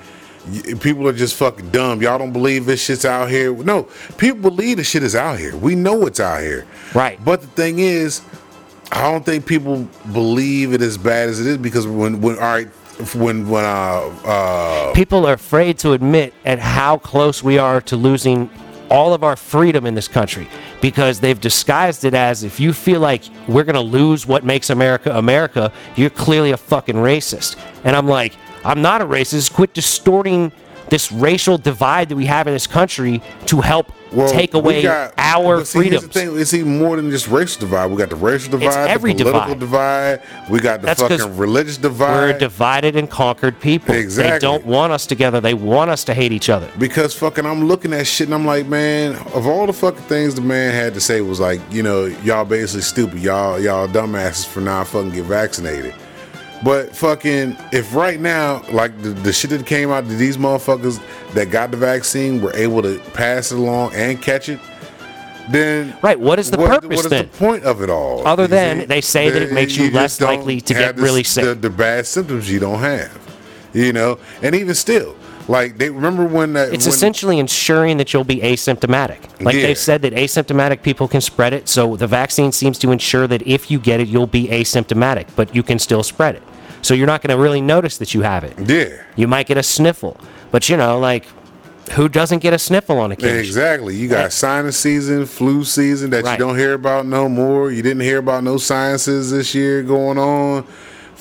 people 0.80 1.08
are 1.08 1.12
just 1.12 1.34
fucking 1.36 1.70
dumb. 1.70 2.02
Y'all 2.02 2.18
don't 2.18 2.32
believe 2.32 2.66
this 2.66 2.82
shit's 2.82 3.04
out 3.04 3.30
here." 3.30 3.54
No, 3.54 3.88
people 4.18 4.40
believe 4.40 4.76
the 4.76 4.84
shit 4.84 5.02
is 5.02 5.14
out 5.14 5.38
here. 5.38 5.56
We 5.56 5.74
know 5.74 6.06
it's 6.06 6.20
out 6.20 6.42
here. 6.42 6.66
Right. 6.94 7.22
But 7.24 7.40
the 7.40 7.46
thing 7.48 7.78
is, 7.78 8.22
I 8.92 9.10
don't 9.10 9.24
think 9.24 9.46
people 9.46 9.88
believe 10.12 10.72
it 10.72 10.82
as 10.82 10.98
bad 10.98 11.28
as 11.28 11.40
it 11.40 11.46
is 11.46 11.58
because 11.58 11.86
when 11.86 12.20
when 12.20 12.36
all 12.36 12.42
right 12.42 12.68
when 13.14 13.48
when 13.48 13.64
uh 13.64 14.12
uh 14.24 14.92
people 14.92 15.26
are 15.26 15.32
afraid 15.32 15.78
to 15.78 15.92
admit 15.92 16.32
at 16.44 16.60
how 16.60 16.98
close 16.98 17.42
we 17.42 17.58
are 17.58 17.80
to 17.80 17.96
losing 17.96 18.48
all 18.90 19.12
of 19.12 19.24
our 19.24 19.34
freedom 19.34 19.86
in 19.86 19.94
this 19.94 20.06
country 20.06 20.46
because 20.80 21.18
they've 21.18 21.40
disguised 21.40 22.04
it 22.04 22.14
as 22.14 22.44
if 22.44 22.60
you 22.60 22.72
feel 22.72 23.00
like 23.00 23.22
we're 23.48 23.64
going 23.64 23.74
to 23.74 23.80
lose 23.80 24.26
what 24.26 24.44
makes 24.44 24.70
America 24.70 25.10
America, 25.16 25.72
you're 25.96 26.10
clearly 26.10 26.52
a 26.52 26.56
fucking 26.56 26.96
racist. 26.96 27.56
And 27.82 27.96
I'm 27.96 28.06
like, 28.06 28.34
I'm 28.64 28.82
not 28.82 29.02
a 29.02 29.06
racist. 29.06 29.52
Quit 29.52 29.74
distorting 29.74 30.52
this 30.90 31.10
racial 31.10 31.56
divide 31.58 32.10
that 32.10 32.16
we 32.16 32.26
have 32.26 32.46
in 32.46 32.52
this 32.52 32.66
country 32.66 33.22
to 33.46 33.60
help 33.62 33.90
take 34.28 34.52
we 34.52 34.58
away 34.60 34.82
got- 34.82 35.14
our 35.16 35.64
see, 35.64 35.78
freedoms. 35.78 36.06
thing, 36.06 36.38
it's 36.38 36.52
even 36.54 36.78
more 36.78 36.96
than 36.96 37.10
just 37.10 37.26
racial 37.26 37.60
divide. 37.60 37.86
We 37.90 37.96
got 37.96 38.10
the 38.10 38.16
racial 38.16 38.50
divide, 38.50 38.94
the 38.94 38.98
political 39.00 39.54
divide. 39.54 40.20
divide. 40.20 40.50
We 40.50 40.60
got 40.60 40.80
the 40.82 40.86
That's 40.86 41.00
fucking 41.00 41.36
religious 41.36 41.78
divide. 41.78 42.32
We're 42.34 42.38
divided 42.38 42.96
and 42.96 43.10
conquered 43.10 43.58
people. 43.60 43.94
Exactly. 43.94 44.32
They 44.32 44.38
don't 44.38 44.66
want 44.66 44.92
us 44.92 45.06
together. 45.06 45.40
They 45.40 45.54
want 45.54 45.90
us 45.90 46.04
to 46.04 46.14
hate 46.14 46.32
each 46.32 46.50
other. 46.50 46.68
Because 46.78 47.14
fucking, 47.14 47.46
I'm 47.46 47.64
looking 47.66 47.92
at 47.94 48.06
shit 48.06 48.28
and 48.28 48.34
I'm 48.34 48.44
like, 48.46 48.66
man, 48.66 49.16
of 49.34 49.46
all 49.46 49.66
the 49.66 49.72
fucking 49.72 50.02
things 50.02 50.34
the 50.34 50.42
man 50.42 50.74
had 50.74 50.94
to 50.94 51.00
say 51.00 51.22
was 51.22 51.40
like, 51.40 51.60
you 51.70 51.82
know, 51.82 52.04
y'all 52.04 52.44
basically 52.44 52.82
stupid, 52.82 53.20
y'all, 53.20 53.58
y'all 53.58 53.88
dumbasses 53.88 54.46
for 54.46 54.60
not 54.60 54.86
fucking 54.86 55.10
get 55.12 55.24
vaccinated. 55.24 55.94
But 56.62 56.94
fucking, 56.96 57.56
if 57.72 57.94
right 57.94 58.18
now, 58.20 58.62
like 58.70 59.00
the, 59.02 59.10
the 59.10 59.32
shit 59.32 59.50
that 59.50 59.66
came 59.66 59.90
out, 59.90 60.06
that 60.08 60.14
these 60.14 60.36
motherfuckers 60.36 61.02
that 61.34 61.50
got 61.50 61.70
the 61.70 61.76
vaccine 61.76 62.40
were 62.40 62.54
able 62.54 62.80
to 62.82 62.98
pass 63.12 63.52
it 63.52 63.58
along 63.58 63.94
and 63.94 64.20
catch 64.22 64.48
it, 64.48 64.60
then 65.50 65.94
Right, 66.02 66.18
what 66.18 66.38
is 66.38 66.50
the 66.50 66.56
what, 66.56 66.70
purpose 66.70 66.96
what 66.96 67.04
is 67.04 67.10
then? 67.10 67.28
the 67.30 67.38
point 67.38 67.64
of 67.64 67.82
it 67.82 67.90
all? 67.90 68.26
Other 68.26 68.46
than 68.46 68.80
see? 68.80 68.86
they 68.86 69.00
say 69.02 69.28
that 69.30 69.42
it 69.42 69.52
makes 69.52 69.76
you 69.76 69.90
just 69.90 69.94
less 69.94 70.20
likely 70.20 70.60
to 70.62 70.72
get 70.74 70.96
really 70.96 71.24
sick. 71.24 71.44
The, 71.44 71.54
the 71.54 71.70
bad 71.70 72.06
symptoms 72.06 72.50
you 72.50 72.60
don't 72.60 72.78
have, 72.78 73.18
you 73.74 73.92
know, 73.92 74.18
and 74.42 74.54
even 74.54 74.74
still, 74.74 75.14
like 75.48 75.78
they 75.78 75.90
remember 75.90 76.24
when 76.24 76.52
that 76.54 76.72
It's 76.72 76.86
when, 76.86 76.94
essentially 76.94 77.38
ensuring 77.38 77.96
that 77.98 78.12
you'll 78.12 78.24
be 78.24 78.40
asymptomatic. 78.40 79.18
Like 79.40 79.54
Yeah. 79.56 79.62
they've 79.62 79.78
said 79.78 80.02
that 80.02 80.14
asymptomatic 80.14 80.82
people 80.82 81.08
can 81.08 81.20
spread 81.20 81.52
it, 81.52 81.68
so 81.68 81.96
the 81.96 82.06
vaccine 82.06 82.52
seems 82.52 82.78
to 82.80 82.90
ensure 82.92 83.26
that 83.26 83.46
if 83.46 83.70
you 83.70 83.78
get 83.78 84.00
it, 84.00 84.08
you'll 84.08 84.26
be 84.26 84.48
asymptomatic, 84.48 85.26
but 85.36 85.54
you 85.54 85.62
can 85.62 85.78
still 85.78 86.02
spread 86.02 86.34
it. 86.36 86.42
So 86.82 86.94
you're 86.94 87.06
not 87.06 87.22
going 87.22 87.34
to 87.36 87.42
really 87.42 87.60
notice 87.62 87.96
that 87.98 88.12
you 88.14 88.22
have 88.22 88.44
it. 88.44 88.54
yeah. 88.66 88.88
You 89.16 89.26
might 89.26 89.46
get 89.46 89.56
a 89.56 89.62
sniffle, 89.62 90.18
but 90.50 90.68
you 90.68 90.76
know, 90.76 90.98
like 90.98 91.24
who 91.92 92.08
doesn't 92.08 92.38
get 92.38 92.54
a 92.54 92.58
sniffle 92.58 92.98
on 92.98 93.12
occasion? 93.12 93.38
Exactly. 93.38 93.94
You 93.94 94.08
got 94.08 94.32
sinus 94.32 94.78
season, 94.78 95.26
flu 95.26 95.64
season 95.64 96.10
that 96.10 96.24
Right. 96.24 96.32
you 96.38 96.44
don't 96.44 96.56
hear 96.56 96.72
about 96.72 97.04
no 97.06 97.28
more. 97.28 97.70
You 97.70 97.82
didn't 97.82 98.00
hear 98.02 98.16
about 98.18 98.42
no 98.42 98.56
sciences 98.56 99.30
this 99.30 99.54
year 99.54 99.82
going 99.82 100.16
on. 100.18 100.64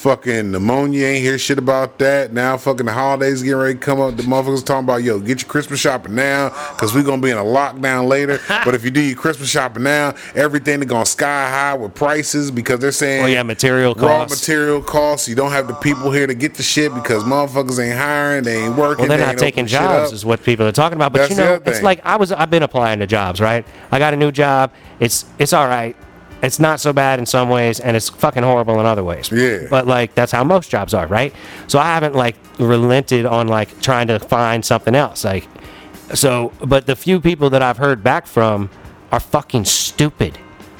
Fucking 0.03 0.51
pneumonia 0.51 1.05
ain't 1.05 1.23
hear 1.23 1.37
shit 1.37 1.57
about 1.57 1.97
that. 1.99 2.33
Now 2.33 2.57
fucking 2.57 2.87
the 2.87 2.91
holidays 2.91 3.41
getting 3.41 3.57
ready 3.57 3.75
to 3.75 3.79
come 3.79 4.01
up. 4.01 4.17
The 4.17 4.23
motherfuckers 4.23 4.65
talking 4.65 4.83
about 4.83 5.01
yo, 5.01 5.17
get 5.17 5.41
your 5.41 5.49
Christmas 5.49 5.79
shopping 5.79 6.13
now, 6.13 6.49
cause 6.49 6.93
we're 6.93 7.03
gonna 7.03 7.21
be 7.21 7.29
in 7.29 7.37
a 7.37 7.41
lockdown 7.41 8.09
later. 8.09 8.41
but 8.65 8.75
if 8.75 8.83
you 8.83 8.91
do 8.91 8.99
your 8.99 9.15
Christmas 9.15 9.49
shopping 9.49 9.83
now, 9.83 10.13
everything 10.35 10.81
is 10.81 10.87
gonna 10.87 11.05
sky 11.05 11.49
high 11.49 11.75
with 11.75 11.95
prices 11.95 12.51
because 12.51 12.81
they're 12.81 12.91
saying 12.91 13.23
Oh 13.23 13.27
yeah, 13.27 13.43
material 13.43 13.93
raw 13.93 14.25
costs. 14.25 14.41
material 14.41 14.81
costs. 14.81 15.29
You 15.29 15.35
don't 15.35 15.53
have 15.53 15.69
the 15.69 15.73
people 15.75 16.11
here 16.11 16.27
to 16.27 16.35
get 16.35 16.55
the 16.55 16.63
shit 16.63 16.93
because 16.93 17.23
motherfuckers 17.23 17.81
ain't 17.81 17.97
hiring, 17.97 18.43
they 18.43 18.65
ain't 18.65 18.75
working. 18.75 19.07
Well, 19.07 19.07
they're 19.07 19.25
they 19.25 19.25
not 19.25 19.37
taking 19.37 19.67
jobs, 19.67 20.11
is 20.11 20.25
what 20.25 20.43
people 20.43 20.67
are 20.67 20.73
talking 20.73 20.97
about. 20.97 21.13
But 21.13 21.19
That's 21.19 21.31
you 21.31 21.37
know, 21.37 21.61
it's 21.65 21.81
like 21.81 22.01
I 22.03 22.17
was 22.17 22.33
I've 22.33 22.49
been 22.49 22.63
applying 22.63 22.99
to 22.99 23.07
jobs, 23.07 23.39
right? 23.39 23.65
I 23.89 23.99
got 23.99 24.13
a 24.13 24.17
new 24.17 24.33
job. 24.33 24.73
It's 24.99 25.23
it's 25.39 25.53
all 25.53 25.69
right. 25.69 25.95
It's 26.43 26.59
not 26.59 26.81
so 26.81 26.91
bad 26.91 27.19
in 27.19 27.25
some 27.25 27.49
ways, 27.49 27.79
and 27.79 27.95
it's 27.95 28.09
fucking 28.09 28.43
horrible 28.43 28.79
in 28.81 28.85
other 28.85 29.03
ways. 29.03 29.31
Yeah. 29.31 29.67
But 29.69 29.87
like 29.87 30.13
that's 30.13 30.31
how 30.31 30.43
most 30.43 30.69
jobs 30.69 30.93
are, 30.93 31.07
right? 31.07 31.33
So 31.67 31.79
I 31.79 31.85
haven't 31.85 32.15
like 32.15 32.35
relented 32.59 33.25
on 33.25 33.47
like 33.47 33.81
trying 33.81 34.07
to 34.07 34.19
find 34.19 34.63
something 34.63 34.93
else. 34.93 35.23
Like 35.23 35.47
so, 36.13 36.51
but 36.59 36.85
the 36.85 36.97
few 36.97 37.21
people 37.21 37.49
that 37.51 37.61
I've 37.61 37.77
heard 37.77 38.03
back 38.03 38.27
from 38.27 38.69
are 39.11 39.21
fucking 39.21 39.65
stupid. 39.65 40.37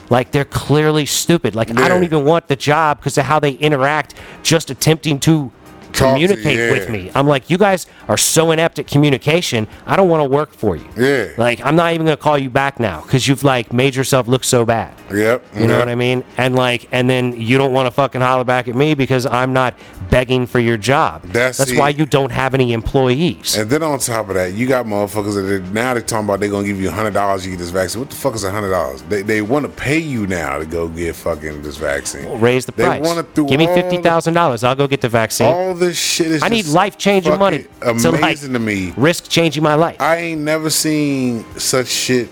Like 0.10 0.32
they're 0.32 0.44
clearly 0.44 1.06
stupid. 1.06 1.56
Like 1.56 1.72
I 1.72 1.88
don't 1.88 2.04
even 2.04 2.26
want 2.26 2.50
the 2.50 2.58
job 2.58 3.00
because 3.00 3.18
of 3.18 3.24
how 3.24 3.40
they 3.40 3.54
interact, 3.54 4.16
just 4.44 4.70
attempting 4.70 5.20
to 5.22 5.52
You, 5.94 6.28
communicate 6.28 6.72
with 6.72 6.90
me. 6.90 7.12
I'm 7.16 7.28
like, 7.28 7.50
you 7.50 7.58
guys 7.58 7.86
are 8.08 8.18
so 8.18 8.52
inept 8.52 8.80
at 8.80 8.88
communication. 8.88 9.68
I 9.86 9.96
don't 9.96 10.10
want 10.10 10.22
to 10.22 10.30
work 10.30 10.54
for 10.54 10.76
you. 10.76 10.88
Yeah. 10.98 11.30
Like, 11.38 11.64
I'm 11.66 11.76
not 11.76 11.94
even 11.94 12.06
gonna 12.06 12.18
call 12.18 12.38
you 12.38 12.50
back 12.50 12.80
now 12.80 13.02
because 13.02 13.28
you've 13.28 13.44
like 13.44 13.72
made 13.72 13.96
yourself 13.96 14.28
look 14.28 14.44
so 14.44 14.66
bad. 14.66 14.94
Yep. 15.12 15.46
You 15.54 15.62
know 15.62 15.74
mm-hmm. 15.74 15.80
what 15.80 15.90
I 15.90 15.96
mean? 15.96 16.24
And 16.38 16.56
like, 16.56 16.88
and 16.92 17.10
then 17.10 17.40
you 17.40 17.58
don't 17.58 17.74
want 17.74 17.88
to 17.88 17.92
fucking 17.92 18.22
holler 18.22 18.44
back 18.44 18.68
at 18.68 18.76
me 18.76 18.96
because 18.96 19.26
I'm 19.26 19.54
not 19.54 19.76
begging 20.10 20.46
for 20.48 20.60
your 20.60 20.78
job. 20.78 21.24
That's 21.24 21.58
That's 21.58 21.76
why 21.76 21.90
you 21.90 22.06
don't 22.06 22.32
have 22.32 22.54
any 22.54 22.74
employees. 22.74 23.56
And 23.56 23.70
then 23.70 23.84
on 23.84 24.00
top 24.00 24.30
of 24.30 24.36
that, 24.36 24.54
you 24.54 24.68
got 24.68 24.86
motherfuckers 24.86 25.36
that 25.36 25.46
are, 25.46 25.60
now 25.74 25.94
they're 25.94 26.02
talking 26.02 26.26
about 26.26 26.40
they're 26.40 26.50
gonna 26.50 26.68
give 26.68 26.82
you 26.82 26.90
hundred 26.90 27.14
dollars 27.14 27.44
to 27.44 27.50
get 27.50 27.60
this 27.60 27.70
vaccine. 27.70 28.02
What 28.02 28.10
the 28.10 28.16
fuck 28.16 28.36
is 28.36 28.44
hundred 28.44 28.72
dollars? 28.72 29.02
They 29.04 29.22
they 29.22 29.42
want 29.42 29.66
to 29.66 29.72
pay 29.72 30.00
you 30.00 30.28
now 30.28 30.58
to 30.58 30.66
go 30.66 30.88
get 30.88 31.16
fucking 31.16 31.62
this 31.62 31.78
vaccine. 31.78 32.40
Raise 32.40 32.66
the 32.66 32.72
They 32.72 32.84
price. 32.84 33.02
wanna 33.02 33.24
Give 33.34 33.60
me 33.60 33.68
fifty 33.68 33.98
thousand 33.98 34.34
dollars. 34.34 34.64
I'll 34.64 34.76
go 34.76 34.88
get 34.88 35.02
the 35.02 35.10
vaccine. 35.10 35.48
This 35.88 35.98
shit 36.00 36.28
is. 36.28 36.44
I 36.44 36.50
need 36.50 36.66
life 36.68 36.98
changing 36.98 37.38
money 37.38 37.60
fucking 37.80 38.00
to 38.02 38.12
like 38.12 38.22
Amazing 38.22 38.54
to 38.54 38.60
me. 38.60 38.94
risk 38.98 39.30
changing 39.30 39.64
my 39.64 39.76
life. 39.76 39.98
I 40.02 40.18
ain't 40.18 40.42
never 40.42 40.70
seen 40.70 41.44
such 41.58 41.88
shit, 41.88 42.30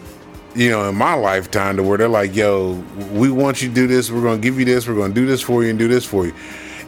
you 0.56 0.70
know, 0.70 0.88
in 0.90 0.96
my 0.96 1.14
lifetime 1.14 1.78
to 1.78 1.84
where 1.84 1.98
they're 1.98 2.08
like, 2.08 2.36
yo, 2.36 2.74
we 3.12 3.30
want 3.30 3.62
you 3.62 3.70
to 3.70 3.74
do 3.76 3.88
this, 3.88 4.10
we're 4.12 4.22
gonna 4.24 4.38
give 4.42 4.58
you 4.60 4.66
this, 4.66 4.88
we're 4.88 4.96
gonna 4.96 5.14
do 5.14 5.26
this 5.26 5.42
for 5.42 5.64
you 5.64 5.70
and 5.70 5.80
do 5.80 5.88
this 5.88 6.06
for 6.06 6.26
you. 6.26 6.34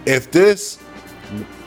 If 0.05 0.31
this 0.31 0.79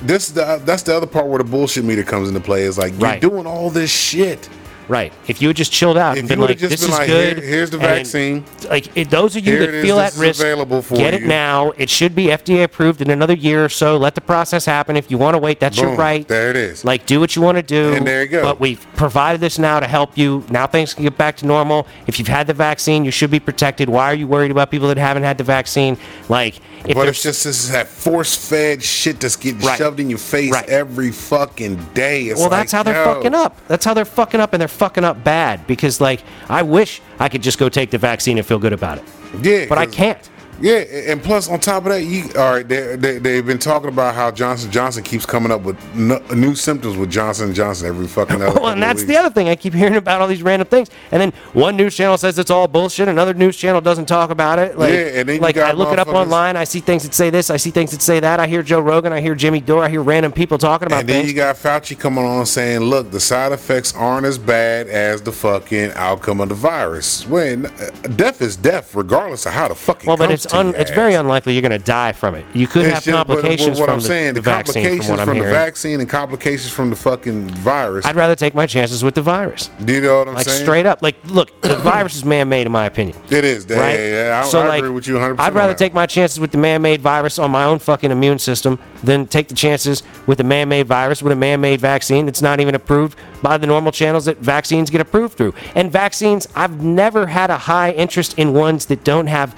this 0.03 0.29
the, 0.31 0.61
that's 0.65 0.83
the 0.83 0.95
other 0.97 1.07
part 1.07 1.27
where 1.27 1.39
the 1.39 1.45
bullshit 1.45 1.85
meter 1.85 2.03
comes 2.05 2.29
into 2.29 2.41
play 2.41 2.63
is 2.63 2.79
like 2.79 2.93
you're 2.93 3.01
Right. 3.01 3.21
doing 3.21 3.47
all 3.47 3.69
this 3.71 3.91
shit 3.91 4.49
Right. 4.89 5.13
If 5.27 5.43
you 5.43 5.49
had 5.49 5.57
just 5.57 5.73
chilled 5.73 5.99
out 5.99 6.13
If 6.17 6.21
and 6.21 6.29
been 6.29 6.41
like, 6.41 6.59
"This 6.59 6.81
been 6.81 6.91
is 6.91 6.97
like, 6.99 7.07
good," 7.09 7.39
"Here- 7.39 7.47
here's 7.47 7.71
the 7.71 7.79
vaccine. 7.79 8.45
like 8.71 8.89
it, 8.97 9.11
those 9.11 9.35
of 9.35 9.45
you 9.45 9.53
Here 9.53 9.61
that 9.67 9.75
is, 9.75 9.85
feel 9.85 9.97
this 9.97 10.15
at 10.17 10.21
risk, 10.21 10.41
available 10.41 10.81
for 10.83 10.95
get 10.97 11.13
it 11.15 11.25
now. 11.25 11.73
It 11.77 11.91
should 11.91 12.15
be 12.15 12.27
FDA 12.31 12.63
approved 12.63 13.01
in 13.03 13.11
another 13.11 13.35
year 13.35 13.65
or 13.65 13.69
so. 13.69 13.97
Let 13.97 14.15
the 14.15 14.21
process 14.21 14.65
happen. 14.65 14.97
If 14.97 15.11
you 15.11 15.19
want 15.19 15.35
to 15.35 15.39
wait, 15.39 15.59
that's 15.59 15.77
your 15.77 15.95
right. 15.97 16.27
There 16.29 16.51
it 16.51 16.57
is. 16.57 16.85
Like, 16.85 17.05
do 17.07 17.19
what 17.19 17.35
you 17.35 17.43
want 17.43 17.57
to 17.57 17.63
do. 17.63 17.95
And 17.95 18.07
there 18.07 18.23
you 18.23 18.29
go. 18.29 18.43
But 18.43 18.61
we've 18.61 18.87
provided 18.95 19.41
this 19.41 19.59
now 19.59 19.81
to 19.81 19.87
help 19.89 20.17
you. 20.17 20.45
Now 20.51 20.67
things 20.69 20.95
can 20.95 21.03
get 21.05 21.19
back 21.19 21.37
to 21.39 21.47
normal. 21.47 21.87
If 22.07 22.19
you've 22.19 22.29
had 22.29 22.47
the 22.47 22.55
vaccine, 22.55 23.05
you 23.05 23.11
should 23.11 23.31
be 23.31 23.41
protected. 23.41 23.89
Why 23.89 24.11
are 24.11 24.15
you 24.15 24.27
worried 24.29 24.51
about 24.53 24.71
people 24.71 24.89
that 24.89 24.99
haven't 24.99 25.25
had 25.25 25.37
the 25.39 25.45
vaccine? 25.45 25.97
Like, 26.29 26.57
if 26.87 26.95
But 26.95 27.05
there's 27.05 27.17
it's 27.17 27.23
just 27.25 27.45
this 27.45 27.65
is 27.65 27.71
that 27.73 27.89
force 27.89 28.37
fed 28.37 28.83
shit 28.85 29.19
that's 29.19 29.35
getting 29.35 29.61
Right. 29.61 29.77
shoved 29.77 29.99
in 29.99 30.09
your 30.09 30.21
face 30.21 30.53
Right. 30.53 30.69
every 30.69 31.11
fucking 31.11 31.85
day. 31.95 32.25
It's 32.27 32.39
Well, 32.39 32.49
like, 32.49 32.61
that's 32.61 32.73
how 32.73 32.85
they're 32.85 32.95
yo. 32.95 33.15
fucking 33.15 33.35
up. 33.35 33.57
That's 33.67 33.85
how 33.85 33.93
they're 33.95 34.05
fucking 34.05 34.39
up, 34.41 34.53
and 34.55 34.61
they're 34.61 34.69
fucking 34.77 35.05
up 35.05 35.25
bad. 35.25 35.67
Because, 35.67 36.01
like, 36.01 36.23
I 36.49 36.63
wish 36.63 37.01
I 37.19 37.29
could 37.29 37.43
just 37.43 37.59
go 37.59 37.69
take 37.69 37.91
the 37.91 37.99
vaccine 37.99 38.39
and 38.39 38.47
feel 38.47 38.59
good 38.59 38.73
about 38.73 38.99
it, 38.99 39.05
Yeah, 39.43 39.67
but 39.69 39.79
I 39.79 39.87
can't. 39.87 40.31
Yeah, 40.61 40.77
and 40.79 41.23
plus 41.23 41.49
on 41.49 41.61
top 41.61 41.85
of 41.85 41.93
that, 41.93 42.03
you 42.03 42.25
all 42.37 42.53
right? 42.55 42.67
They, 42.67 42.97
they 42.97 43.19
they've 43.19 43.45
been 43.47 43.59
talking 43.59 43.89
about 43.89 44.15
how 44.15 44.31
Johnson 44.31 44.71
Johnson 44.71 45.03
keeps 45.05 45.27
coming 45.27 45.53
up 45.53 45.63
with 45.63 45.77
no, 45.95 46.19
new 46.35 46.55
symptoms 46.55 46.97
with 46.97 47.11
Johnson 47.11 47.53
Johnson 47.53 47.89
every 47.89 48.07
fucking. 48.07 48.41
Other 48.41 48.61
Well, 48.61 48.73
and 48.73 48.83
that's 48.83 49.05
the 49.05 49.17
other 49.17 49.31
thing. 49.31 49.49
I 49.49 49.57
keep 49.57 49.75
hearing 49.75 49.97
about 49.97 50.21
all 50.23 50.29
these 50.29 50.43
random 50.43 50.67
things, 50.69 50.89
and 51.11 51.21
then 51.21 51.33
one 51.53 51.77
news 51.77 51.95
channel 51.95 52.17
says 52.17 52.39
it's 52.39 52.51
all 52.51 52.69
bullshit. 52.69 53.07
Another 53.09 53.35
news 53.35 53.57
channel 53.57 53.81
doesn't 53.83 54.07
talk 54.07 54.31
about 54.31 54.59
it. 54.59 54.79
Like, 54.79 54.93
Yeah, 54.93 54.99
and 55.21 55.29
then 55.29 55.37
you 55.37 55.43
like 55.43 55.57
got 55.57 55.71
I 55.71 55.73
look 55.77 55.93
it 55.93 55.99
up 55.99 56.09
online. 56.09 56.57
I 56.57 56.65
see 56.65 56.81
things 56.81 57.03
that 57.03 57.13
say 57.13 57.29
this. 57.29 57.51
I 57.51 57.59
see 57.59 57.71
things 57.71 57.91
that 57.91 58.01
say 58.01 58.19
that. 58.21 58.41
I 58.41 58.47
hear 58.47 58.63
Joe 58.63 58.81
Rogan. 58.81 59.13
I 59.13 59.21
hear 59.21 59.35
Jimmy 59.35 59.61
Dore. 59.61 59.85
I 59.85 59.91
hear 59.91 60.03
random 60.03 60.33
people 60.33 60.57
talking 60.57 60.87
about 60.87 61.01
And 61.01 61.09
then 61.09 61.23
things. 61.23 61.31
you 61.33 61.37
got 61.37 61.57
Fauci 61.57 61.99
coming 61.99 62.25
on 62.25 62.47
saying, 62.47 62.81
"Look, 62.81 63.11
the 63.11 63.21
side 63.21 63.53
effects 63.53 63.95
aren't 63.95 64.25
as 64.27 64.39
bad 64.39 64.89
as 64.89 65.21
the 65.21 65.33
fucking 65.33 65.93
outcome 65.97 66.41
of 66.41 66.49
the 66.49 66.55
virus. 66.55 67.27
When 67.27 67.67
uh, 67.67 67.91
death 68.17 68.41
is 68.41 68.57
death, 68.57 68.95
regardless 68.95 69.45
of 69.45 69.53
how 69.53 69.69
the 69.69 69.75
fucking 69.75 70.07
well, 70.07 70.17
but 70.17 70.31
it's 70.31 70.46
un, 70.53 70.75
it's 70.77 70.91
very 70.91 71.15
unlikely 71.15 71.53
you're 71.53 71.63
going 71.63 71.79
to 71.79 71.85
die 71.85 72.13
from 72.13 72.35
it. 72.35 72.45
You 72.55 72.67
could 72.67 72.87
have 72.87 73.05
complications 73.05 73.79
what 73.79 73.87
from 73.87 73.95
I'm 73.95 74.01
the, 74.01 74.07
saying, 74.07 74.35
the 74.35 74.41
the, 74.41 74.43
vaccine, 74.43 74.83
complications 74.83 75.17
from 75.19 75.27
from 75.29 75.39
the 75.39 75.45
vaccine 75.45 76.01
and 76.01 76.09
complications 76.09 76.73
from 76.73 76.91
the 76.91 76.97
fucking 76.97 77.49
virus. 77.49 78.07
I'd 78.07 78.17
rather 78.17 78.35
take 78.35 78.55
my 78.55 78.67
chances 78.67 79.03
with 79.05 79.15
the 79.15 79.23
virus. 79.23 79.71
Do 79.85 79.93
you 79.95 80.01
know 80.01 80.19
what 80.19 80.29
I'm 80.29 80.35
Like 80.35 80.47
saying? 80.47 80.63
straight 80.63 80.87
up. 80.87 81.03
Like, 81.03 81.17
look, 81.27 81.61
the 81.63 81.77
virus 81.93 82.17
is 82.17 82.25
man-made, 82.25 82.67
in 82.67 82.73
my 82.73 82.87
opinion. 82.87 83.17
It 83.31 83.45
is. 83.45 83.67
Yeah, 83.69 83.79
right? 83.79 83.99
yeah, 83.99 84.43
I, 84.45 84.49
so 84.49 84.61
I 84.61 84.69
like, 84.69 84.79
agree 84.79 84.91
with 84.91 85.07
you 85.07 85.15
100. 85.15 85.41
I'd 85.41 85.55
rather 85.55 85.75
take 85.75 85.95
my 85.95 86.07
chances 86.07 86.41
with 86.41 86.53
the 86.53 86.59
man-made 86.59 87.01
virus 87.01 87.39
on 87.39 87.51
my 87.51 87.65
own 87.65 87.79
fucking 87.79 88.11
immune 88.11 88.39
system 88.39 88.79
than 89.03 89.27
take 89.27 89.49
the 89.49 89.55
chances 89.55 90.03
with 90.27 90.41
a 90.41 90.45
man-made 90.45 90.87
virus 90.87 91.23
with 91.23 91.33
a 91.33 91.37
man-made 91.37 91.81
vaccine 91.81 92.27
that's 92.27 92.43
not 92.43 92.61
even 92.61 92.75
approved 92.75 93.19
by 93.43 93.57
the 93.59 93.67
normal 93.67 93.93
channels 93.93 94.25
that 94.25 94.39
vaccines 94.39 94.91
get 94.91 95.01
approved 95.01 95.37
through. 95.37 95.55
And 95.75 95.93
vaccines, 95.93 96.49
I've 96.55 96.83
never 96.83 97.27
had 97.27 97.51
a 97.51 97.59
high 97.59 97.93
interest 97.93 98.39
in 98.39 98.53
ones 98.53 98.87
that 98.87 99.05
don't 99.05 99.27
have 99.27 99.55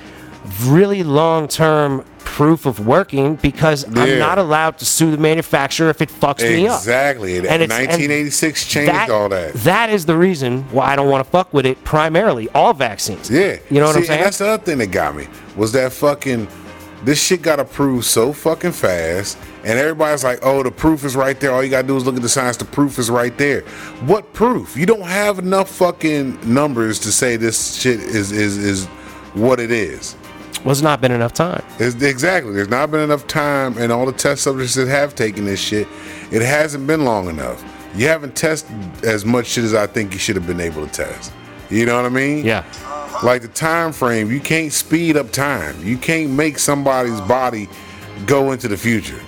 really 0.65 1.03
long-term 1.03 2.05
proof 2.21 2.67
of 2.67 2.87
working 2.87 3.37
because 3.37 3.85
Yeah. 3.91 4.03
I'm 4.03 4.19
not 4.19 4.39
allowed 4.39 4.79
to 4.79 4.85
sue 4.85 5.11
the 5.11 5.17
manufacturer 5.19 5.89
if 5.91 6.01
it 6.01 6.11
fucks 6.11 6.43
me 6.43 6.69
up. 6.69 6.79
Exactly. 6.79 7.39
And 7.39 7.47
and 7.47 7.63
1986 7.71 8.65
changed 8.67 9.11
all 9.11 9.29
that. 9.31 9.55
That 9.55 9.91
is 9.91 10.07
the 10.07 10.17
reason 10.17 10.63
why 10.71 10.93
I 10.93 10.97
don't 10.97 11.09
want 11.09 11.25
to 11.25 11.31
fuck 11.31 11.53
with 11.53 11.67
it. 11.67 11.83
Primarily, 11.85 12.49
all 12.51 12.75
vaccines. 12.75 13.31
Yeah. 13.31 13.57
you 13.71 13.81
know 13.81 13.87
what 13.87 13.95
See, 13.95 14.01
I'm 14.01 14.05
saying. 14.07 14.19
And 14.19 14.27
that's 14.27 14.39
the 14.39 14.49
other 14.49 14.63
thing 14.63 14.79
that 14.79 14.89
got 14.89 15.17
me 15.17 15.27
was 15.57 15.73
that 15.73 15.93
fucking 15.93 16.47
this 17.05 17.23
shit 17.23 17.43
got 17.43 17.61
approved 17.61 18.05
so 18.05 18.33
fucking 18.33 18.73
fast, 18.73 19.39
and 19.65 19.79
everybody's 19.79 20.25
like, 20.25 20.41
"Oh, 20.43 20.63
the 20.65 20.71
proof 20.71 21.05
is 21.05 21.15
right 21.15 21.39
there. 21.39 21.53
All 21.53 21.63
you 21.63 21.71
gotta 21.71 21.87
do 21.87 21.97
is 21.97 22.05
look 22.05 22.17
at 22.17 22.23
the 22.23 22.29
science. 22.29 22.57
The 22.57 22.65
proof 22.65 22.99
is 22.99 23.09
right 23.09 23.37
there." 23.39 23.61
What 24.05 24.33
proof? 24.33 24.77
You 24.77 24.85
don't 24.85 25.03
have 25.07 25.39
enough 25.39 25.71
fucking 25.71 26.39
numbers 26.43 26.99
to 27.01 27.13
say 27.13 27.37
this 27.37 27.77
shit 27.77 28.01
is 28.01 28.33
is 28.33 28.57
is 28.59 28.87
what 29.35 29.61
it 29.61 29.71
is. 29.71 30.17
Was 30.65 30.83
not 30.83 31.01
been 31.01 31.13
enough 31.13 31.33
time. 31.33 31.65
It's, 31.79 31.95
exactly. 32.03 32.53
There's 32.53 32.69
not 32.69 32.91
been 32.91 33.01
enough 33.01 33.27
time, 33.27 33.79
and 33.79 33.93
all 33.93 34.07
the 34.07 34.13
test 34.13 34.43
subjects 34.43 34.75
that 34.75 34.89
have 34.89 35.15
taken 35.15 35.45
this 35.45 35.61
shit, 35.61 35.87
it 36.31 36.43
hasn't 36.43 36.87
been 36.87 37.05
long 37.05 37.29
enough. 37.29 37.65
You 37.95 38.09
haven't 38.09 38.37
tested 38.37 38.77
as 39.05 39.25
much 39.25 39.47
shit 39.47 39.65
as 39.65 39.75
I 39.75 39.87
think 39.87 40.13
you 40.13 40.19
should 40.19 40.37
have 40.37 40.47
been 40.47 40.61
able 40.61 40.87
to 40.87 40.93
test. 40.93 41.33
You 41.71 41.87
know 41.87 41.97
what 41.97 42.07
I 42.07 42.11
mean? 42.11 42.45
Yeah. 42.45 42.65
Like 43.23 43.43
the 43.43 43.49
time 43.49 43.93
frame, 43.93 44.31
you 44.31 44.41
can't 44.41 44.73
speed 44.73 45.17
up 45.17 45.31
time. 45.33 45.83
You 45.85 45.97
can't 45.99 46.31
make 46.31 46.59
somebody's 46.59 47.21
body 47.23 47.69
go 48.27 48.53
into 48.53 48.69
the 48.69 48.77
future. 48.77 49.21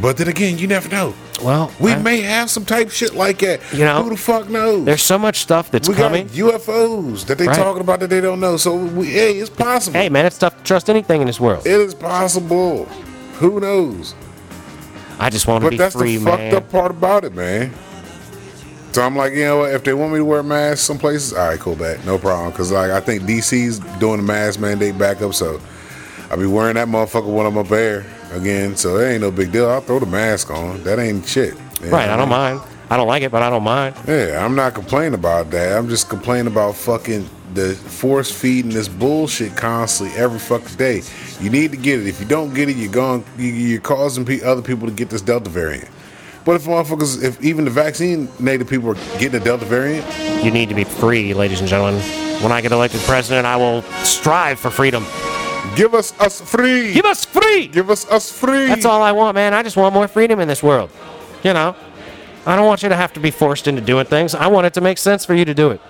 But 0.00 0.16
then 0.16 0.28
again, 0.28 0.58
you 0.58 0.66
never 0.66 0.88
know. 0.88 1.14
Well, 1.42 1.70
We 1.78 1.92
I- 1.92 1.98
may 1.98 2.20
have 2.22 2.50
some 2.50 2.64
type 2.64 2.90
shit 2.90 3.14
like 3.14 3.38
that. 3.38 3.60
You 3.72 3.84
know, 3.84 4.02
who 4.02 4.10
the 4.10 4.16
fuck 4.16 4.48
knows? 4.50 4.84
There's 4.84 5.02
so 5.02 5.18
much 5.18 5.38
stuff 5.40 5.70
that's 5.70 5.88
we 5.88 5.94
coming. 5.94 6.26
got 6.26 6.36
UFOs 6.36 7.24
that 7.26 7.38
they 7.38 7.46
Right. 7.46 7.56
talking 7.56 7.80
about 7.80 8.00
that 8.00 8.10
they 8.10 8.20
don't 8.20 8.40
know. 8.40 8.56
So 8.56 8.74
we, 8.74 9.06
hey, 9.06 9.34
it's 9.38 9.50
possible. 9.50 9.98
Hey, 9.98 10.08
man, 10.08 10.26
it's 10.26 10.38
tough 10.38 10.56
to 10.58 10.62
trust 10.64 10.90
anything 10.90 11.20
in 11.20 11.26
this 11.26 11.38
world. 11.40 11.66
It 11.66 11.80
is 11.80 11.94
possible. 11.94 12.86
Who 13.38 13.60
knows? 13.60 14.14
I 15.20 15.30
just 15.30 15.46
want 15.46 15.62
to 15.62 15.66
But 15.66 15.70
be 15.70 15.76
that's 15.76 15.94
free, 15.94 16.16
the 16.16 16.24
man. 16.24 16.36
fucked 16.52 16.54
up 16.54 16.72
part 16.72 16.90
about 16.90 17.24
it, 17.24 17.34
man. 17.34 17.72
So 18.92 19.02
I'm 19.02 19.14
like, 19.16 19.32
you 19.34 19.44
know 19.44 19.58
what? 19.58 19.70
If 19.74 19.84
they 19.84 19.92
want 19.94 20.12
me 20.12 20.18
to 20.18 20.24
wear 20.24 20.42
masks 20.42 20.80
some 20.86 20.98
places, 20.98 21.32
all 21.32 21.46
right, 21.48 21.60
cool, 21.60 21.76
back, 21.76 22.04
no 22.04 22.18
problem. 22.18 22.50
Cause 22.52 22.72
like 22.72 22.90
I 22.90 23.00
think 23.00 23.22
DC's 23.24 23.78
doing 24.00 24.16
the 24.16 24.22
mask 24.24 24.58
mandate 24.58 24.98
back 24.98 25.20
up, 25.22 25.34
so 25.34 25.60
I'll 26.30 26.36
be 26.36 26.46
wearing 26.46 26.74
that 26.74 26.88
motherfucker 26.88 27.26
when 27.26 27.46
I'm 27.46 27.56
up 27.58 27.68
there 27.68 28.06
again. 28.32 28.76
So 28.76 28.96
it 28.98 29.10
ain't 29.12 29.22
no 29.22 29.30
big 29.30 29.52
deal. 29.52 29.68
I'll 29.68 29.80
throw 29.80 29.98
the 29.98 30.06
mask 30.06 30.50
on. 30.50 30.82
That 30.84 30.98
ain't 30.98 31.26
shit. 31.26 31.54
You 31.82 31.90
Right, 31.90 32.08
I 32.08 32.16
don't 32.16 32.28
mean? 32.28 32.38
mind. 32.38 32.60
I 32.90 32.96
don't 32.96 33.06
like 33.06 33.22
it, 33.22 33.30
but 33.30 33.42
I 33.42 33.50
don't 33.50 33.62
mind. 33.64 33.94
Yeah, 34.06 34.42
I'm 34.44 34.54
not 34.54 34.74
complaining 34.74 35.14
about 35.14 35.50
that. 35.50 35.76
I'm 35.76 35.88
just 35.88 36.08
complaining 36.08 36.46
about 36.46 36.74
fucking 36.74 37.28
the 37.54 37.74
force 37.74 38.30
feeding 38.30 38.70
this 38.70 38.88
bullshit 38.88 39.56
constantly 39.56 40.16
every 40.18 40.38
fucking 40.38 40.76
day. 40.76 41.02
You 41.40 41.50
need 41.50 41.70
to 41.72 41.76
get 41.76 42.00
it. 42.00 42.06
If 42.06 42.18
you 42.20 42.26
don't 42.26 42.54
get 42.54 42.68
it, 42.68 42.76
you're 42.76 42.90
going, 42.92 43.24
you- 43.38 43.46
you're 43.52 43.80
causing 43.80 44.26
other 44.44 44.62
people 44.62 44.86
to 44.88 44.92
get 44.92 45.10
this 45.10 45.20
Delta 45.20 45.50
variant. 45.50 45.88
But 46.44 46.56
if 46.56 46.64
motherfuckers, 46.64 47.22
if 47.22 47.42
even 47.42 47.66
the 47.66 47.70
vaccinated 47.70 48.68
people 48.68 48.90
are 48.90 48.94
getting 49.18 49.32
the 49.32 49.40
Delta 49.40 49.66
variant, 49.66 50.06
You 50.42 50.50
need 50.50 50.68
to 50.70 50.74
be 50.74 50.84
free, 50.84 51.34
ladies 51.34 51.60
and 51.60 51.68
gentlemen. 51.68 52.00
When 52.42 52.52
I 52.52 52.60
get 52.60 52.72
elected 52.72 53.00
president, 53.02 53.46
I 53.46 53.56
will 53.56 53.82
strive 54.04 54.58
for 54.58 54.70
freedom. 54.70 55.04
Give 55.78 55.94
us 55.94 56.18
us 56.20 56.40
free. 56.40 56.92
Give 56.92 57.04
us 57.06 57.24
free! 57.24 57.68
Give 57.68 57.88
us 57.90 58.08
us 58.10 58.30
free. 58.30 58.66
That's 58.66 58.84
all 58.84 59.02
I 59.02 59.12
want, 59.12 59.34
man. 59.34 59.54
I 59.54 59.62
just 59.62 59.76
want 59.76 59.94
more 59.94 60.08
freedom 60.08 60.40
in 60.40 60.48
this 60.48 60.62
world. 60.62 60.90
You 61.42 61.52
know, 61.52 61.74
I 62.44 62.56
don't 62.56 62.66
want 62.66 62.82
you 62.82 62.88
to 62.88 62.96
have 62.96 63.12
to 63.14 63.20
be 63.20 63.30
forced 63.30 63.68
into 63.68 63.80
doing 63.80 64.06
things. 64.06 64.34
I 64.34 64.48
want 64.48 64.66
it 64.66 64.74
to 64.74 64.80
make 64.80 64.98
sense 64.98 65.24
for 65.24 65.34
you 65.34 65.44
to 65.44 65.54
do 65.54 65.70
it. 65.70 65.80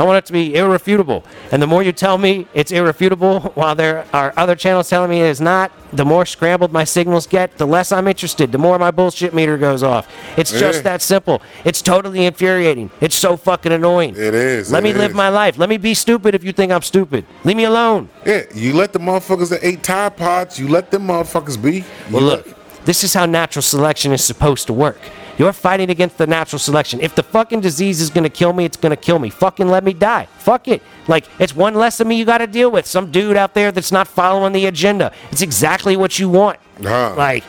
I 0.00 0.02
want 0.02 0.16
it 0.16 0.24
to 0.28 0.32
be 0.32 0.54
irrefutable. 0.56 1.24
And 1.52 1.60
the 1.60 1.66
more 1.66 1.82
you 1.82 1.92
tell 1.92 2.16
me 2.16 2.46
it's 2.54 2.72
irrefutable, 2.72 3.40
while 3.54 3.74
there 3.74 4.06
are 4.14 4.32
other 4.34 4.56
channels 4.56 4.88
telling 4.88 5.10
me 5.10 5.20
it 5.20 5.26
is 5.26 5.42
not, 5.42 5.70
the 5.92 6.06
more 6.06 6.24
scrambled 6.24 6.72
my 6.72 6.84
signals 6.84 7.26
get, 7.26 7.58
the 7.58 7.66
less 7.66 7.92
I'm 7.92 8.08
interested, 8.08 8.50
the 8.50 8.56
more 8.56 8.78
my 8.78 8.90
bullshit 8.90 9.34
meter 9.34 9.58
goes 9.58 9.82
off. 9.82 10.08
It's 10.38 10.52
just 10.52 10.78
Yeah. 10.78 10.82
that 10.92 11.02
simple. 11.02 11.42
It's 11.66 11.82
totally 11.82 12.24
infuriating. 12.24 12.90
It's 13.02 13.14
so 13.14 13.36
fucking 13.36 13.72
annoying. 13.72 14.14
It 14.16 14.34
is, 14.34 14.72
Let 14.72 14.78
it 14.78 14.84
me 14.84 14.92
live 14.94 15.14
my 15.14 15.28
life. 15.28 15.58
Let 15.58 15.68
me 15.68 15.76
be 15.76 15.92
stupid 15.92 16.34
if 16.34 16.42
you 16.44 16.52
think 16.52 16.72
I'm 16.72 16.80
stupid. 16.80 17.26
Leave 17.44 17.58
me 17.58 17.64
alone. 17.64 18.08
Yeah, 18.24 18.44
you 18.54 18.72
let 18.72 18.94
the 18.94 19.00
motherfuckers 19.00 19.50
that 19.50 19.62
ate 19.62 19.82
Tide 19.82 20.16
Pods, 20.16 20.58
you 20.58 20.66
let 20.66 20.90
them 20.90 21.08
motherfuckers 21.08 21.60
be. 21.62 21.84
Well, 22.10 22.22
look, 22.22 22.48
this 22.86 23.04
is 23.04 23.12
how 23.12 23.26
natural 23.26 23.62
selection 23.62 24.12
is 24.12 24.24
supposed 24.24 24.66
to 24.68 24.72
work. 24.72 24.96
You're 25.40 25.54
fighting 25.54 25.88
against 25.88 26.18
the 26.18 26.26
natural 26.26 26.58
selection. 26.58 27.00
If 27.00 27.14
the 27.14 27.22
fucking 27.22 27.62
disease 27.62 28.02
is 28.02 28.10
gonna 28.10 28.28
kill 28.28 28.52
me, 28.52 28.66
it's 28.66 28.76
gonna 28.76 28.94
kill 28.94 29.18
me. 29.18 29.30
Fucking 29.30 29.68
let 29.68 29.84
me 29.84 29.94
die. 29.94 30.28
Fuck 30.36 30.68
it. 30.68 30.82
Like, 31.08 31.24
it's 31.38 31.56
one 31.56 31.72
less 31.72 31.98
of 31.98 32.06
me 32.06 32.16
you 32.16 32.26
gotta 32.26 32.46
deal 32.46 32.70
with. 32.70 32.84
Some 32.84 33.10
dude 33.10 33.38
out 33.38 33.54
there 33.54 33.72
that's 33.72 33.90
not 33.90 34.06
following 34.06 34.52
the 34.52 34.66
agenda. 34.66 35.12
It's 35.30 35.40
exactly 35.40 35.96
what 35.96 36.18
you 36.18 36.28
want. 36.28 36.58
Uh-huh. 36.80 37.14
Like, 37.16 37.44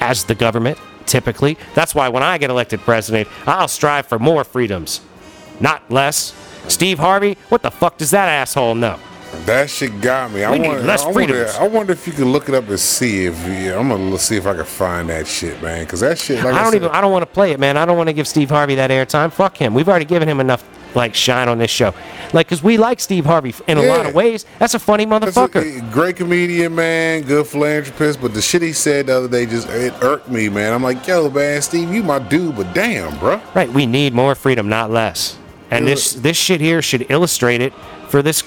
as 0.00 0.24
the 0.24 0.34
government, 0.34 0.78
typically. 1.04 1.58
That's 1.74 1.94
why 1.94 2.08
when 2.08 2.22
I 2.22 2.38
get 2.38 2.48
elected 2.48 2.80
president, 2.80 3.28
I'll 3.46 3.68
strive 3.68 4.06
for 4.06 4.18
more 4.18 4.42
freedoms, 4.42 5.02
not 5.60 5.82
less. 5.90 6.32
Steve 6.68 6.98
Harvey, 6.98 7.36
what 7.50 7.60
the 7.60 7.70
fuck 7.70 7.98
does 7.98 8.12
that 8.12 8.30
asshole 8.30 8.74
know? 8.74 8.98
That 9.46 9.68
shit 9.70 10.00
got 10.00 10.30
me. 10.30 10.44
I 10.44 10.50
We 10.52 10.58
need 10.58 10.68
wonder, 10.68 10.82
less 10.84 11.02
I 11.04 11.10
wonder. 11.10 11.48
I 11.58 11.68
wonder 11.68 11.92
if 11.92 12.06
you 12.06 12.12
can 12.12 12.26
look 12.30 12.48
it 12.48 12.54
up 12.54 12.68
and 12.68 12.78
see 12.78 13.26
if 13.26 13.36
yeah, 13.46 13.78
I'm 13.78 13.88
gonna 13.88 14.18
see 14.18 14.36
if 14.36 14.46
I 14.46 14.54
can 14.54 14.64
find 14.64 15.08
that 15.08 15.26
shit, 15.26 15.60
man. 15.62 15.84
Because 15.84 16.00
that 16.00 16.18
shit, 16.18 16.36
like 16.44 16.54
I, 16.54 16.58
I 16.60 16.62
don't 16.62 16.72
said, 16.72 16.82
even. 16.82 16.90
I 16.90 17.00
don't 17.00 17.10
want 17.12 17.22
to 17.22 17.26
play 17.32 17.52
it, 17.52 17.58
man. 17.58 17.76
I 17.76 17.84
don't 17.84 17.96
want 17.96 18.08
to 18.08 18.12
give 18.12 18.28
Steve 18.28 18.50
Harvey 18.50 18.74
that 18.76 18.90
airtime. 18.90 19.32
Fuck 19.32 19.56
him. 19.56 19.74
We've 19.74 19.88
already 19.88 20.04
given 20.04 20.28
him 20.28 20.38
enough 20.38 20.64
like 20.94 21.14
shine 21.14 21.48
on 21.48 21.56
this 21.58 21.70
show. 21.70 21.94
Like, 22.34 22.48
cause 22.48 22.62
we 22.62 22.76
like 22.76 23.00
Steve 23.00 23.24
Harvey 23.24 23.54
in 23.66 23.78
a 23.78 23.82
lot 23.82 24.04
of 24.06 24.14
ways. 24.14 24.44
That's 24.58 24.74
a 24.74 24.78
funny 24.78 25.04
a- 25.04 25.06
motherfucker. 25.06 25.78
a 25.88 25.92
great 25.92 26.16
comedian, 26.16 26.74
man. 26.74 27.22
Good 27.22 27.46
philanthropist. 27.46 28.20
But 28.20 28.34
the 28.34 28.42
shit 28.42 28.60
he 28.62 28.72
said 28.74 29.06
the 29.06 29.16
other 29.16 29.28
day 29.28 29.46
just 29.46 29.68
it 29.70 29.94
irked 30.02 30.28
me, 30.28 30.50
man. 30.50 30.72
I'm 30.72 30.82
like, 30.82 31.06
yo, 31.06 31.30
man, 31.30 31.62
Steve, 31.62 31.92
you 31.92 32.02
my 32.02 32.18
dude, 32.18 32.56
but 32.56 32.72
damn, 32.74 33.18
bro. 33.18 33.40
Right. 33.54 33.70
We 33.72 33.86
need 33.86 34.12
more 34.12 34.34
freedom, 34.34 34.68
not 34.68 34.90
less. 34.90 35.38
And 35.70 35.86
Yeah. 35.88 35.94
this 35.94 36.12
this 36.12 36.36
shit 36.36 36.60
here 36.60 36.82
should 36.82 37.10
illustrate 37.10 37.62
it 37.62 37.72
for 38.08 38.20
this 38.22 38.42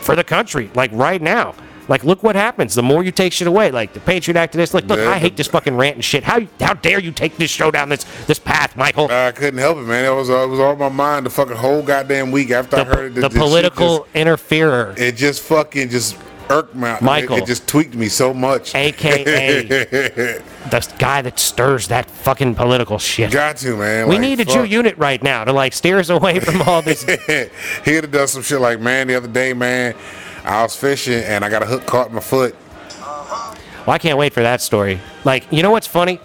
for 0.00 0.16
the 0.16 0.24
country. 0.24 0.70
Like 0.74 0.90
right 0.92 1.20
now. 1.20 1.54
Like, 1.88 2.04
look 2.04 2.22
what 2.22 2.36
happens. 2.36 2.74
The 2.74 2.82
more 2.82 3.02
you 3.02 3.10
take 3.10 3.32
shit 3.32 3.48
away, 3.48 3.70
like 3.70 3.94
the 3.94 4.00
Patriot 4.00 4.36
Act 4.36 4.54
of 4.54 4.58
this. 4.58 4.74
Like, 4.74 4.84
look, 4.84 4.98
Yeah. 4.98 5.08
I 5.08 5.16
hate 5.18 5.38
this 5.38 5.46
fucking 5.48 5.74
rant 5.74 5.94
and 5.94 6.04
shit. 6.04 6.22
How 6.22 6.40
how 6.60 6.74
dare 6.74 7.00
you 7.00 7.12
take 7.12 7.38
this 7.38 7.50
show 7.50 7.70
down 7.70 7.88
this 7.88 8.04
this 8.26 8.38
path, 8.38 8.76
Michael? 8.76 9.08
I 9.10 9.32
couldn't 9.32 9.58
help 9.58 9.78
it, 9.78 9.82
man. 9.86 10.04
It 10.04 10.14
was, 10.14 10.28
uh, 10.28 10.44
it 10.44 10.48
was 10.48 10.60
on 10.60 10.78
my 10.78 10.90
mind 10.90 11.24
the 11.24 11.30
fucking 11.30 11.56
whole 11.56 11.80
goddamn 11.82 12.30
week 12.30 12.50
after 12.50 12.76
I 12.76 12.84
heard 12.84 13.12
it. 13.12 13.14
the 13.14 13.20
this 13.22 13.32
shit 13.32 13.40
political 13.40 14.06
interferer, 14.14 14.94
it 14.98 15.16
just 15.16 15.42
fucking 15.44 15.88
just 15.88 16.18
irked 16.50 16.74
me. 16.74 16.88
It- 16.88 17.02
Michael. 17.02 17.36
It, 17.36 17.46
just 17.46 17.66
tweaked 17.66 17.94
me 17.94 18.08
so 18.08 18.32
much. 18.34 18.74
aka 18.74 19.62
the 20.70 20.94
guy 20.98 21.22
that 21.22 21.38
stirs 21.38 21.88
that 21.88 22.10
fucking 22.10 22.54
political 22.54 22.98
shit. 22.98 23.30
Got 23.30 23.56
to, 23.58 23.76
man. 23.76 24.08
we 24.08 24.14
Like, 24.16 24.20
need 24.22 24.40
a 24.40 24.44
Ju 24.44 24.64
Unit 24.64 24.96
right 24.98 25.22
now 25.22 25.44
to 25.44 25.52
like 25.52 25.72
steer 25.72 25.98
us 25.98 26.08
away 26.08 26.40
from 26.40 26.62
all 26.62 26.82
this. 26.82 27.02
he 27.84 27.94
would 27.94 28.04
have 28.04 28.10
done 28.10 28.28
some 28.28 28.42
shit 28.42 28.60
like, 28.60 28.80
man, 28.80 29.06
the 29.08 29.14
other 29.14 29.28
day, 29.28 29.52
man, 29.52 29.94
I 30.44 30.62
was 30.62 30.74
fishing 30.76 31.22
and 31.24 31.44
I 31.44 31.48
got 31.50 31.62
a 31.62 31.66
hook 31.66 31.86
caught 31.86 32.08
in 32.08 32.14
my 32.14 32.20
foot. 32.20 32.54
Well, 33.00 33.94
I 33.94 33.98
can't 33.98 34.18
wait 34.18 34.34
for 34.34 34.42
that 34.42 34.60
story. 34.60 35.00
Like, 35.24 35.50
you 35.50 35.62
know 35.62 35.70
what's 35.70 35.86
funny? 35.86 36.20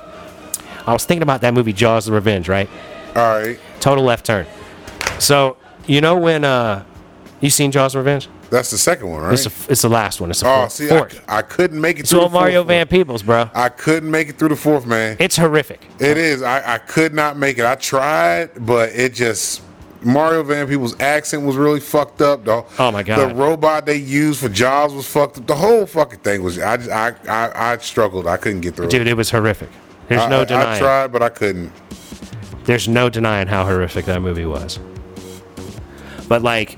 I 0.86 0.92
was 0.92 1.06
thinking 1.06 1.24
about 1.24 1.42
that 1.42 1.54
movie 1.54 1.72
Jaws: 1.72 2.08
The 2.08 2.12
Revenge, 2.12 2.50
right? 2.50 2.70
All 3.16 3.40
right. 3.40 3.58
Total 3.80 4.04
left 4.04 4.26
turn. 4.26 4.46
So 5.20 5.56
you 5.88 6.02
know 6.02 6.18
when 6.18 6.44
uh, 6.44 6.84
you 7.40 7.50
seen 7.50 7.72
Jaws: 7.72 7.96
Revenge? 7.96 8.28
That's 8.50 8.70
the 8.70 8.78
second 8.78 9.10
one, 9.10 9.24
right? 9.24 9.34
It's, 9.34 9.46
a, 9.48 9.72
it's 9.72 9.82
the 9.82 9.90
last 9.90 10.22
one. 10.22 10.30
It's 10.30 10.42
the 10.42 10.48
oh, 10.48 10.56
fourth. 10.68 10.72
see, 10.74 10.92
I. 11.28 11.40
I 11.40 11.42
couldn't 11.42 11.82
make 11.82 11.98
it 11.98 12.02
It's 12.02 12.12
through 12.12 12.20
all 12.22 12.26
the 12.30 12.34
fourth 12.34 12.42
Mario 12.44 12.60
one. 12.62 12.68
Van 12.68 12.88
Peebles, 12.88 13.24
bro. 13.24 13.50
I 13.54 13.70
couldn't 13.70 14.12
make 14.12 14.30
it 14.30 14.38
through 14.38 14.50
the 14.50 14.56
fourth, 14.56 14.86
man. 14.86 15.18
It's 15.20 15.38
horrific. 15.38 15.82
It 16.00 16.18
is. 16.18 16.42
I, 16.44 16.76
I 16.76 16.78
could 16.78 17.14
not 17.16 17.36
make 17.38 17.58
it. 17.58 17.66
I 17.66 17.74
tried, 17.76 18.52
but 18.66 18.90
it 18.90 19.14
just 19.16 19.64
Mario 20.04 20.44
Van 20.44 20.68
Peebles' 20.68 21.00
accent 21.00 21.44
was 21.44 21.56
really 21.56 21.80
fucked 21.80 22.22
up. 22.22 22.44
The, 22.46 22.64
Oh, 22.78 22.92
my 22.92 23.02
God. 23.02 23.30
The 23.30 23.34
robot 23.34 23.86
they 23.88 23.96
used 23.96 24.40
for 24.42 24.50
Jaws 24.50 24.94
was 24.94 25.08
fucked 25.08 25.40
up. 25.40 25.48
The 25.48 25.56
whole 25.56 25.86
fucking 25.88 26.20
thing 26.20 26.44
was. 26.44 26.60
I 26.60 26.78
just, 26.78 26.92
I, 26.92 27.16
I 27.28 27.74
I 27.74 27.78
struggled. 27.78 28.28
I 28.28 28.38
couldn't 28.38 28.62
get 28.62 28.76
through 28.76 28.90
Dude, 28.90 29.02
it. 29.02 29.08
it 29.08 29.18
was 29.18 29.32
horrific. 29.32 29.70
There's 30.10 30.22
I, 30.22 30.30
no 30.30 30.42
I- 30.42 30.76
I 30.76 30.80
tried, 30.80 31.12
but 31.12 31.24
I 31.24 31.30
couldn't. 31.30 31.72
There's 32.66 32.88
no 32.88 33.10
denying 33.10 33.48
how 33.48 33.66
horrific 33.66 34.06
that 34.06 34.22
movie 34.22 34.46
was. 34.46 34.80
But 36.28 36.42
like, 36.44 36.78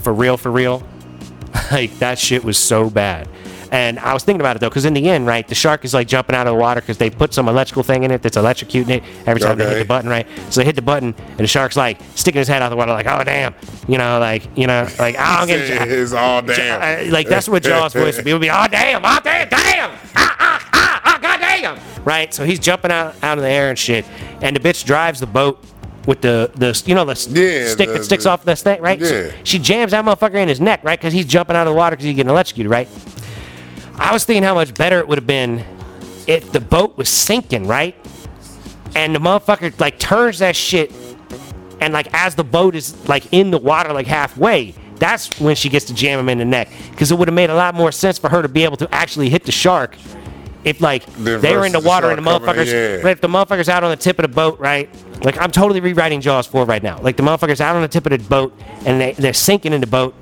for 0.00 0.12
real, 0.12 0.36
for 0.36 0.50
real, 0.50 0.82
like 1.72 1.98
that 1.98 2.18
shit 2.18 2.44
was 2.44 2.58
so 2.58 2.90
bad. 2.90 3.28
And 3.72 4.00
I 4.00 4.14
was 4.14 4.24
thinking 4.24 4.40
about 4.40 4.56
it 4.56 4.58
though, 4.58 4.68
because 4.68 4.84
in 4.84 4.94
the 4.94 5.08
end, 5.08 5.26
right, 5.26 5.46
the 5.46 5.54
shark 5.54 5.84
is 5.84 5.94
like 5.94 6.08
jumping 6.08 6.34
out 6.34 6.46
of 6.48 6.54
the 6.54 6.58
water 6.60 6.80
because 6.80 6.98
they 6.98 7.08
put 7.08 7.32
some 7.32 7.48
electrical 7.48 7.84
thing 7.84 8.02
in 8.02 8.10
it 8.10 8.20
that's 8.20 8.36
electrocuting 8.36 8.90
it 8.90 9.04
every 9.26 9.40
time 9.40 9.58
they 9.58 9.66
hit 9.68 9.78
the 9.78 9.84
button, 9.84 10.10
right? 10.10 10.26
So 10.50 10.60
they 10.60 10.64
hit 10.64 10.74
the 10.74 10.82
button, 10.82 11.14
and 11.16 11.38
the 11.38 11.46
shark's 11.46 11.76
like 11.76 12.00
sticking 12.16 12.40
his 12.40 12.48
head 12.48 12.62
out 12.62 12.66
of 12.66 12.70
the 12.70 12.76
water, 12.76 12.92
like, 12.92 13.06
oh 13.06 13.22
damn, 13.22 13.54
you 13.86 13.96
know, 13.96 14.18
like, 14.18 14.48
you 14.56 14.66
know, 14.66 14.88
like, 14.98 15.14
oh, 15.18 15.46
getting. 15.46 15.70
It's 16.00 16.12
all 16.12 16.42
damn. 16.42 17.10
Like 17.10 17.28
that's 17.28 17.48
what 17.48 17.62
Jaws 17.62 17.92
voice 17.92 18.16
would 18.16 18.24
be. 18.24 18.32
It 18.32 18.34
would 18.34 18.42
be, 18.42 18.50
oh 18.50 18.66
damn, 18.68 19.04
oh 19.04 19.20
damn, 19.22 19.48
damn, 19.48 19.90
ah 20.16 20.36
ah 20.38 20.68
ah, 20.72 21.00
ah 21.04 21.18
god 21.22 21.40
damn. 21.40 21.78
Right. 22.04 22.34
So 22.34 22.44
he's 22.44 22.58
jumping 22.58 22.90
out 22.90 23.14
out 23.22 23.38
of 23.38 23.42
the 23.42 23.50
air 23.50 23.70
and 23.70 23.78
shit, 23.78 24.04
and 24.40 24.56
the 24.56 24.60
bitch 24.60 24.84
drives 24.84 25.20
the 25.20 25.26
boat 25.26 25.64
with 26.10 26.22
the 26.22 26.50
the 26.56 26.82
you 26.86 26.94
know 26.96 27.04
the 27.04 27.12
Yeah, 27.30 27.68
stick 27.68 27.86
the- 27.86 27.92
that 27.94 28.04
sticks 28.04 28.24
the- 28.24 28.30
off 28.30 28.44
the 28.44 28.56
thing, 28.56 28.82
right? 28.82 29.00
So 29.00 29.30
she 29.44 29.60
jams 29.60 29.92
that 29.92 30.04
motherfucker 30.04 30.34
in 30.34 30.48
his 30.48 30.60
neck, 30.60 30.80
right? 30.82 30.98
Because 30.98 31.12
he's 31.12 31.24
jumping 31.24 31.54
out 31.54 31.68
of 31.68 31.72
the 31.72 31.76
water 31.78 31.94
because 31.94 32.04
he's 32.06 32.16
getting 32.16 32.30
electrocuted, 32.30 32.68
right? 32.68 32.88
I 33.96 34.12
was 34.12 34.24
thinking 34.24 34.42
how 34.42 34.54
much 34.54 34.74
better 34.74 34.98
it 34.98 35.06
would 35.06 35.18
have 35.18 35.26
been 35.28 35.64
if 36.26 36.50
the 36.50 36.58
boat 36.60 36.98
was 36.98 37.08
sinking, 37.08 37.68
right? 37.68 37.94
And 38.96 39.14
the 39.14 39.20
motherfucker 39.20 39.78
like 39.78 40.00
turns 40.00 40.40
that 40.40 40.56
shit 40.56 40.90
and 41.80 41.94
like 41.94 42.08
as 42.12 42.34
the 42.34 42.42
boat 42.44 42.74
is 42.74 43.08
like 43.08 43.32
in 43.32 43.52
the 43.52 43.58
water 43.58 43.92
like 43.92 44.06
halfway 44.08 44.74
that's 44.96 45.40
when 45.40 45.54
she 45.56 45.68
gets 45.70 45.86
to 45.86 45.94
jam 45.94 46.18
him 46.18 46.28
in 46.28 46.36
the 46.38 46.44
neck 46.44 46.68
because 46.90 47.10
it 47.10 47.14
would 47.16 47.26
have 47.28 47.34
made 47.34 47.48
a 47.48 47.54
lot 47.54 47.74
more 47.74 47.90
sense 47.90 48.18
for 48.18 48.28
her 48.28 48.42
to 48.42 48.48
be 48.48 48.64
able 48.64 48.76
to 48.76 48.92
actually 48.94 49.30
hit 49.30 49.44
the 49.44 49.52
shark 49.52 49.94
if 50.64 50.80
like 50.80 51.06
Then 51.16 51.40
they 51.40 51.56
were 51.56 51.64
in 51.64 51.72
the 51.72 51.80
water 51.80 52.10
and 52.10 52.18
the 52.18 52.22
shark 52.30 52.42
coming, 52.44 52.64
motherfuckers 52.66 53.02
yeah. 53.02 53.08
if 53.10 53.20
the 53.20 53.28
motherfuckers 53.28 53.68
out 53.68 53.82
on 53.84 53.90
the 53.90 53.96
tip 53.96 54.18
of 54.18 54.22
the 54.24 54.28
boat 54.34 54.58
right 54.58 54.88
like 55.24 55.38
i'm 55.40 55.50
totally 55.50 55.80
rewriting 55.80 56.20
jaws 56.20 56.46
4 56.46 56.64
right 56.66 56.82
now 56.82 56.98
like 57.00 57.16
the 57.16 57.22
motherfuckers 57.22 57.60
out 57.60 57.76
on 57.76 57.82
the 57.82 57.88
tip 57.88 58.04
of 58.06 58.10
the 58.10 58.18
boat 58.28 58.52
and 58.84 59.00
they, 59.00 59.12
they're 59.12 59.32
sinking 59.32 59.72
in 59.72 59.80
the 59.80 59.86
boat 59.86 60.14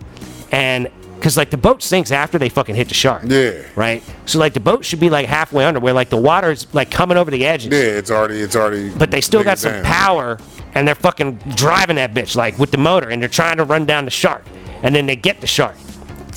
and 0.53 0.89
because 1.17 1.37
like 1.37 1.51
the 1.51 1.57
boat 1.57 1.83
sinks 1.83 2.13
after 2.13 2.39
they 2.39 2.49
fucking 2.49 2.77
hit 2.77 2.87
the 2.89 2.95
shark 2.95 3.23
Yeah. 3.27 3.63
right 3.75 4.03
so 4.27 4.39
like 4.39 4.55
the 4.55 4.61
boat 4.61 4.85
should 4.85 5.01
be 5.01 5.11
like 5.11 5.27
halfway 5.27 5.65
under 5.65 5.81
where 5.81 5.93
like 5.93 6.09
the 6.11 6.17
water's 6.17 6.73
like 6.73 6.91
coming 6.91 7.17
over 7.17 7.31
the 7.33 7.45
edge 7.45 7.67
Yeah, 7.67 7.79
it's 7.79 8.11
already. 8.11 8.41
It's 8.41 8.55
already. 8.55 8.91
but 8.91 9.11
they 9.11 9.21
still 9.21 9.43
got 9.43 9.59
some 9.59 9.73
down. 9.73 9.85
power 9.85 10.39
and 10.75 10.87
they're 10.87 10.95
fucking 10.95 11.35
driving 11.57 11.97
that 11.97 12.15
bitch 12.15 12.37
like 12.37 12.57
with 12.61 12.71
the 12.71 12.79
motor 12.79 13.09
and 13.11 13.21
they're 13.21 13.29
trying 13.29 13.57
to 13.57 13.65
run 13.65 13.85
down 13.87 14.05
the 14.05 14.11
shark 14.13 14.45
and 14.85 14.95
then 14.95 15.07
they 15.07 15.17
get 15.17 15.41
the 15.41 15.47
shark 15.49 15.75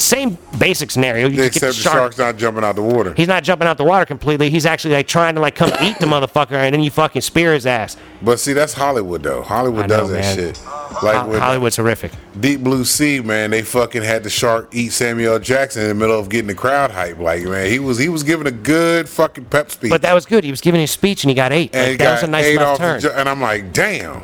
same 0.02 0.38
basic 0.58 0.92
scenario 0.92 1.28
you 1.28 1.44
Except 1.44 1.62
the 1.62 1.68
the 1.68 1.74
shark 1.74 1.96
shark's 1.96 2.18
not 2.18 2.38
jumping 2.38 2.64
out 2.64 2.76
the 2.76 2.82
water. 2.82 3.14
he's 3.16 3.28
not 3.28 3.44
jumping 3.44 3.68
out 3.68 3.78
the 3.78 3.84
water 3.84 4.06
completely 4.06 4.50
he's 4.50 4.66
actually 4.66 4.94
like 4.94 5.08
trying 5.08 5.36
to 5.36 5.42
like 5.42 5.56
come 5.56 5.72
eat 5.82 5.98
the 6.00 6.06
motherfucker 6.06 6.52
and 6.54 6.74
then 6.74 6.82
you 6.84 6.92
fucking 6.92 7.22
spear 7.22 7.54
his 7.54 7.66
ass 7.66 7.98
But 8.22 8.40
see, 8.40 8.54
that's 8.54 8.74
Hollywood 8.74 9.24
though. 9.24 9.42
Hollywood 9.42 9.88
know, 9.90 9.98
does 10.02 10.10
that 10.12 10.22
man. 10.22 10.36
shit. 10.36 10.62
Like 11.04 11.26
with 11.28 11.40
hollywood's 11.40 11.78
horrific 11.78 12.12
Deep 12.40 12.62
Blue 12.62 12.84
Sea, 12.86 13.22
man, 13.22 13.52
they 13.52 13.62
fucking 13.62 14.04
had 14.04 14.24
the 14.24 14.30
shark 14.30 14.74
eat 14.74 14.90
Samuel 14.92 15.40
Jackson 15.40 15.84
in 15.84 15.88
the 15.90 15.96
middle 15.96 16.20
of 16.20 16.30
getting 16.30 16.48
the 16.48 16.54
crowd 16.56 16.92
hype. 16.92 17.18
Like, 17.18 17.44
man, 17.44 17.70
he 17.70 17.80
was 17.80 17.98
he 17.98 18.10
was 18.10 18.24
giving 18.24 18.48
a 18.48 18.52
good 18.52 19.08
fucking 19.10 19.46
pep 19.46 19.72
speech. 19.72 19.90
but 19.90 20.02
that 20.02 20.14
was 20.14 20.26
good 20.26 20.44
he 20.44 20.52
was 20.52 20.62
giving 20.62 20.82
his 20.82 20.92
speech 20.92 21.24
and 21.24 21.30
he 21.30 21.36
got 21.36 21.52
ate 21.54 21.74
and 21.76 21.92
like, 21.92 22.00
that 22.00 22.12
was 22.14 22.24
a 22.24 22.28
nice 22.28 22.46
eight 22.46 22.58
left 22.58 22.68
off 22.70 22.78
the 22.80 22.84
turn 22.84 23.00
ju- 23.02 23.12
and 23.12 23.30
I'm 23.30 23.42
like, 23.42 23.72
damn. 23.74 24.22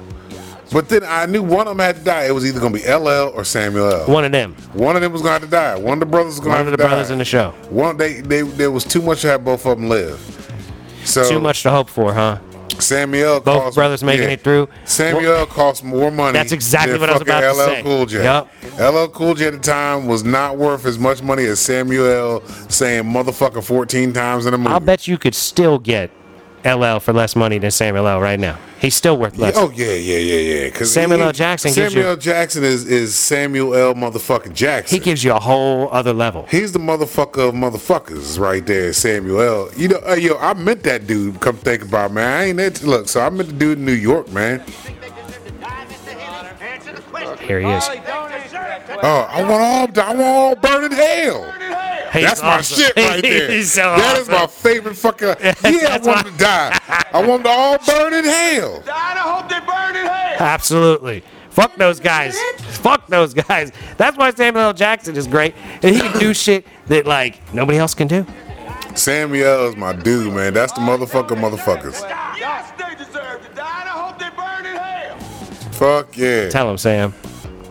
But 0.71 0.89
then 0.89 1.03
I 1.05 1.25
knew 1.25 1.41
one 1.41 1.67
of 1.67 1.77
them 1.77 1.79
had 1.79 1.95
to 1.97 2.03
die. 2.03 2.25
It 2.25 2.31
was 2.31 2.45
either 2.45 2.59
gonna 2.59 2.73
be 2.73 2.83
LL 2.87 3.31
or 3.33 3.43
Samuel 3.43 3.87
L. 3.89 4.07
one 4.07 4.25
of 4.25 4.31
them 4.31 4.53
One 4.73 4.95
of 4.95 5.01
them 5.01 5.13
was 5.13 5.21
gonna 5.21 5.33
have 5.33 5.41
to 5.41 5.47
die. 5.47 5.77
One 5.77 5.93
of 5.93 5.99
the 5.99 6.05
brothers 6.05 6.35
was 6.35 6.39
gonna 6.39 6.51
die. 6.51 6.57
one 6.59 6.67
of 6.67 6.71
the 6.71 6.77
brothers 6.77 7.09
in 7.09 7.17
the 7.19 7.25
show 7.25 7.51
One 7.69 7.97
they, 7.97 8.21
they 8.21 8.41
there 8.41 8.71
was 8.71 8.83
too 8.83 9.01
much 9.01 9.21
to 9.21 9.27
have 9.27 9.45
both 9.45 9.65
of 9.65 9.77
them 9.77 9.89
live. 9.89 10.19
So 11.05 11.29
too 11.29 11.39
much 11.39 11.63
to 11.63 11.71
hope 11.71 11.89
for 11.89 12.13
huh 12.13 12.39
Samuel 12.79 13.39
Both 13.39 13.63
cost, 13.63 13.75
brothers 13.75 14.03
making 14.03 14.29
it 14.29 14.41
through. 14.41 14.69
Samuel 14.85 15.45
cost 15.47 15.83
more 15.83 16.11
money. 16.11 16.33
That's 16.33 16.51
exactly 16.51 16.91
than 16.93 17.01
what 17.01 17.09
I 17.09 17.13
was 17.13 17.21
about 17.21 17.41
to 17.41 17.51
LL 17.51 17.65
say. 17.65 17.81
Cool 17.81 18.05
J. 18.05 18.23
Yup. 18.23 18.49
LL 18.79 19.07
Cool 19.07 19.33
J 19.33 19.47
at 19.47 19.53
the 19.53 19.59
time 19.59 20.05
was 20.05 20.23
not 20.23 20.57
worth 20.57 20.85
as 20.85 20.99
much 20.99 21.21
money 21.23 21.45
as 21.45 21.59
Samuel 21.59 22.45
saying 22.69 23.03
motherfucker 23.05 23.63
14 23.63 24.13
times 24.13 24.45
in 24.45 24.53
a 24.53 24.57
movie. 24.57 24.69
i'll 24.69 24.79
bet 24.79 25.07
you 25.07 25.17
could 25.17 25.33
still 25.35 25.79
get 25.79 26.11
ll 26.67 26.99
for 26.99 27.13
less 27.13 27.35
money 27.35 27.57
than 27.57 27.71
samuel 27.71 28.07
l 28.07 28.19
right 28.21 28.39
now 28.39 28.57
he's 28.79 28.95
still 28.95 29.17
worth 29.17 29.37
less 29.37 29.55
Oh 29.57 29.71
yeah, 29.71 29.87
yeah, 29.93 30.17
yeah, 30.17 30.63
yeah. 30.63 30.69
Cause 30.69 30.91
Samuel 30.91 31.19
he- 31.19 31.25
L. 31.25 31.31
Jackson 31.31 31.73
gives 31.73 31.93
Samuel 31.93 32.03
you- 32.03 32.09
L. 32.11 32.17
Jackson 32.17 32.63
is 32.63 32.85
is 32.85 33.15
Samuel 33.15 33.73
L. 33.73 33.93
Motherfucking 33.95 34.53
Jackson. 34.53 34.95
He 34.95 35.03
gives 35.03 35.23
you 35.23 35.33
a 35.33 35.39
whole 35.39 35.89
other 35.91 36.13
level. 36.13 36.45
He's 36.49 36.71
the 36.73 36.79
motherfucker 36.79 37.49
of 37.49 37.55
motherfuckers 37.55 38.37
right 38.39 38.63
there, 38.65 38.93
Samuel 38.93 39.41
L. 39.41 39.69
You 39.75 39.87
know, 39.89 39.99
uh, 40.07 40.13
yo, 40.13 40.37
I 40.37 40.53
met 40.53 40.83
that 40.83 41.07
dude. 41.07 41.39
Come 41.39 41.57
think 41.57 41.81
about, 41.83 42.11
it, 42.11 42.13
man. 42.13 42.27
I 42.39 42.43
ain't 42.45 42.57
that. 42.57 42.83
Look, 42.83 43.07
so 43.09 43.21
I 43.21 43.29
met 43.29 43.47
the 43.47 43.53
dude 43.53 43.79
in 43.79 43.85
New 43.85 43.93
York, 43.93 44.31
man. 44.31 44.61
Here 47.41 47.59
he 47.61 47.67
is. 47.67 47.89
Oh, 49.03 49.27
I 49.29 49.41
want 49.43 49.97
all, 49.97 50.05
I 50.05 50.13
want 50.13 50.21
all 50.21 50.55
burning 50.55 50.91
hell. 50.91 51.53
He's 52.13 52.23
That's 52.23 52.41
my 52.41 52.57
awesome. 52.57 52.77
shit 52.77 52.95
right 52.95 53.21
there. 53.21 53.51
He's 53.51 53.71
so 53.73 53.81
That 53.97 54.17
is 54.17 54.29
awesome. 54.29 54.33
my 54.41 54.47
favorite 54.47 54.95
fucking. 54.95 55.27
Yeah, 55.37 55.53
I 55.63 55.63
That's 55.97 56.07
want 56.07 56.27
him 56.27 56.33
to 56.33 56.39
die. 56.39 56.79
I 57.11 57.25
want 57.25 57.43
them 57.43 57.43
to 57.43 57.49
all 57.49 57.77
burn 57.85 58.13
in 58.13 58.23
hell. 58.25 58.83
I 58.91 59.17
hope 59.17 59.49
they 59.49 59.59
burn 59.59 59.95
in 59.95 60.05
hell. 60.07 60.37
Absolutely. 60.39 61.23
Fuck 61.49 61.75
those 61.75 61.99
guys. 61.99 62.37
Fuck 62.59 63.07
those 63.07 63.33
guys. 63.33 63.71
That's 63.97 64.15
why 64.17 64.29
Samuel 64.31 64.65
L. 64.65 64.73
Jackson 64.73 65.15
is 65.17 65.25
great. 65.27 65.55
And 65.81 65.95
he 65.95 65.99
can 66.01 66.19
do 66.19 66.33
shit 66.33 66.65
that 66.87 67.05
like 67.07 67.41
nobody 67.53 67.77
else 67.79 67.93
can 67.95 68.07
do. 68.07 68.25
Samuel 68.95 69.67
is 69.69 69.75
my 69.75 69.93
dude, 69.93 70.33
man. 70.33 70.53
That's 70.53 70.73
the 70.73 70.81
motherfucker, 70.81 71.29
motherfuckers. 71.37 72.01
Yes, 72.37 72.71
they 72.77 72.95
deserve 72.95 73.47
to 73.47 73.53
die, 73.55 73.63
I 73.63 73.89
hope 73.89 74.17
they 74.19 74.29
burn 74.29 74.65
in 74.65 74.75
hell. 74.77 75.17
Fuck 75.73 76.17
yeah. 76.17 76.49
Tell 76.49 76.69
him, 76.69 76.77
Sam. 76.77 77.13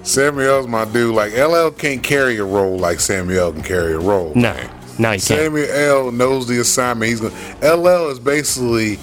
Samuel's 0.07 0.66
my 0.66 0.84
dude. 0.84 1.14
Like 1.14 1.32
LL 1.32 1.70
can't 1.70 2.02
carry 2.02 2.36
a 2.36 2.44
role 2.44 2.78
like 2.78 3.00
Samuel 3.00 3.52
can 3.52 3.62
carry 3.62 3.92
a 3.94 3.98
role. 3.98 4.32
No. 4.34 4.52
man. 4.54 4.70
No, 4.98 5.11
can't. 5.11 5.22
Samuel 5.22 5.70
L 5.70 6.12
knows 6.12 6.46
the 6.46 6.61
assignment. 6.61 7.11
He's 7.11 7.20
gonna. 7.20 7.76
LL 7.76 8.09
is 8.11 8.18
basically 8.18 8.98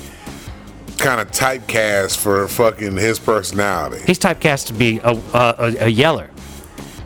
kind 0.97 1.19
of 1.19 1.29
typecast 1.31 2.17
for 2.17 2.47
fucking 2.47 2.95
his 2.97 3.19
personality. 3.19 4.01
He's 4.05 4.17
typecast 4.19 4.67
to 4.67 4.73
be 4.73 4.99
a, 5.03 5.11
a, 5.33 5.75
a, 5.81 5.87
yeller. 5.89 6.29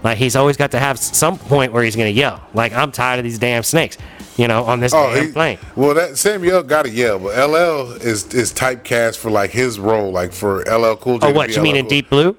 Like 0.04 0.18
he's 0.18 0.36
always 0.36 0.56
got 0.56 0.72
to 0.72 0.80
have 0.80 1.00
some 1.00 1.38
point 1.38 1.74
where 1.74 1.84
he's 1.84 1.96
gonna 1.96 2.10
yell. 2.10 2.42
Like 2.54 2.74
I'm 2.74 2.92
tired 2.92 3.18
of 3.20 3.24
these 3.24 3.40
damn 3.40 3.64
snakes. 3.64 3.98
You 4.38 4.48
know, 4.48 4.66
on 4.66 4.80
this 4.80 4.94
Oh, 4.94 5.12
damn 5.16 5.26
he, 5.26 5.32
plane. 5.32 5.58
well, 5.76 5.96
that 5.96 6.16
Samuel 6.16 6.62
got 6.62 6.84
to 6.86 6.92
yell, 6.92 7.18
but 7.18 7.36
LL 7.36 7.94
is 7.94 8.32
is 8.36 8.54
typecast 8.54 9.18
for 9.18 9.32
like 9.32 9.50
his 9.50 9.80
role, 9.80 10.12
like 10.12 10.32
for 10.32 10.60
LL 10.60 10.96
Cool 10.98 11.18
J. 11.18 11.28
Oh, 11.28 11.32
what 11.34 11.56
you 11.56 11.62
mean 11.64 11.74
LL 11.76 11.80
in 11.80 11.88
Deep 11.88 12.10
Blue, 12.12 12.38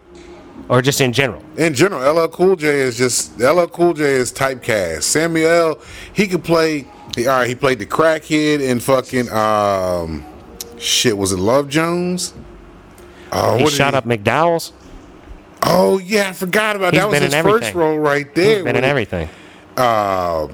or 0.69 0.83
just 0.83 1.01
in 1.01 1.13
general? 1.13 1.43
In 1.57 1.75
general, 1.75 2.01
LL 2.15 2.29
Cool 2.29 2.57
J 2.57 2.81
is 2.81 2.97
just 2.97 3.39
LL 3.39 3.67
Cool 3.67 3.95
J 3.95 4.05
is 4.05 4.33
typecast. 4.33 5.03
Samuel 5.03 5.51
L, 5.51 5.79
he 6.13 6.27
could 6.27 6.45
play. 6.45 6.87
He, 7.17 7.27
all 7.27 7.39
right, 7.39 7.49
he 7.49 7.55
played 7.55 7.79
the 7.79 7.87
crackhead 7.87 8.61
in 8.61 8.81
fucking 8.81 9.29
um, 9.31 10.25
shit. 10.79 11.17
Was 11.17 11.33
it 11.33 11.39
Love 11.39 11.69
Jones? 11.69 12.35
Oh, 13.33 13.57
He 13.57 13.65
what 13.65 13.71
did 13.71 13.77
shot 13.77 13.95
up 13.95 14.05
McDowell's. 14.05 14.73
Oh 15.63 15.99
yeah, 15.99 16.29
I 16.29 16.33
forgot 16.33 16.77
about 16.77 16.93
He's 16.95 17.03
that. 17.03 17.11
Was 17.11 17.19
his 17.21 17.35
first 17.35 17.75
role 17.75 17.99
right 17.99 18.33
there. 18.35 18.57
He's 18.57 18.65
been 18.65 18.77
in 18.77 18.83
with- 18.83 18.85
everything. 18.91 19.29
Uh, 19.77 20.49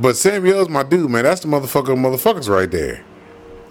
but 0.00 0.16
Samuel's 0.16 0.68
my 0.68 0.82
dude, 0.82 1.10
man. 1.10 1.24
That's 1.24 1.40
the 1.40 1.48
motherfucker 1.48 1.96
motherfuckers 1.96 2.48
right 2.48 2.70
there. 2.70 3.04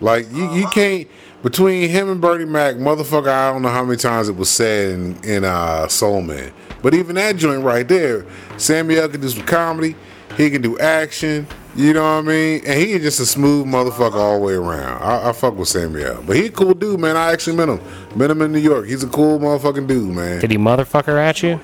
Like 0.01 0.29
you, 0.31 0.51
you 0.53 0.67
can't 0.67 1.07
between 1.45 1.87
him 1.87 2.09
and 2.09 2.19
Bernie 2.19 2.43
Mac, 2.43 2.77
motherfucker. 2.77 3.27
I 3.27 3.53
don't 3.53 3.61
know 3.61 3.69
how 3.69 3.85
many 3.85 3.97
times 3.97 4.27
it 4.29 4.35
was 4.35 4.49
said 4.49 4.95
in, 4.95 5.23
in 5.23 5.43
uh, 5.43 5.87
Soul 5.87 6.23
Man, 6.23 6.51
but 6.81 6.95
even 6.95 7.15
that 7.17 7.37
joint 7.37 7.63
right 7.63 7.87
there, 7.87 8.25
Samuel 8.57 9.07
can 9.09 9.21
do 9.21 9.29
some 9.29 9.45
comedy. 9.45 9.95
He 10.37 10.49
can 10.49 10.63
do 10.63 10.79
action. 10.79 11.45
You 11.75 11.93
know 11.93 12.01
what 12.01 12.09
I 12.09 12.21
mean? 12.21 12.61
And 12.65 12.79
he 12.79 12.93
is 12.93 13.03
just 13.03 13.19
a 13.19 13.27
smooth 13.27 13.67
motherfucker 13.67 14.15
all 14.15 14.39
the 14.39 14.45
way 14.45 14.53
around. 14.53 15.03
I, 15.03 15.29
I 15.29 15.33
fuck 15.33 15.55
with 15.55 15.67
Samuel, 15.67 16.23
but 16.25 16.35
he 16.35 16.47
a 16.47 16.49
cool 16.49 16.73
dude, 16.73 16.99
man. 16.99 17.15
I 17.15 17.31
actually 17.31 17.57
met 17.57 17.69
him. 17.69 17.79
Met 18.15 18.31
him 18.31 18.41
in 18.41 18.51
New 18.51 18.59
York. 18.59 18.87
He's 18.87 19.03
a 19.03 19.07
cool 19.07 19.37
motherfucking 19.37 19.85
dude, 19.85 20.15
man. 20.15 20.41
Did 20.41 20.49
he 20.49 20.57
motherfucker 20.57 21.15
at 21.19 21.43
you? 21.43 21.59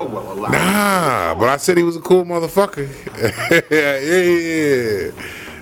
Nah, 0.00 1.34
but 1.34 1.48
I 1.50 1.58
said 1.58 1.76
he 1.76 1.82
was 1.82 1.96
a 1.96 2.00
cool 2.00 2.24
motherfucker. 2.24 2.88
yeah, 3.70 3.98
yeah, 3.98 5.10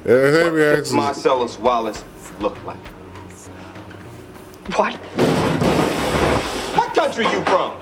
yeah. 0.07 0.15
Uh, 0.15 0.33
Samuel 0.45 0.79
actually- 0.79 0.97
Marcellus 0.97 1.59
Wallace 1.59 2.05
look 2.41 2.65
like? 2.65 2.79
What? 4.77 4.95
What 6.77 6.95
country 6.95 7.25
you 7.25 7.45
from? 7.45 7.73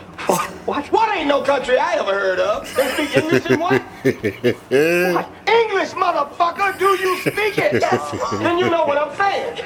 What? 0.67 0.87
What 0.93 1.17
ain't 1.17 1.29
no 1.29 1.43
country 1.43 1.79
I 1.79 1.95
ever 1.95 2.13
heard 2.13 2.41
of? 2.41 2.75
They 2.75 2.89
speak 2.91 3.17
English 3.17 3.47
and 3.47 3.61
what? 3.61 3.81
What? 3.81 5.31
English, 5.49 5.91
motherfucker, 5.93 6.79
do 6.79 6.91
you 7.01 7.19
speak 7.21 7.59
it? 7.59 7.81
Yes. 7.81 8.33
Then 8.39 8.59
you 8.59 8.69
know 8.69 8.85
what 8.85 8.99
I'm 8.99 9.17
saying. 9.17 9.57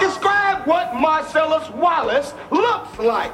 Describe 0.00 0.66
what 0.66 0.94
Marcellus 0.94 1.68
Wallace 1.70 2.32
looks 2.50 2.98
like. 2.98 3.32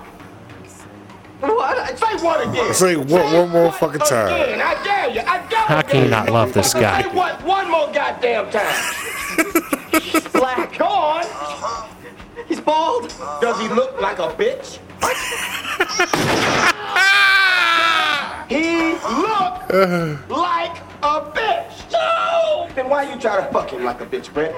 What? 1.41 1.99
Say 1.99 2.25
what 2.25 2.49
again? 2.49 2.75
Say 2.75 2.97
what 2.97 3.33
one 3.33 3.51
more 3.51 3.73
fucking 3.73 4.01
time. 4.01 4.29
Again, 4.29 4.61
I 4.61 4.83
dare 4.83 5.11
you. 5.11 5.21
I 5.21 5.47
dare 5.49 5.61
How 5.61 5.83
can 5.83 6.05
you 6.05 6.11
not 6.11 6.31
love 6.31 6.53
this 6.53 6.73
guy? 6.73 7.03
Say 7.03 7.09
what 7.15 7.43
one 7.45 7.71
more 7.71 7.93
goddamn 7.93 8.51
time. 8.51 9.71
Black. 10.45 10.77
Go 10.77 10.85
on. 10.85 11.25
He's 12.47 12.61
bald. 12.61 13.09
Does 13.41 13.59
he 13.63 13.69
look 13.69 13.99
like 13.99 14.19
a 14.19 14.29
bitch? 14.29 14.79
he 18.51 18.93
look 19.23 20.29
like 20.29 20.77
a 21.03 21.21
bitch. 21.33 21.91
No. 21.91 22.69
Then 22.75 22.91
why 22.91 23.11
you 23.11 23.19
try 23.19 23.37
to 23.37 23.51
fuck 23.51 23.71
him 23.71 23.85
like 23.85 24.03
a 24.03 24.05
bitch, 24.05 24.31
Brent? 24.35 24.55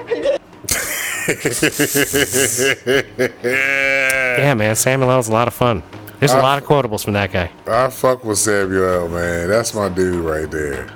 Yeah, 4.37 4.53
man. 4.55 4.75
Samuel 4.75 5.11
L's 5.11 5.29
a 5.29 5.31
lot 5.31 5.47
of 5.47 5.53
fun. 5.53 5.83
There's 6.19 6.33
a 6.33 6.39
lot 6.39 6.61
of 6.61 6.67
quotables 6.67 7.05
from 7.05 7.13
that 7.13 7.31
guy. 7.31 7.49
I 7.65 7.89
fuck 7.89 8.25
with 8.25 8.39
Samuel, 8.39 9.07
man. 9.07 9.47
That's 9.47 9.73
my 9.73 9.87
dude 9.87 10.25
right 10.25 10.51
there. 10.51 10.89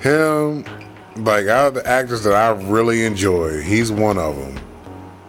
Him, 0.00 0.64
like 1.16 1.46
out 1.46 1.68
of 1.68 1.74
the 1.74 1.86
actors 1.86 2.22
that 2.24 2.34
I 2.34 2.50
really 2.68 3.04
enjoy, 3.04 3.60
he's 3.60 3.90
one 3.92 4.18
of 4.18 4.36
them. 4.36 4.58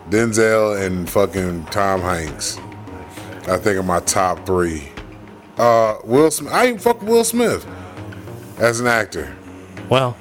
Denzel 0.10 0.86
and 0.86 1.10
fucking 1.10 1.66
Tom 1.66 2.02
Hanks. 2.02 2.58
I 3.48 3.58
think 3.58 3.78
are 3.78 3.84
my 3.84 4.00
top 4.02 4.46
three. 4.46 4.90
Uh, 5.58 5.98
Will 6.04 6.30
Smith. 6.32 6.52
I 6.54 6.66
ain't 6.68 6.82
fuck 6.82 7.02
Will 7.02 7.24
Smith 7.24 7.66
as 8.60 8.80
an 8.80 8.88
actor, 8.88 9.36
Well, 9.90 10.16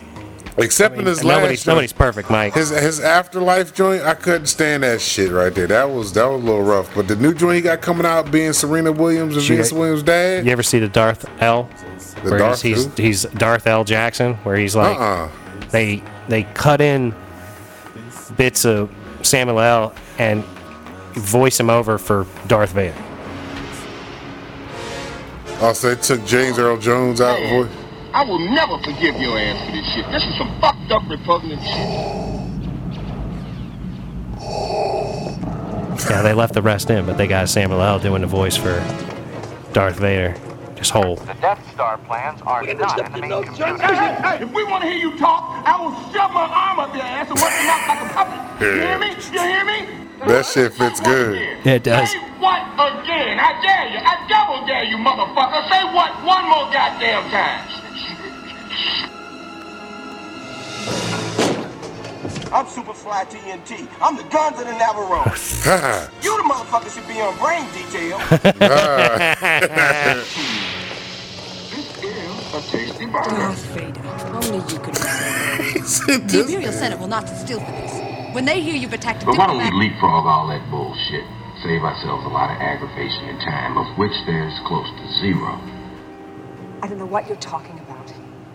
except 0.57 0.99
in 0.99 1.07
his 1.07 1.23
last. 1.25 1.67
nobody's, 1.67 1.93
perfect, 1.93 2.31
Mike. 2.31 2.55
His 2.55 2.71
his 2.71 3.01
afterlife 3.01 3.75
joint, 3.75 4.03
I 4.03 4.15
couldn't 4.15 4.47
stand 4.47 4.83
that 4.83 5.01
shit 5.01 5.31
right 5.31 5.55
there. 5.55 5.67
That 5.67 5.91
was 5.91 6.13
that 6.15 6.25
was 6.27 6.43
a 6.43 6.45
little 6.45 6.63
rough. 6.63 6.95
But 6.95 7.09
the 7.09 7.17
new 7.17 7.35
joint 7.35 7.57
he 7.57 7.61
got 7.63 7.81
coming 7.83 8.07
out, 8.07 8.31
being 8.31 8.53
Serena 8.53 8.93
Williams 8.93 9.37
and 9.37 9.45
Venus 9.45 9.73
Williams' 9.73 10.03
dad. 10.03 10.47
You 10.47 10.53
ever 10.53 10.63
see 10.63 10.79
the 10.79 10.89
Darth 10.89 11.29
L? 11.43 11.69
The 12.25 12.39
Darth 12.39 12.63
he's, 12.63 12.85
he's 12.87 12.97
he's 12.97 13.23
Darth 13.35 13.67
L. 13.67 13.85
Jackson, 13.85 14.35
where 14.37 14.57
he's 14.57 14.75
like 14.77 14.97
Uh-uh. 14.97 15.29
They 15.71 16.03
they 16.29 16.45
cut 16.45 16.81
in 16.81 17.15
bits 18.37 18.65
of 18.65 18.91
Samuel 19.23 19.61
L. 19.61 19.95
and 20.19 20.45
voice 21.15 21.59
him 21.59 21.71
over 21.71 21.99
for 21.99 22.27
Darth 22.47 22.73
Vader. 22.73 22.95
Also, 25.61 25.95
they 25.95 26.01
took 26.01 26.25
James 26.25 26.59
Earl 26.59 26.79
Jones 26.79 27.21
out. 27.21 27.39
Man, 27.39 27.65
Voice. 27.67 27.77
I 28.15 28.25
will 28.25 28.39
never 28.39 28.79
forgive 28.79 29.17
your 29.21 29.39
ass 29.39 29.67
for 29.67 29.73
this 29.73 29.87
shit. 29.93 30.07
This 30.11 30.25
is 30.25 30.37
some 30.39 30.61
fucked 30.61 30.91
up 30.91 31.03
repugnant 31.09 31.61
shit. 31.61 32.21
Yeah, 36.11 36.23
they 36.23 36.33
left 36.33 36.55
the 36.55 36.63
rest 36.63 36.91
in, 36.91 37.05
but 37.07 37.19
they 37.19 37.27
got 37.27 37.49
Samuel 37.49 37.83
L. 37.83 37.99
doing 37.99 38.23
the 38.23 38.27
voice 38.27 38.57
for 38.57 38.83
Darth 39.73 39.99
Vader. 39.99 40.35
Just 40.81 40.93
whole. 40.93 41.17
The 41.17 41.35
Death 41.45 41.61
Star 41.75 41.99
plans 42.09 42.41
are 42.47 42.63
not 42.65 42.99
in 43.05 43.13
the 43.13 43.21
main 43.21 43.45
computer. 43.45 43.77
Hey, 43.85 44.17
hey, 44.17 44.43
if 44.43 44.51
we 44.51 44.65
want 44.65 44.83
to 44.83 44.89
hear 44.89 44.97
you 44.97 45.13
talk, 45.19 45.61
I 45.69 45.77
will 45.77 45.93
shove 46.09 46.33
my 46.33 46.49
arm 46.49 46.81
up 46.81 46.95
your 46.97 47.05
ass 47.05 47.29
and 47.29 47.37
work 47.37 47.53
you 47.53 47.69
out 47.69 47.85
like 47.85 48.01
a 48.01 48.09
puppet. 48.17 48.41
You 48.65 48.81
hear 48.81 48.99
me? 48.99 49.09
You 49.13 49.43
hear 49.45 49.65
me? 49.69 50.09
That 50.25 50.47
shit 50.47 50.73
fits 50.73 50.99
Say 51.01 51.05
good. 51.05 51.37
again? 51.37 51.69
It 51.69 51.85
does. 51.85 52.11
Say 52.11 52.19
what 52.41 52.65
again? 52.81 53.37
I 53.37 53.61
dare 53.61 53.93
you. 53.93 54.01
I 54.01 54.25
double 54.25 54.67
dare 54.67 54.85
you, 54.85 54.97
motherfucker. 54.97 55.69
Say 55.69 55.85
what 55.93 56.17
one 56.25 56.49
more 56.49 56.73
goddamn 56.73 57.29
time. 57.29 57.61
I'm 62.53 62.67
super 62.67 62.91
Superfly 62.93 63.31
TNT. 63.31 63.89
I'm 64.03 64.17
the 64.17 64.25
guns 64.25 64.59
of 64.59 64.67
the 64.67 64.73
Navarone. 64.73 65.31
you 66.25 66.37
the 66.37 66.43
motherfucker 66.43 66.93
should 66.93 67.07
be 67.07 67.21
on 67.21 67.39
brain 67.39 67.63
detail. 67.71 68.19
This 71.71 71.87
is 72.03 72.55
a 72.55 72.61
tasty 72.73 73.07
burger. 73.07 73.31
Darth 73.31 73.65
Vader, 73.67 74.03
only 74.35 74.59
you 74.67 74.81
can 74.81 74.91
remember. 74.91 76.27
The 76.27 76.41
Imperial 76.41 76.73
Senate 76.73 76.99
will 76.99 77.07
not 77.07 77.29
sit 77.29 77.39
still 77.39 77.61
for 77.61 77.71
this. 77.71 78.35
When 78.35 78.45
they 78.45 78.61
hear 78.61 78.75
you've 78.75 78.93
attacked 78.93 79.23
a 79.23 79.27
But 79.27 79.39
why 79.39 79.47
don't 79.47 79.59
we 79.59 79.71
leapfrog 79.71 80.27
all 80.27 80.49
that 80.49 80.69
bullshit? 80.71 81.25
Save 81.63 81.85
ourselves 81.85 82.25
a 82.25 82.31
lot 82.31 82.51
of 82.51 82.61
aggravation 82.61 83.29
and 83.29 83.41
time, 83.43 83.79
of 83.79 83.97
which 83.97 84.13
there's 84.27 84.59
close 84.67 84.89
to 84.89 85.21
zero. 85.21 85.61
I 86.83 86.89
don't 86.89 86.99
know 86.99 87.07
what 87.07 87.29
you're 87.29 87.37
talking 87.37 87.79
about. 87.79 87.90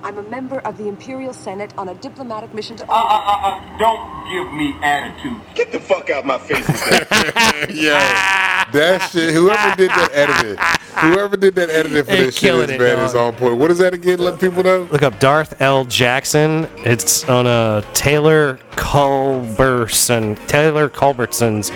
I'm 0.05 0.19
a 0.19 0.23
member 0.29 0.59
of 0.59 0.77
the 0.77 0.87
Imperial 0.87 1.33
Senate 1.33 1.73
on 1.79 1.89
a 1.89 1.95
diplomatic 1.95 2.53
mission 2.53 2.75
to. 2.77 2.83
Uh, 2.87 2.93
uh, 2.93 2.99
uh, 3.25 3.47
uh, 3.47 3.77
don't 3.79 4.29
give 4.31 4.53
me 4.53 4.75
attitude. 4.83 5.41
Get 5.55 5.71
the 5.71 5.79
fuck 5.79 6.11
out 6.11 6.27
my 6.27 6.37
face. 6.37 6.59
with 6.67 6.77
that. 6.89 7.67
yeah, 7.73 8.69
that 8.71 9.09
shit. 9.09 9.33
Whoever 9.33 9.75
did 9.75 9.89
that 9.89 10.11
editing, 10.13 10.63
whoever 11.11 11.35
did 11.35 11.55
that 11.55 11.71
editing 11.71 12.03
for 12.03 12.11
They 12.11 12.17
this 12.25 12.35
shit 12.35 12.41
killing 12.51 12.65
is 12.69 12.75
it, 12.75 12.79
man 12.79 12.97
dog. 12.97 13.05
is 13.09 13.15
on 13.15 13.33
point. 13.33 13.57
What 13.57 13.71
is 13.71 13.79
that 13.79 13.95
again? 13.95 14.19
Let 14.19 14.39
people 14.39 14.61
know. 14.63 14.87
Look 14.91 15.01
up 15.01 15.19
Darth 15.19 15.59
L. 15.59 15.85
Jackson. 15.85 16.69
It's 16.77 17.27
on 17.27 17.47
a 17.47 17.83
Taylor 17.93 18.59
Culbertson. 18.75 20.35
Taylor 20.45 20.87
Culbertson's 20.87 21.71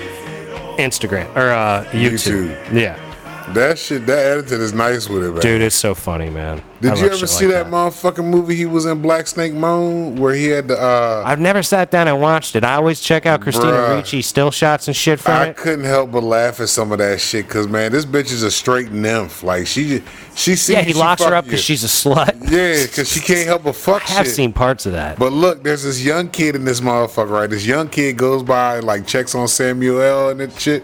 Instagram 0.77 1.35
or 1.35 1.49
uh, 1.49 1.83
YouTube. 1.85 2.49
Yeah, 2.71 2.95
That 3.53 3.77
shit. 3.77 4.05
That 4.05 4.19
editing 4.19 4.61
is 4.61 4.73
nice 4.73 5.09
with 5.09 5.23
it, 5.25 5.31
man. 5.31 5.41
dude, 5.41 5.61
it's 5.61 5.75
so 5.75 5.93
funny, 5.95 6.29
man. 6.29 6.59
I 6.59 6.81
Did 6.81 6.99
you 6.99 7.07
ever 7.07 7.27
see 7.27 7.45
like 7.45 7.55
that, 7.55 7.65
motherfucking 7.67 8.23
movie 8.23 8.55
he 8.55 8.65
was 8.65 8.85
in 8.85 9.01
Black 9.01 9.27
Snake 9.27 9.53
Moan 9.53 10.15
where 10.15 10.33
he 10.33 10.45
had 10.45 10.69
the 10.69 10.79
uh 10.81 11.23
I've 11.25 11.39
never 11.39 11.61
sat 11.61 11.91
down 11.91 12.07
and 12.07 12.21
watched 12.21 12.55
it. 12.55 12.63
I 12.63 12.75
always 12.75 13.01
check 13.01 13.25
out 13.25 13.41
Christina 13.41 13.71
Bruh. 13.73 13.95
Ricci 13.97 14.21
still 14.21 14.49
shots 14.49 14.87
and 14.87 14.95
shit 14.95 15.19
from 15.19 15.33
I 15.33 15.45
it. 15.47 15.49
I 15.49 15.53
couldn't 15.53 15.83
help 15.83 16.11
but 16.11 16.23
laugh 16.23 16.61
at 16.61 16.69
some 16.69 16.93
of 16.93 16.99
that 16.99 17.19
shit 17.19 17.47
because 17.47 17.67
man, 17.67 17.91
this 17.91 18.05
bitch 18.05 18.31
is 18.31 18.43
a 18.43 18.51
straight 18.51 18.91
nymph. 18.91 19.43
Like 19.43 19.67
she, 19.67 20.01
she 20.35 20.55
sees. 20.55 20.69
Yeah, 20.69 20.81
he 20.81 20.93
locks 20.93 21.21
her 21.23 21.35
up 21.35 21.43
because 21.43 21.61
she's 21.61 21.83
a 21.83 21.87
slut. 21.87 22.33
Yeah, 22.49 22.85
because 22.85 23.11
she 23.11 23.19
can't 23.19 23.45
help 23.47 23.63
but 23.63 23.75
fuck 23.75 24.09
I 24.09 24.13
have 24.13 24.25
shit. 24.25 24.35
seen 24.35 24.53
parts 24.53 24.85
of 24.85 24.93
that. 24.93 25.19
But 25.19 25.33
look, 25.33 25.63
there's 25.63 25.83
this 25.83 26.03
young 26.03 26.29
kid 26.29 26.55
in 26.55 26.63
this 26.65 26.79
motherfucker, 26.79 27.29
right? 27.29 27.49
This 27.49 27.65
young 27.65 27.89
kid 27.89 28.17
goes 28.17 28.41
by, 28.41 28.79
like, 28.79 29.05
checks 29.05 29.35
on 29.35 29.47
Samuel 29.47 30.29
and 30.29 30.39
that 30.39 30.59
shit. 30.59 30.83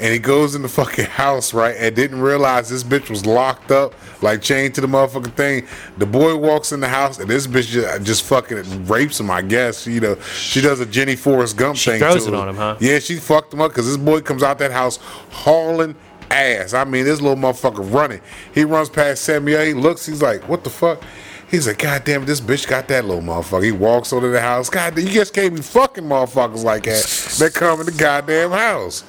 And 0.00 0.12
he 0.12 0.18
goes 0.18 0.56
in 0.56 0.62
the 0.62 0.68
fucking 0.68 1.04
house, 1.06 1.54
right? 1.54 1.76
And 1.78 1.94
didn't 1.94 2.20
realize 2.20 2.68
this 2.68 2.82
bitch 2.82 3.10
was 3.10 3.24
locked 3.24 3.70
up, 3.70 3.94
like 4.22 4.42
chained 4.42 4.74
to 4.74 4.80
the 4.80 4.88
motherfucking 4.88 5.34
thing. 5.34 5.66
The 5.98 6.06
boy 6.06 6.36
walks 6.36 6.72
in 6.72 6.80
the 6.80 6.88
house, 6.88 7.18
and 7.20 7.30
this 7.30 7.46
bitch 7.46 7.68
just, 7.68 8.02
just 8.02 8.22
fucking 8.24 8.86
rapes 8.86 9.20
him, 9.20 9.30
I 9.30 9.42
guess. 9.42 9.86
You 9.86 10.00
know, 10.00 10.20
she 10.20 10.60
does 10.60 10.80
a 10.80 10.86
Jenny 10.86 11.14
Forrest 11.14 11.56
Gump 11.56 11.76
She 11.76 11.92
thing. 11.92 12.00
throws 12.00 12.24
to 12.24 12.32
it 12.32 12.34
on 12.34 12.48
him, 12.48 12.56
huh? 12.56 12.76
Yeah, 12.80 12.98
she 12.98 13.16
fucked 13.16 13.54
him 13.54 13.60
up 13.60 13.70
because 13.70 13.86
this 13.86 13.96
boy 13.96 14.20
comes 14.20 14.42
out 14.42 14.58
that 14.58 14.72
house 14.72 14.96
hauling 15.30 15.94
ass. 16.30 16.74
I 16.74 16.84
mean, 16.84 17.04
this 17.04 17.20
little 17.20 17.36
motherfucker 17.36 17.92
running. 17.94 18.20
He 18.52 18.64
runs 18.64 18.88
past 18.88 19.22
Samuel. 19.22 19.62
He 19.64 19.74
looks. 19.74 20.06
He's 20.06 20.22
like, 20.22 20.48
"What 20.48 20.64
the 20.64 20.70
fuck?" 20.70 21.02
He's 21.48 21.68
like, 21.68 21.78
"God 21.78 22.02
damn 22.04 22.22
it, 22.22 22.26
this 22.26 22.40
bitch 22.40 22.66
got 22.66 22.88
that 22.88 23.04
little 23.04 23.22
motherfucker." 23.22 23.62
He 23.62 23.70
walks 23.72 24.12
over 24.12 24.26
to 24.26 24.32
the 24.32 24.40
house. 24.40 24.68
God, 24.68 24.96
damn, 24.96 25.06
you 25.06 25.12
just 25.12 25.32
can't 25.32 25.54
be 25.54 25.62
fucking 25.62 26.02
motherfuckers 26.04 26.64
like 26.64 26.84
that. 26.84 27.04
They 27.38 27.50
come 27.50 27.78
in 27.80 27.86
the 27.86 27.92
goddamn 27.92 28.50
house. 28.50 29.04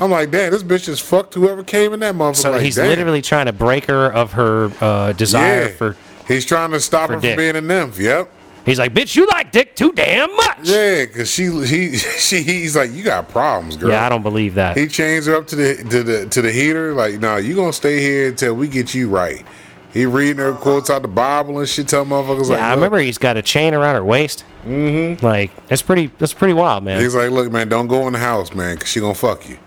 I'm 0.00 0.10
like, 0.10 0.30
damn, 0.30 0.52
this 0.52 0.62
bitch 0.62 0.84
just 0.84 1.02
fucked 1.02 1.34
whoever 1.34 1.64
came 1.64 1.92
in 1.92 2.00
that 2.00 2.14
motherfucker. 2.14 2.36
so 2.36 2.50
like, 2.52 2.62
he's 2.62 2.76
damn. 2.76 2.88
literally 2.88 3.22
trying 3.22 3.46
to 3.46 3.52
break 3.52 3.86
her 3.86 4.12
of 4.12 4.32
her 4.32 4.70
uh, 4.80 5.12
desire 5.12 5.64
yeah. 5.64 5.68
for. 5.68 5.96
He's 6.26 6.44
trying 6.44 6.70
to 6.72 6.80
stop 6.80 7.10
her 7.10 7.16
dick. 7.16 7.32
from 7.32 7.38
being 7.38 7.56
a 7.56 7.60
nymph. 7.60 7.98
Yep. 7.98 8.30
He's 8.68 8.78
like, 8.78 8.92
bitch, 8.92 9.16
you 9.16 9.26
like 9.26 9.50
dick 9.50 9.74
too 9.74 9.92
damn 9.92 10.34
much. 10.36 10.58
Yeah, 10.64 11.06
cause 11.06 11.30
she 11.30 11.44
he 11.64 11.96
she 11.96 12.42
he's 12.42 12.76
like, 12.76 12.92
you 12.92 13.02
got 13.02 13.28
problems, 13.30 13.78
girl. 13.78 13.90
Yeah, 13.90 14.04
I 14.04 14.10
don't 14.10 14.22
believe 14.22 14.54
that. 14.56 14.76
He 14.76 14.86
chains 14.88 15.24
her 15.24 15.36
up 15.36 15.46
to 15.48 15.56
the 15.56 15.76
to 15.76 16.02
the 16.02 16.26
to 16.26 16.42
the 16.42 16.52
heater. 16.52 16.92
Like, 16.92 17.18
no, 17.18 17.38
you 17.38 17.56
gonna 17.56 17.72
stay 17.72 18.00
here 18.00 18.28
until 18.28 18.54
we 18.54 18.68
get 18.68 18.94
you 18.94 19.08
right. 19.08 19.44
He 19.94 20.04
reading 20.04 20.36
her 20.36 20.52
quotes 20.52 20.90
out 20.90 21.00
the 21.00 21.08
Bible 21.08 21.58
and 21.58 21.68
shit, 21.68 21.88
Tell 21.88 22.04
motherfuckers 22.04 22.50
like, 22.50 22.58
Yeah, 22.58 22.66
I 22.66 22.70
look- 22.72 22.76
remember 22.76 22.98
he's 22.98 23.16
got 23.16 23.38
a 23.38 23.42
chain 23.42 23.72
around 23.72 23.94
her 23.94 24.04
waist. 24.04 24.44
Mm-hmm. 24.66 25.24
Like 25.24 25.50
that's 25.68 25.80
pretty. 25.82 26.10
That's 26.18 26.34
pretty 26.34 26.54
wild, 26.54 26.84
man. 26.84 27.00
He's 27.00 27.14
like, 27.14 27.30
look, 27.30 27.50
man, 27.50 27.70
don't 27.70 27.86
go 27.86 28.06
in 28.06 28.12
the 28.12 28.18
house, 28.18 28.54
man, 28.54 28.74
because 28.74 28.90
she 28.90 29.00
gonna 29.00 29.14
fuck 29.14 29.48
you. 29.48 29.58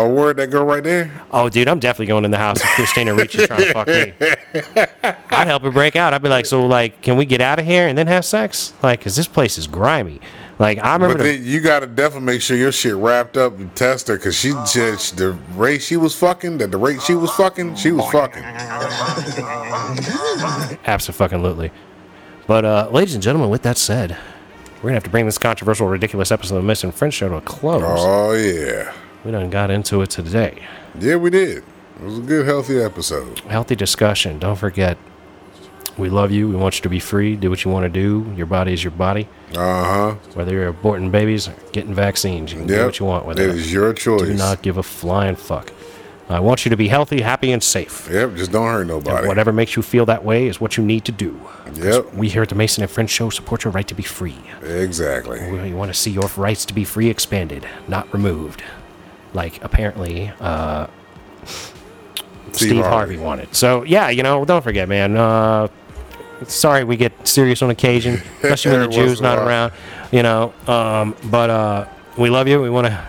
Oh, 0.00 0.08
word, 0.08 0.36
that 0.36 0.50
girl 0.50 0.64
right 0.64 0.84
there? 0.84 1.10
Oh, 1.32 1.48
dude, 1.48 1.66
I'm 1.66 1.80
definitely 1.80 2.06
going 2.06 2.24
in 2.24 2.30
the 2.30 2.38
house 2.38 2.58
if 2.62 2.70
Christina 2.76 3.14
Ricci 3.14 3.38
is 3.42 3.48
trying 3.48 3.62
to 3.62 3.72
fuck 3.72 3.88
me. 3.88 4.12
I'd 5.30 5.46
help 5.48 5.62
her 5.64 5.72
break 5.72 5.96
out. 5.96 6.14
I'd 6.14 6.22
be 6.22 6.28
like, 6.28 6.46
so, 6.46 6.64
like, 6.66 7.02
can 7.02 7.16
we 7.16 7.24
get 7.24 7.40
out 7.40 7.58
of 7.58 7.64
here 7.66 7.88
and 7.88 7.98
then 7.98 8.06
have 8.06 8.24
sex? 8.24 8.72
Like, 8.82 9.00
cause 9.00 9.16
this 9.16 9.26
place 9.26 9.58
is 9.58 9.66
grimy. 9.66 10.20
Like, 10.60 10.78
I 10.78 10.92
remember. 10.94 11.18
But 11.18 11.22
the- 11.24 11.36
you 11.36 11.60
gotta 11.60 11.86
definitely 11.86 12.26
make 12.26 12.42
sure 12.42 12.56
your 12.56 12.70
shit 12.72 12.94
wrapped 12.94 13.36
up 13.36 13.58
and 13.58 13.74
test 13.74 14.06
her, 14.08 14.16
because 14.16 14.36
she 14.36 14.50
she- 14.66 14.78
the 15.16 15.36
rate 15.54 15.82
she 15.82 15.96
was 15.96 16.14
fucking, 16.16 16.58
that 16.58 16.70
the 16.70 16.78
rate 16.78 17.00
she 17.02 17.14
was 17.14 17.30
fucking, 17.32 17.74
she 17.76 17.90
was 17.92 18.08
fucking. 18.12 18.42
Absolutely. 20.86 21.70
But, 22.46 22.64
uh, 22.64 22.88
ladies 22.92 23.14
and 23.14 23.22
gentlemen, 23.22 23.50
with 23.50 23.62
that 23.62 23.76
said, 23.76 24.16
we're 24.76 24.82
gonna 24.90 24.94
have 24.94 25.04
to 25.04 25.10
bring 25.10 25.26
this 25.26 25.38
controversial, 25.38 25.86
ridiculous 25.88 26.30
episode 26.32 26.56
of 26.56 26.64
Mason 26.64 26.88
and 26.90 26.96
Friends 26.96 27.14
Show 27.14 27.28
to 27.28 27.36
a 27.36 27.40
close. 27.40 27.82
Oh, 27.84 28.32
yeah. 28.32 28.92
We 29.28 29.32
done 29.32 29.50
got 29.50 29.70
into 29.70 30.00
it 30.00 30.08
today. 30.08 30.66
Yeah, 30.98 31.16
we 31.16 31.28
did. 31.28 31.58
It 31.58 32.02
was 32.02 32.16
a 32.18 32.22
good, 32.22 32.46
healthy 32.46 32.80
episode. 32.80 33.40
Healthy 33.40 33.76
discussion. 33.76 34.38
Don't 34.38 34.56
forget, 34.56 34.96
we 35.98 36.08
love 36.08 36.30
you. 36.32 36.48
We 36.48 36.56
want 36.56 36.76
you 36.78 36.82
to 36.84 36.88
be 36.88 36.98
free. 36.98 37.36
Do 37.36 37.50
what 37.50 37.62
you 37.62 37.70
want 37.70 37.82
to 37.84 37.90
do. 37.90 38.32
Your 38.38 38.46
body 38.46 38.72
is 38.72 38.82
your 38.82 38.92
body. 38.92 39.28
Uh 39.52 39.84
huh. 39.84 40.14
Whether 40.32 40.52
you're 40.54 40.72
aborting 40.72 41.10
babies 41.12 41.46
or 41.46 41.54
getting 41.72 41.92
vaccines, 41.92 42.52
you 42.54 42.60
can 42.60 42.68
do 42.68 42.86
what 42.86 42.98
you 43.00 43.04
want 43.04 43.26
with 43.26 43.38
It 43.38 43.50
it. 43.50 43.56
is 43.56 43.70
your 43.70 43.92
choice. 43.92 44.22
Do 44.22 44.32
not 44.32 44.62
give 44.62 44.78
a 44.78 44.82
flying 44.82 45.36
fuck. 45.36 45.74
I 46.30 46.40
want 46.40 46.64
you 46.64 46.70
to 46.70 46.76
be 46.78 46.88
healthy, 46.88 47.20
happy, 47.20 47.52
and 47.52 47.62
safe. 47.62 48.08
Yep, 48.10 48.34
just 48.36 48.50
don't 48.50 48.66
hurt 48.66 48.86
nobody. 48.86 49.26
Whatever 49.28 49.52
makes 49.52 49.76
you 49.76 49.82
feel 49.82 50.06
that 50.06 50.24
way 50.24 50.46
is 50.46 50.58
what 50.58 50.78
you 50.78 50.84
need 50.84 51.04
to 51.04 51.12
do. 51.12 51.38
Yep. 51.74 52.14
We 52.14 52.30
here 52.30 52.42
at 52.44 52.48
the 52.48 52.54
Mason 52.54 52.82
and 52.82 52.90
Friends 52.90 53.10
Show 53.10 53.28
support 53.28 53.64
your 53.64 53.74
right 53.74 53.88
to 53.88 53.94
be 53.94 54.02
free. 54.02 54.38
Exactly. 54.62 55.50
We 55.52 55.74
want 55.74 55.92
to 55.92 55.98
see 55.98 56.10
your 56.12 56.30
rights 56.38 56.64
to 56.64 56.72
be 56.72 56.84
free 56.84 57.10
expanded, 57.10 57.68
not 57.88 58.10
removed. 58.14 58.62
Like 59.34 59.62
apparently 59.62 60.32
uh, 60.40 60.86
Steve, 62.52 62.84
Harvey. 62.84 63.16
wanted. 63.16 63.54
So 63.54 63.82
yeah, 63.84 64.08
you 64.10 64.22
know, 64.22 64.44
don't 64.44 64.62
forget, 64.62 64.88
man. 64.88 65.16
Uh, 65.16 65.68
sorry, 66.46 66.84
we 66.84 66.96
get 66.96 67.26
serious 67.26 67.62
on 67.62 67.70
occasion, 67.70 68.14
especially 68.42 68.72
when 68.72 68.80
the 68.82 68.88
Ju's 68.88 69.20
not 69.20 69.38
around. 69.38 69.72
You 70.10 70.22
know, 70.22 70.54
um, 70.66 71.14
but 71.30 71.50
uh, 71.50 71.86
we 72.16 72.30
love 72.30 72.48
you. 72.48 72.60
We 72.62 72.70
want 72.70 72.86
to, 72.86 73.06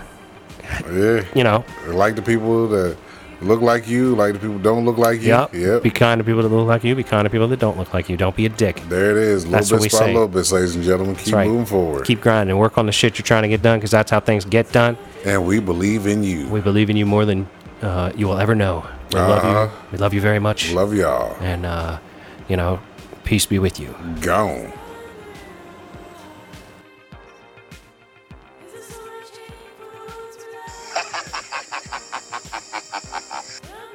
Yeah. 0.91 1.23
you 1.35 1.43
know, 1.43 1.63
Like 1.87 2.15
the 2.15 2.21
people 2.21 2.67
that 2.67 2.97
look 3.41 3.61
like 3.61 3.87
you, 3.87 4.15
like 4.15 4.33
the 4.33 4.39
people 4.39 4.59
don't 4.59 4.83
look 4.83 4.97
like 4.97 5.21
you. 5.21 5.29
Yep. 5.29 5.53
Yep. 5.53 5.83
Be 5.83 5.89
kind 5.91 6.19
to 6.19 6.25
people 6.25 6.41
that 6.43 6.49
look 6.49 6.67
like 6.67 6.83
you. 6.83 6.93
Be 6.95 7.03
kind 7.03 7.25
to 7.25 7.29
people 7.29 7.47
that 7.47 7.59
don't 7.59 7.77
look 7.77 7.93
like 7.93 8.09
you. 8.09 8.17
Don't 8.17 8.35
be 8.35 8.45
a 8.45 8.49
dick. 8.49 8.81
there 8.89 9.11
it 9.11 9.17
is. 9.17 9.45
Little 9.45 9.51
That's 9.59 9.71
what 9.71 9.79
we 9.81 9.87
by 9.87 9.97
say. 9.97 10.13
little 10.13 10.27
bits, 10.27 10.51
ladies 10.51 10.75
and 10.75 10.83
gentlemen. 10.83 11.15
Keep 11.15 11.33
right. 11.33 11.47
moving 11.47 11.65
forward. 11.65 12.05
Keep 12.05 12.19
grinding. 12.19 12.57
Work 12.57 12.77
on 12.77 12.85
the 12.85 12.91
shit 12.91 13.17
you're 13.17 13.23
trying 13.23 13.43
to 13.43 13.47
get 13.49 13.61
done 13.61 13.79
because 13.79 13.91
that's 13.91 14.11
how 14.11 14.19
things 14.19 14.43
get 14.43 14.69
done. 14.73 14.97
And 15.25 15.45
we 15.45 15.59
believe 15.59 16.07
in 16.07 16.23
you. 16.23 16.47
We 16.49 16.61
believe 16.61 16.89
in 16.89 16.97
you 16.97 17.05
more 17.05 17.25
than 17.25 17.47
uh, 17.81 18.11
you 18.15 18.27
will 18.27 18.37
ever 18.39 18.55
know. 18.55 18.85
We 19.13 19.19
love 19.19 19.43
Uh-huh. 19.43 19.69
you. 19.71 19.87
We 19.91 19.97
love 19.97 20.13
you 20.13 20.21
very 20.21 20.39
much. 20.39 20.71
Love 20.73 20.93
y'all. 20.93 21.35
and 21.41 21.65
uh, 21.65 21.99
you 22.47 22.57
know, 22.57 22.79
peace 23.23 23.45
be 23.45 23.59
with 23.59 23.79
you. 23.79 23.95
Gone. 24.21 24.71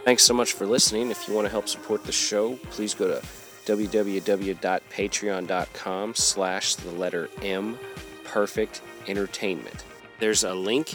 Thanks 0.04 0.22
so 0.22 0.34
much 0.34 0.52
for 0.52 0.66
listening. 0.66 1.10
If 1.10 1.26
you 1.26 1.32
want 1.34 1.46
to 1.46 1.50
help 1.50 1.66
support 1.68 2.04
the 2.04 2.12
show, 2.12 2.56
please 2.70 2.92
go 2.92 3.08
to 3.08 3.22
www.patreon.com 3.64 6.14
slash 6.14 6.74
the 6.74 6.90
letter 6.92 7.30
M 7.42 7.78
perfect 8.24 8.82
entertainment. 9.06 9.84
There's 10.18 10.44
a 10.44 10.52
link 10.54 10.94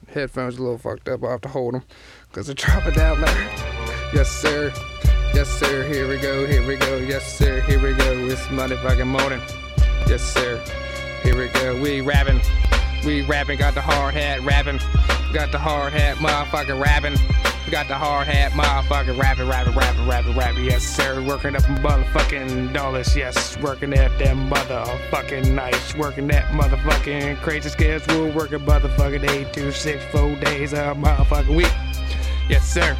Headphones 0.13 0.57
a 0.57 0.61
little 0.61 0.77
fucked 0.77 1.07
up. 1.07 1.23
I 1.23 1.31
have 1.31 1.41
to 1.41 1.49
hold 1.49 1.73
them 1.75 1.83
because 2.29 2.47
they're 2.47 2.55
dropping 2.55 2.93
down 2.93 3.21
there. 3.21 3.49
Yes, 4.13 4.29
sir. 4.29 4.73
Yes, 5.33 5.47
sir. 5.47 5.87
Here 5.87 6.07
we 6.07 6.17
go. 6.17 6.45
Here 6.45 6.65
we 6.67 6.75
go. 6.75 6.97
Yes, 6.97 7.25
sir. 7.37 7.61
Here 7.61 7.81
we 7.81 7.93
go. 7.93 8.11
It's 8.27 8.41
motherfucking 8.47 9.07
morning. 9.07 9.39
Yes, 10.07 10.21
sir. 10.21 10.61
Here 11.23 11.37
we 11.37 11.47
go. 11.47 11.81
We 11.81 12.01
rapping. 12.01 12.41
We 13.05 13.21
rapping. 13.21 13.57
Got 13.57 13.73
the 13.73 13.81
hard 13.81 14.13
hat 14.13 14.41
rapping. 14.41 14.79
Got 15.33 15.53
the 15.53 15.59
hard 15.59 15.93
hat 15.93 16.17
motherfucking 16.17 16.81
rapping. 16.81 17.15
Got 17.71 17.87
the 17.87 17.95
hard 17.95 18.27
hat 18.27 18.51
motherfucking 18.51 19.17
rapping, 19.17 19.47
rapping, 19.47 19.73
rapping, 19.73 20.05
rapping, 20.05 20.35
rapping. 20.35 20.65
Yes, 20.65 20.83
sir. 20.83 21.23
Working 21.23 21.55
up 21.55 21.61
motherfucking 21.63 22.73
dollars. 22.73 23.15
Yes, 23.15 23.57
working 23.59 23.93
at 23.93 24.19
that 24.19 24.35
motherfucking 24.35 25.53
nice. 25.53 25.95
Working 25.95 26.27
that 26.27 26.47
motherfucking 26.47 27.37
crazy 27.37 27.69
schedule. 27.69 28.29
Working 28.33 28.59
motherfucking 28.59 29.29
eight 29.29 29.53
to 29.53 29.71
six, 29.71 30.03
four 30.11 30.35
days 30.35 30.73
a 30.73 30.93
motherfucking 30.97 31.55
week. 31.55 31.71
Yes, 32.49 32.67
sir. 32.67 32.97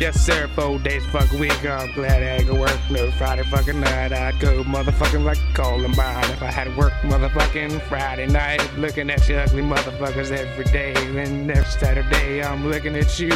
Yes, 0.00 0.20
sir. 0.20 0.48
Four 0.56 0.80
days 0.80 1.06
fucking 1.06 1.38
week. 1.38 1.64
I'm 1.64 1.92
glad 1.92 2.24
I 2.24 2.38
ain't 2.38 2.48
gonna 2.48 2.58
work 2.58 2.80
no 2.90 3.08
Friday 3.12 3.44
fucking 3.44 3.78
night. 3.78 4.12
I'd 4.12 4.36
go 4.40 4.64
motherfucking 4.64 5.22
like 5.22 5.38
Columbine 5.54 6.24
if 6.24 6.42
I 6.42 6.50
had 6.50 6.64
to 6.64 6.76
work 6.76 6.92
motherfucking 7.02 7.80
Friday 7.82 8.26
night. 8.26 8.68
Looking 8.76 9.10
at 9.10 9.28
you 9.28 9.36
ugly 9.36 9.62
motherfuckers 9.62 10.36
every 10.36 10.64
day. 10.64 10.92
And 10.96 11.46
next 11.46 11.78
Saturday, 11.78 12.42
I'm 12.42 12.68
looking 12.68 12.96
at 12.96 13.20
you. 13.20 13.30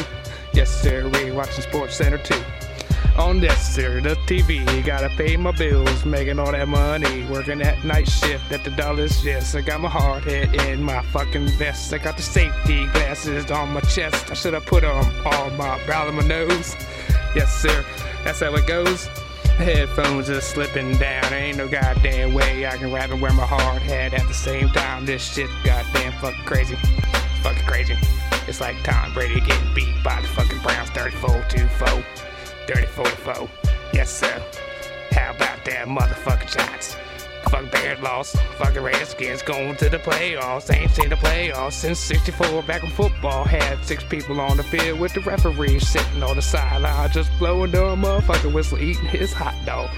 Yes, 0.57 0.70
sir. 0.70 1.07
We 1.11 1.32
watching 1.32 1.61
Sports 1.61 1.96
Center 1.96 2.16
too. 2.16 2.42
On 3.18 3.40
this, 3.40 3.74
sir, 3.74 4.00
the 4.00 4.14
TV, 4.24 4.64
gotta 4.86 5.11
pay 5.11 5.36
my 5.36 5.50
bills, 5.50 6.07
making 6.07 6.38
all 6.38 6.50
that 6.50 6.66
money, 6.66 7.26
working 7.26 7.59
that 7.59 7.84
night 7.84 8.09
shift 8.09 8.50
at 8.50 8.64
the 8.64 8.70
dollars. 8.70 9.22
Yes, 9.22 9.54
I 9.54 9.61
got 9.61 9.82
my 9.82 9.90
hard 9.90 10.24
hat 10.24 10.54
in 10.66 10.82
my 10.82 11.02
fucking 11.12 11.48
vest. 11.59 11.92
I 11.92 11.98
got 11.98 12.16
the 12.16 12.22
safety 12.22 12.86
glasses 12.86 13.50
on 13.50 13.74
my 13.74 13.82
chest. 13.82 14.30
I 14.30 14.34
should 14.34 14.54
have 14.54 14.64
put 14.64 14.80
them 14.80 14.96
on 15.26 15.57
my 15.59 15.78
brow 15.84 16.09
and 16.09 16.16
my 16.16 16.26
nose. 16.26 16.74
Yes, 17.34 17.54
sir, 17.54 17.84
that's 18.24 18.40
how 18.40 18.54
it 18.54 18.66
goes. 18.66 19.09
Headphones 19.59 20.30
are 20.30 20.40
slipping 20.40 20.96
down. 20.96 21.34
Ain't 21.34 21.59
no 21.59 21.68
goddamn 21.68 22.32
way 22.32 22.66
I 22.66 22.78
can 22.78 22.90
rap 22.90 23.11
and 23.11 23.20
wear 23.20 23.32
my 23.34 23.44
hard 23.44 23.82
hat 23.82 24.14
at 24.14 24.26
the 24.26 24.34
same 24.34 24.70
time. 24.70 25.04
This 25.04 25.34
shit 25.34 25.50
goddamn 25.64 26.12
fucking 26.12 26.44
crazy. 26.46 26.78
Fucking 27.47 27.64
crazy. 27.64 27.97
It's 28.49 28.61
like 28.61 28.74
Tom 28.82 29.14
Brady 29.14 29.40
getting 29.40 29.72
beat 29.72 30.03
by 30.03 30.20
the 30.20 30.26
fucking 30.26 30.59
Browns 30.62 30.90
34-2-4. 30.90 32.05
30-44. 32.66 33.49
Yes, 33.92 34.11
sir. 34.11 34.42
How 35.12 35.30
about 35.30 35.64
that 35.64 35.86
motherfucking 35.86 36.51
Giants? 36.51 36.97
Fuck 37.49 37.70
Bears 37.70 38.01
lost. 38.01 38.36
Fucking 38.59 38.82
Redskins 38.82 39.42
going 39.42 39.76
to 39.76 39.88
the 39.88 39.99
playoffs. 39.99 40.74
Ain't 40.74 40.90
seen 40.90 41.09
the 41.09 41.14
playoffs 41.14 41.74
since 41.74 42.01
64 42.01 42.64
back 42.64 42.82
in 42.82 42.90
football. 42.90 43.44
Had 43.44 43.84
six 43.84 44.03
people 44.03 44.40
on 44.40 44.57
the 44.57 44.64
field 44.64 44.99
with 44.99 45.14
the 45.14 45.20
referee 45.20 45.78
sitting 45.78 46.24
on 46.24 46.34
the 46.34 46.42
sideline 46.42 47.12
just 47.12 47.30
blowing 47.38 47.70
the 47.70 47.78
motherfucking 47.78 48.53
whistle 48.53 48.80
eating 48.80 49.07
his 49.07 49.32
hot 49.32 49.55
dog. 49.64 49.88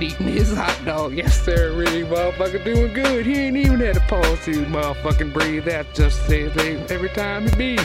Eating 0.00 0.28
his 0.28 0.54
hot 0.54 0.78
dog. 0.84 1.14
Yes, 1.14 1.44
sir. 1.44 1.72
Really 1.72 2.02
motherfucking 2.02 2.64
doing 2.64 2.92
good. 2.92 3.26
He 3.26 3.34
ain't 3.34 3.56
even 3.56 3.80
had 3.80 3.96
a 3.96 4.00
pause 4.00 4.44
to 4.44 4.64
motherfucking 4.66 5.32
breathe. 5.32 5.64
That 5.64 5.92
just 5.94 6.26
says 6.26 6.56
every 6.90 7.08
time 7.10 7.48
he 7.48 7.56
be. 7.56 7.78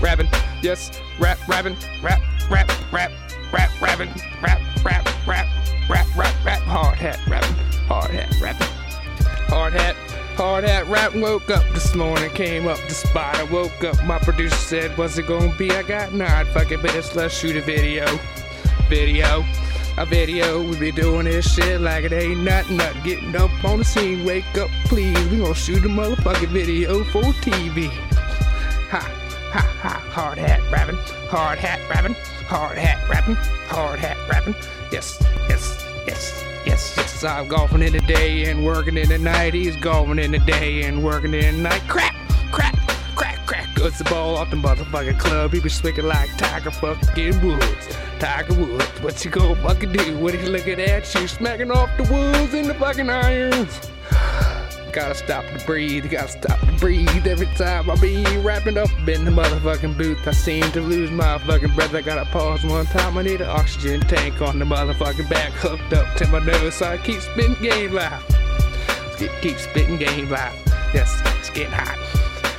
Rapping, 0.00 0.28
yes, 0.62 1.00
rap, 1.18 1.38
rapping, 1.48 1.76
rap, 2.02 2.20
rap, 2.50 2.70
rap, 2.92 3.12
rap, 3.52 3.70
rapping, 3.80 4.10
rap, 4.42 4.60
rap, 4.84 5.26
rap, 5.26 5.46
rap, 5.88 6.16
rap, 6.16 6.44
rap, 6.44 6.60
hard 6.62 6.98
hat, 6.98 7.18
rapping, 7.28 7.54
hard 7.86 8.10
hat, 8.10 8.34
rapping, 8.40 8.66
hard 9.46 9.72
hat, 9.72 9.96
hard 10.36 10.64
hat, 10.64 10.86
rapping. 10.88 11.20
Woke 11.20 11.48
up 11.50 11.64
this 11.72 11.94
morning, 11.94 12.30
came 12.30 12.66
up 12.66 12.78
the 12.88 12.94
spot. 12.94 13.36
I 13.36 13.44
woke 13.44 13.84
up, 13.84 14.02
my 14.04 14.18
producer 14.18 14.56
said, 14.56 14.98
What's 14.98 15.16
it 15.16 15.26
gonna 15.26 15.54
be? 15.56 15.70
I 15.70 15.82
got 15.82 16.12
nine 16.12 16.46
fucking 16.46 16.82
minutes, 16.82 17.14
let's 17.14 17.36
shoot 17.36 17.56
a 17.56 17.62
video, 17.62 18.06
video. 18.88 19.44
A 19.96 20.04
video, 20.04 20.60
we 20.60 20.76
be 20.76 20.90
doing 20.90 21.26
this 21.26 21.54
shit 21.54 21.80
like 21.80 22.04
it 22.04 22.12
ain't 22.12 22.40
nothing, 22.40 22.78
nothing. 22.78 23.02
Getting 23.04 23.36
up 23.36 23.64
on 23.64 23.78
the 23.78 23.84
scene, 23.84 24.24
wake 24.24 24.58
up, 24.58 24.68
please. 24.86 25.16
We 25.28 25.38
gonna 25.38 25.54
shoot 25.54 25.84
a 25.84 25.88
motherfucking 25.88 26.48
video 26.48 27.04
for 27.04 27.22
TV. 27.22 27.88
Ha, 28.90 28.98
ha, 29.52 29.60
ha, 29.82 29.98
hard 30.10 30.38
hat, 30.38 30.60
rapping, 30.72 30.96
hard 31.28 31.58
hat 31.60 31.78
rapping, 31.88 32.14
hard 32.48 32.76
hat 32.76 33.08
rapping, 33.08 33.36
hard 33.68 34.00
hat 34.00 34.16
rapping. 34.28 34.56
Yes, 34.90 35.16
yes, 35.48 35.86
yes, 36.08 36.44
yes, 36.66 36.94
yes. 36.96 37.24
I'm 37.24 37.46
golfing 37.46 37.82
in 37.82 37.92
the 37.92 38.00
day 38.00 38.50
and 38.50 38.66
working 38.66 38.96
in 38.96 39.08
the 39.08 39.18
night. 39.18 39.54
He's 39.54 39.76
golfing 39.76 40.18
in 40.18 40.32
the 40.32 40.40
day 40.40 40.82
and 40.82 41.04
working 41.04 41.34
in 41.34 41.58
the 41.58 41.62
night. 41.68 41.82
Crap, 41.86 42.16
crap, 42.50 42.76
crack, 43.14 43.46
crack. 43.46 43.72
Goes 43.76 43.96
the 43.98 44.04
ball 44.04 44.38
off 44.38 44.50
the 44.50 44.56
motherfucking 44.56 45.20
club. 45.20 45.52
He 45.52 45.60
be 45.60 45.68
swinging 45.68 46.06
like 46.06 46.36
Tiger 46.36 46.72
fucking 46.72 47.40
Woods. 47.46 47.96
Tiger 48.18 48.54
Woods, 48.54 49.02
what 49.02 49.24
you 49.24 49.30
gonna 49.30 49.56
fucking 49.56 49.92
do 49.92 50.18
when 50.18 50.38
he's 50.38 50.48
looking 50.48 50.80
at 50.80 51.14
you, 51.14 51.28
smacking 51.28 51.70
off 51.70 51.90
the 51.96 52.04
woods 52.04 52.54
and 52.54 52.66
the 52.68 52.74
fucking 52.74 53.10
irons? 53.10 53.80
Gotta 54.92 55.14
stop 55.14 55.44
to 55.46 55.66
breathe, 55.66 56.08
gotta 56.10 56.28
stop 56.28 56.60
to 56.60 56.72
breathe 56.78 57.26
every 57.26 57.46
time 57.56 57.90
I 57.90 57.96
be 57.96 58.24
rapping 58.38 58.78
up 58.78 58.90
in 59.08 59.24
the 59.24 59.30
motherfucking 59.30 59.98
booth. 59.98 60.26
I 60.26 60.30
seem 60.30 60.62
to 60.72 60.80
lose 60.80 61.10
my 61.10 61.38
fucking 61.38 61.74
breath. 61.74 61.94
I 61.94 62.00
gotta 62.00 62.24
pause 62.30 62.64
one 62.64 62.86
time. 62.86 63.18
I 63.18 63.22
need 63.22 63.40
an 63.40 63.48
oxygen 63.48 64.00
tank 64.02 64.40
on 64.40 64.58
the 64.58 64.64
motherfucking 64.64 65.28
back, 65.28 65.50
hooked 65.52 65.92
up 65.92 66.16
to 66.18 66.28
my 66.28 66.38
nose, 66.38 66.76
so 66.76 66.86
I 66.86 66.98
keep 66.98 67.20
spitting 67.20 67.56
game 67.60 67.92
live. 67.92 68.24
Keep, 69.40 69.58
spitting 69.58 69.96
game 69.96 70.28
live. 70.28 70.54
Yes, 70.92 71.20
it's 71.38 71.50
getting 71.50 71.72
hot. 71.72 71.98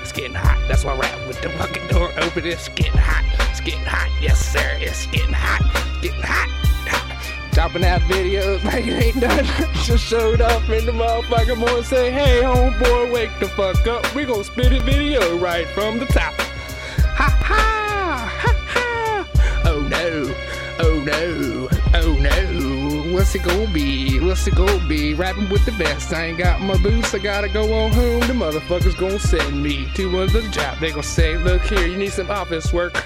It's 0.01 0.11
getting 0.11 0.33
hot. 0.33 0.61
That's 0.67 0.83
why 0.83 0.93
I 0.93 0.99
rap 0.99 1.27
with 1.27 1.41
the 1.41 1.49
fucking 1.51 1.87
door 1.87 2.11
open. 2.17 2.45
It's 2.45 2.67
getting 2.69 2.97
hot. 2.97 3.34
It's 3.55 3.63
getting 3.63 3.85
hot. 3.85 4.11
Yes, 4.21 4.37
sir. 4.37 4.77
It's 4.81 5.07
getting 5.07 5.31
hot. 5.31 5.61
Getting 6.01 6.21
hot. 6.21 7.53
Dropping 7.53 7.85
out 7.85 8.01
videos 8.01 8.61
like 8.65 8.85
it 8.85 9.01
ain't 9.01 9.21
done. 9.21 9.45
Just 9.75 10.03
showed 10.03 10.41
up 10.41 10.67
in 10.67 10.85
the 10.85 10.91
motherfucking 10.91 11.57
morning. 11.57 11.83
Say, 11.83 12.11
hey, 12.11 12.41
homeboy, 12.43 13.13
wake 13.13 13.29
the 13.39 13.47
fuck 13.47 13.87
up. 13.87 14.13
We 14.13 14.25
gon' 14.25 14.43
spit 14.43 14.73
a 14.73 14.81
video 14.81 15.37
right 15.37 15.65
from 15.69 15.99
the 15.99 16.05
top. 16.07 16.33
Ha 16.33 17.29
ha! 17.41 18.29
Ha 18.41 18.53
ha! 18.67 19.27
Oh 19.63 19.79
no! 19.83 20.35
Oh 20.79 20.99
no! 21.05 21.69
Oh 21.93 22.13
no! 22.19 23.13
What's 23.13 23.35
it 23.35 23.43
gonna 23.43 23.71
be? 23.71 24.19
What's 24.19 24.45
it 24.47 24.55
gonna 24.55 24.85
be? 24.85 25.13
Rapping 25.13 25.47
with 25.47 25.63
the 25.63 25.71
best. 25.81 26.11
I 26.11 26.25
ain't 26.25 26.37
got 26.37 26.59
my 26.59 26.77
boots. 26.79 27.13
I 27.13 27.19
gotta 27.19 27.47
go 27.47 27.73
on 27.73 27.93
home. 27.93 28.19
The 28.19 28.33
motherfuckers 28.33 28.99
gonna 28.99 29.17
send 29.17 29.63
me 29.63 29.87
to 29.93 30.09
another 30.09 30.41
job. 30.49 30.79
They 30.79 30.89
gonna 30.89 31.03
say, 31.03 31.37
look 31.37 31.61
here, 31.61 31.87
you 31.87 31.95
need 31.95 32.11
some 32.11 32.29
office 32.29 32.73
work. 32.73 33.01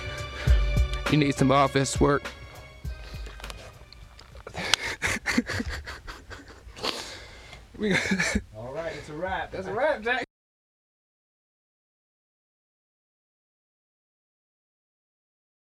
You 1.11 1.17
need 1.17 1.33
some 1.33 1.51
office 1.51 1.99
work. 1.99 2.21
All 8.55 8.71
right, 8.73 8.93
it's 8.95 9.09
a 9.09 9.13
wrap. 9.13 9.51
That's 9.51 9.67
a 9.67 9.73
wrap, 9.73 10.03
Jack. 10.03 10.28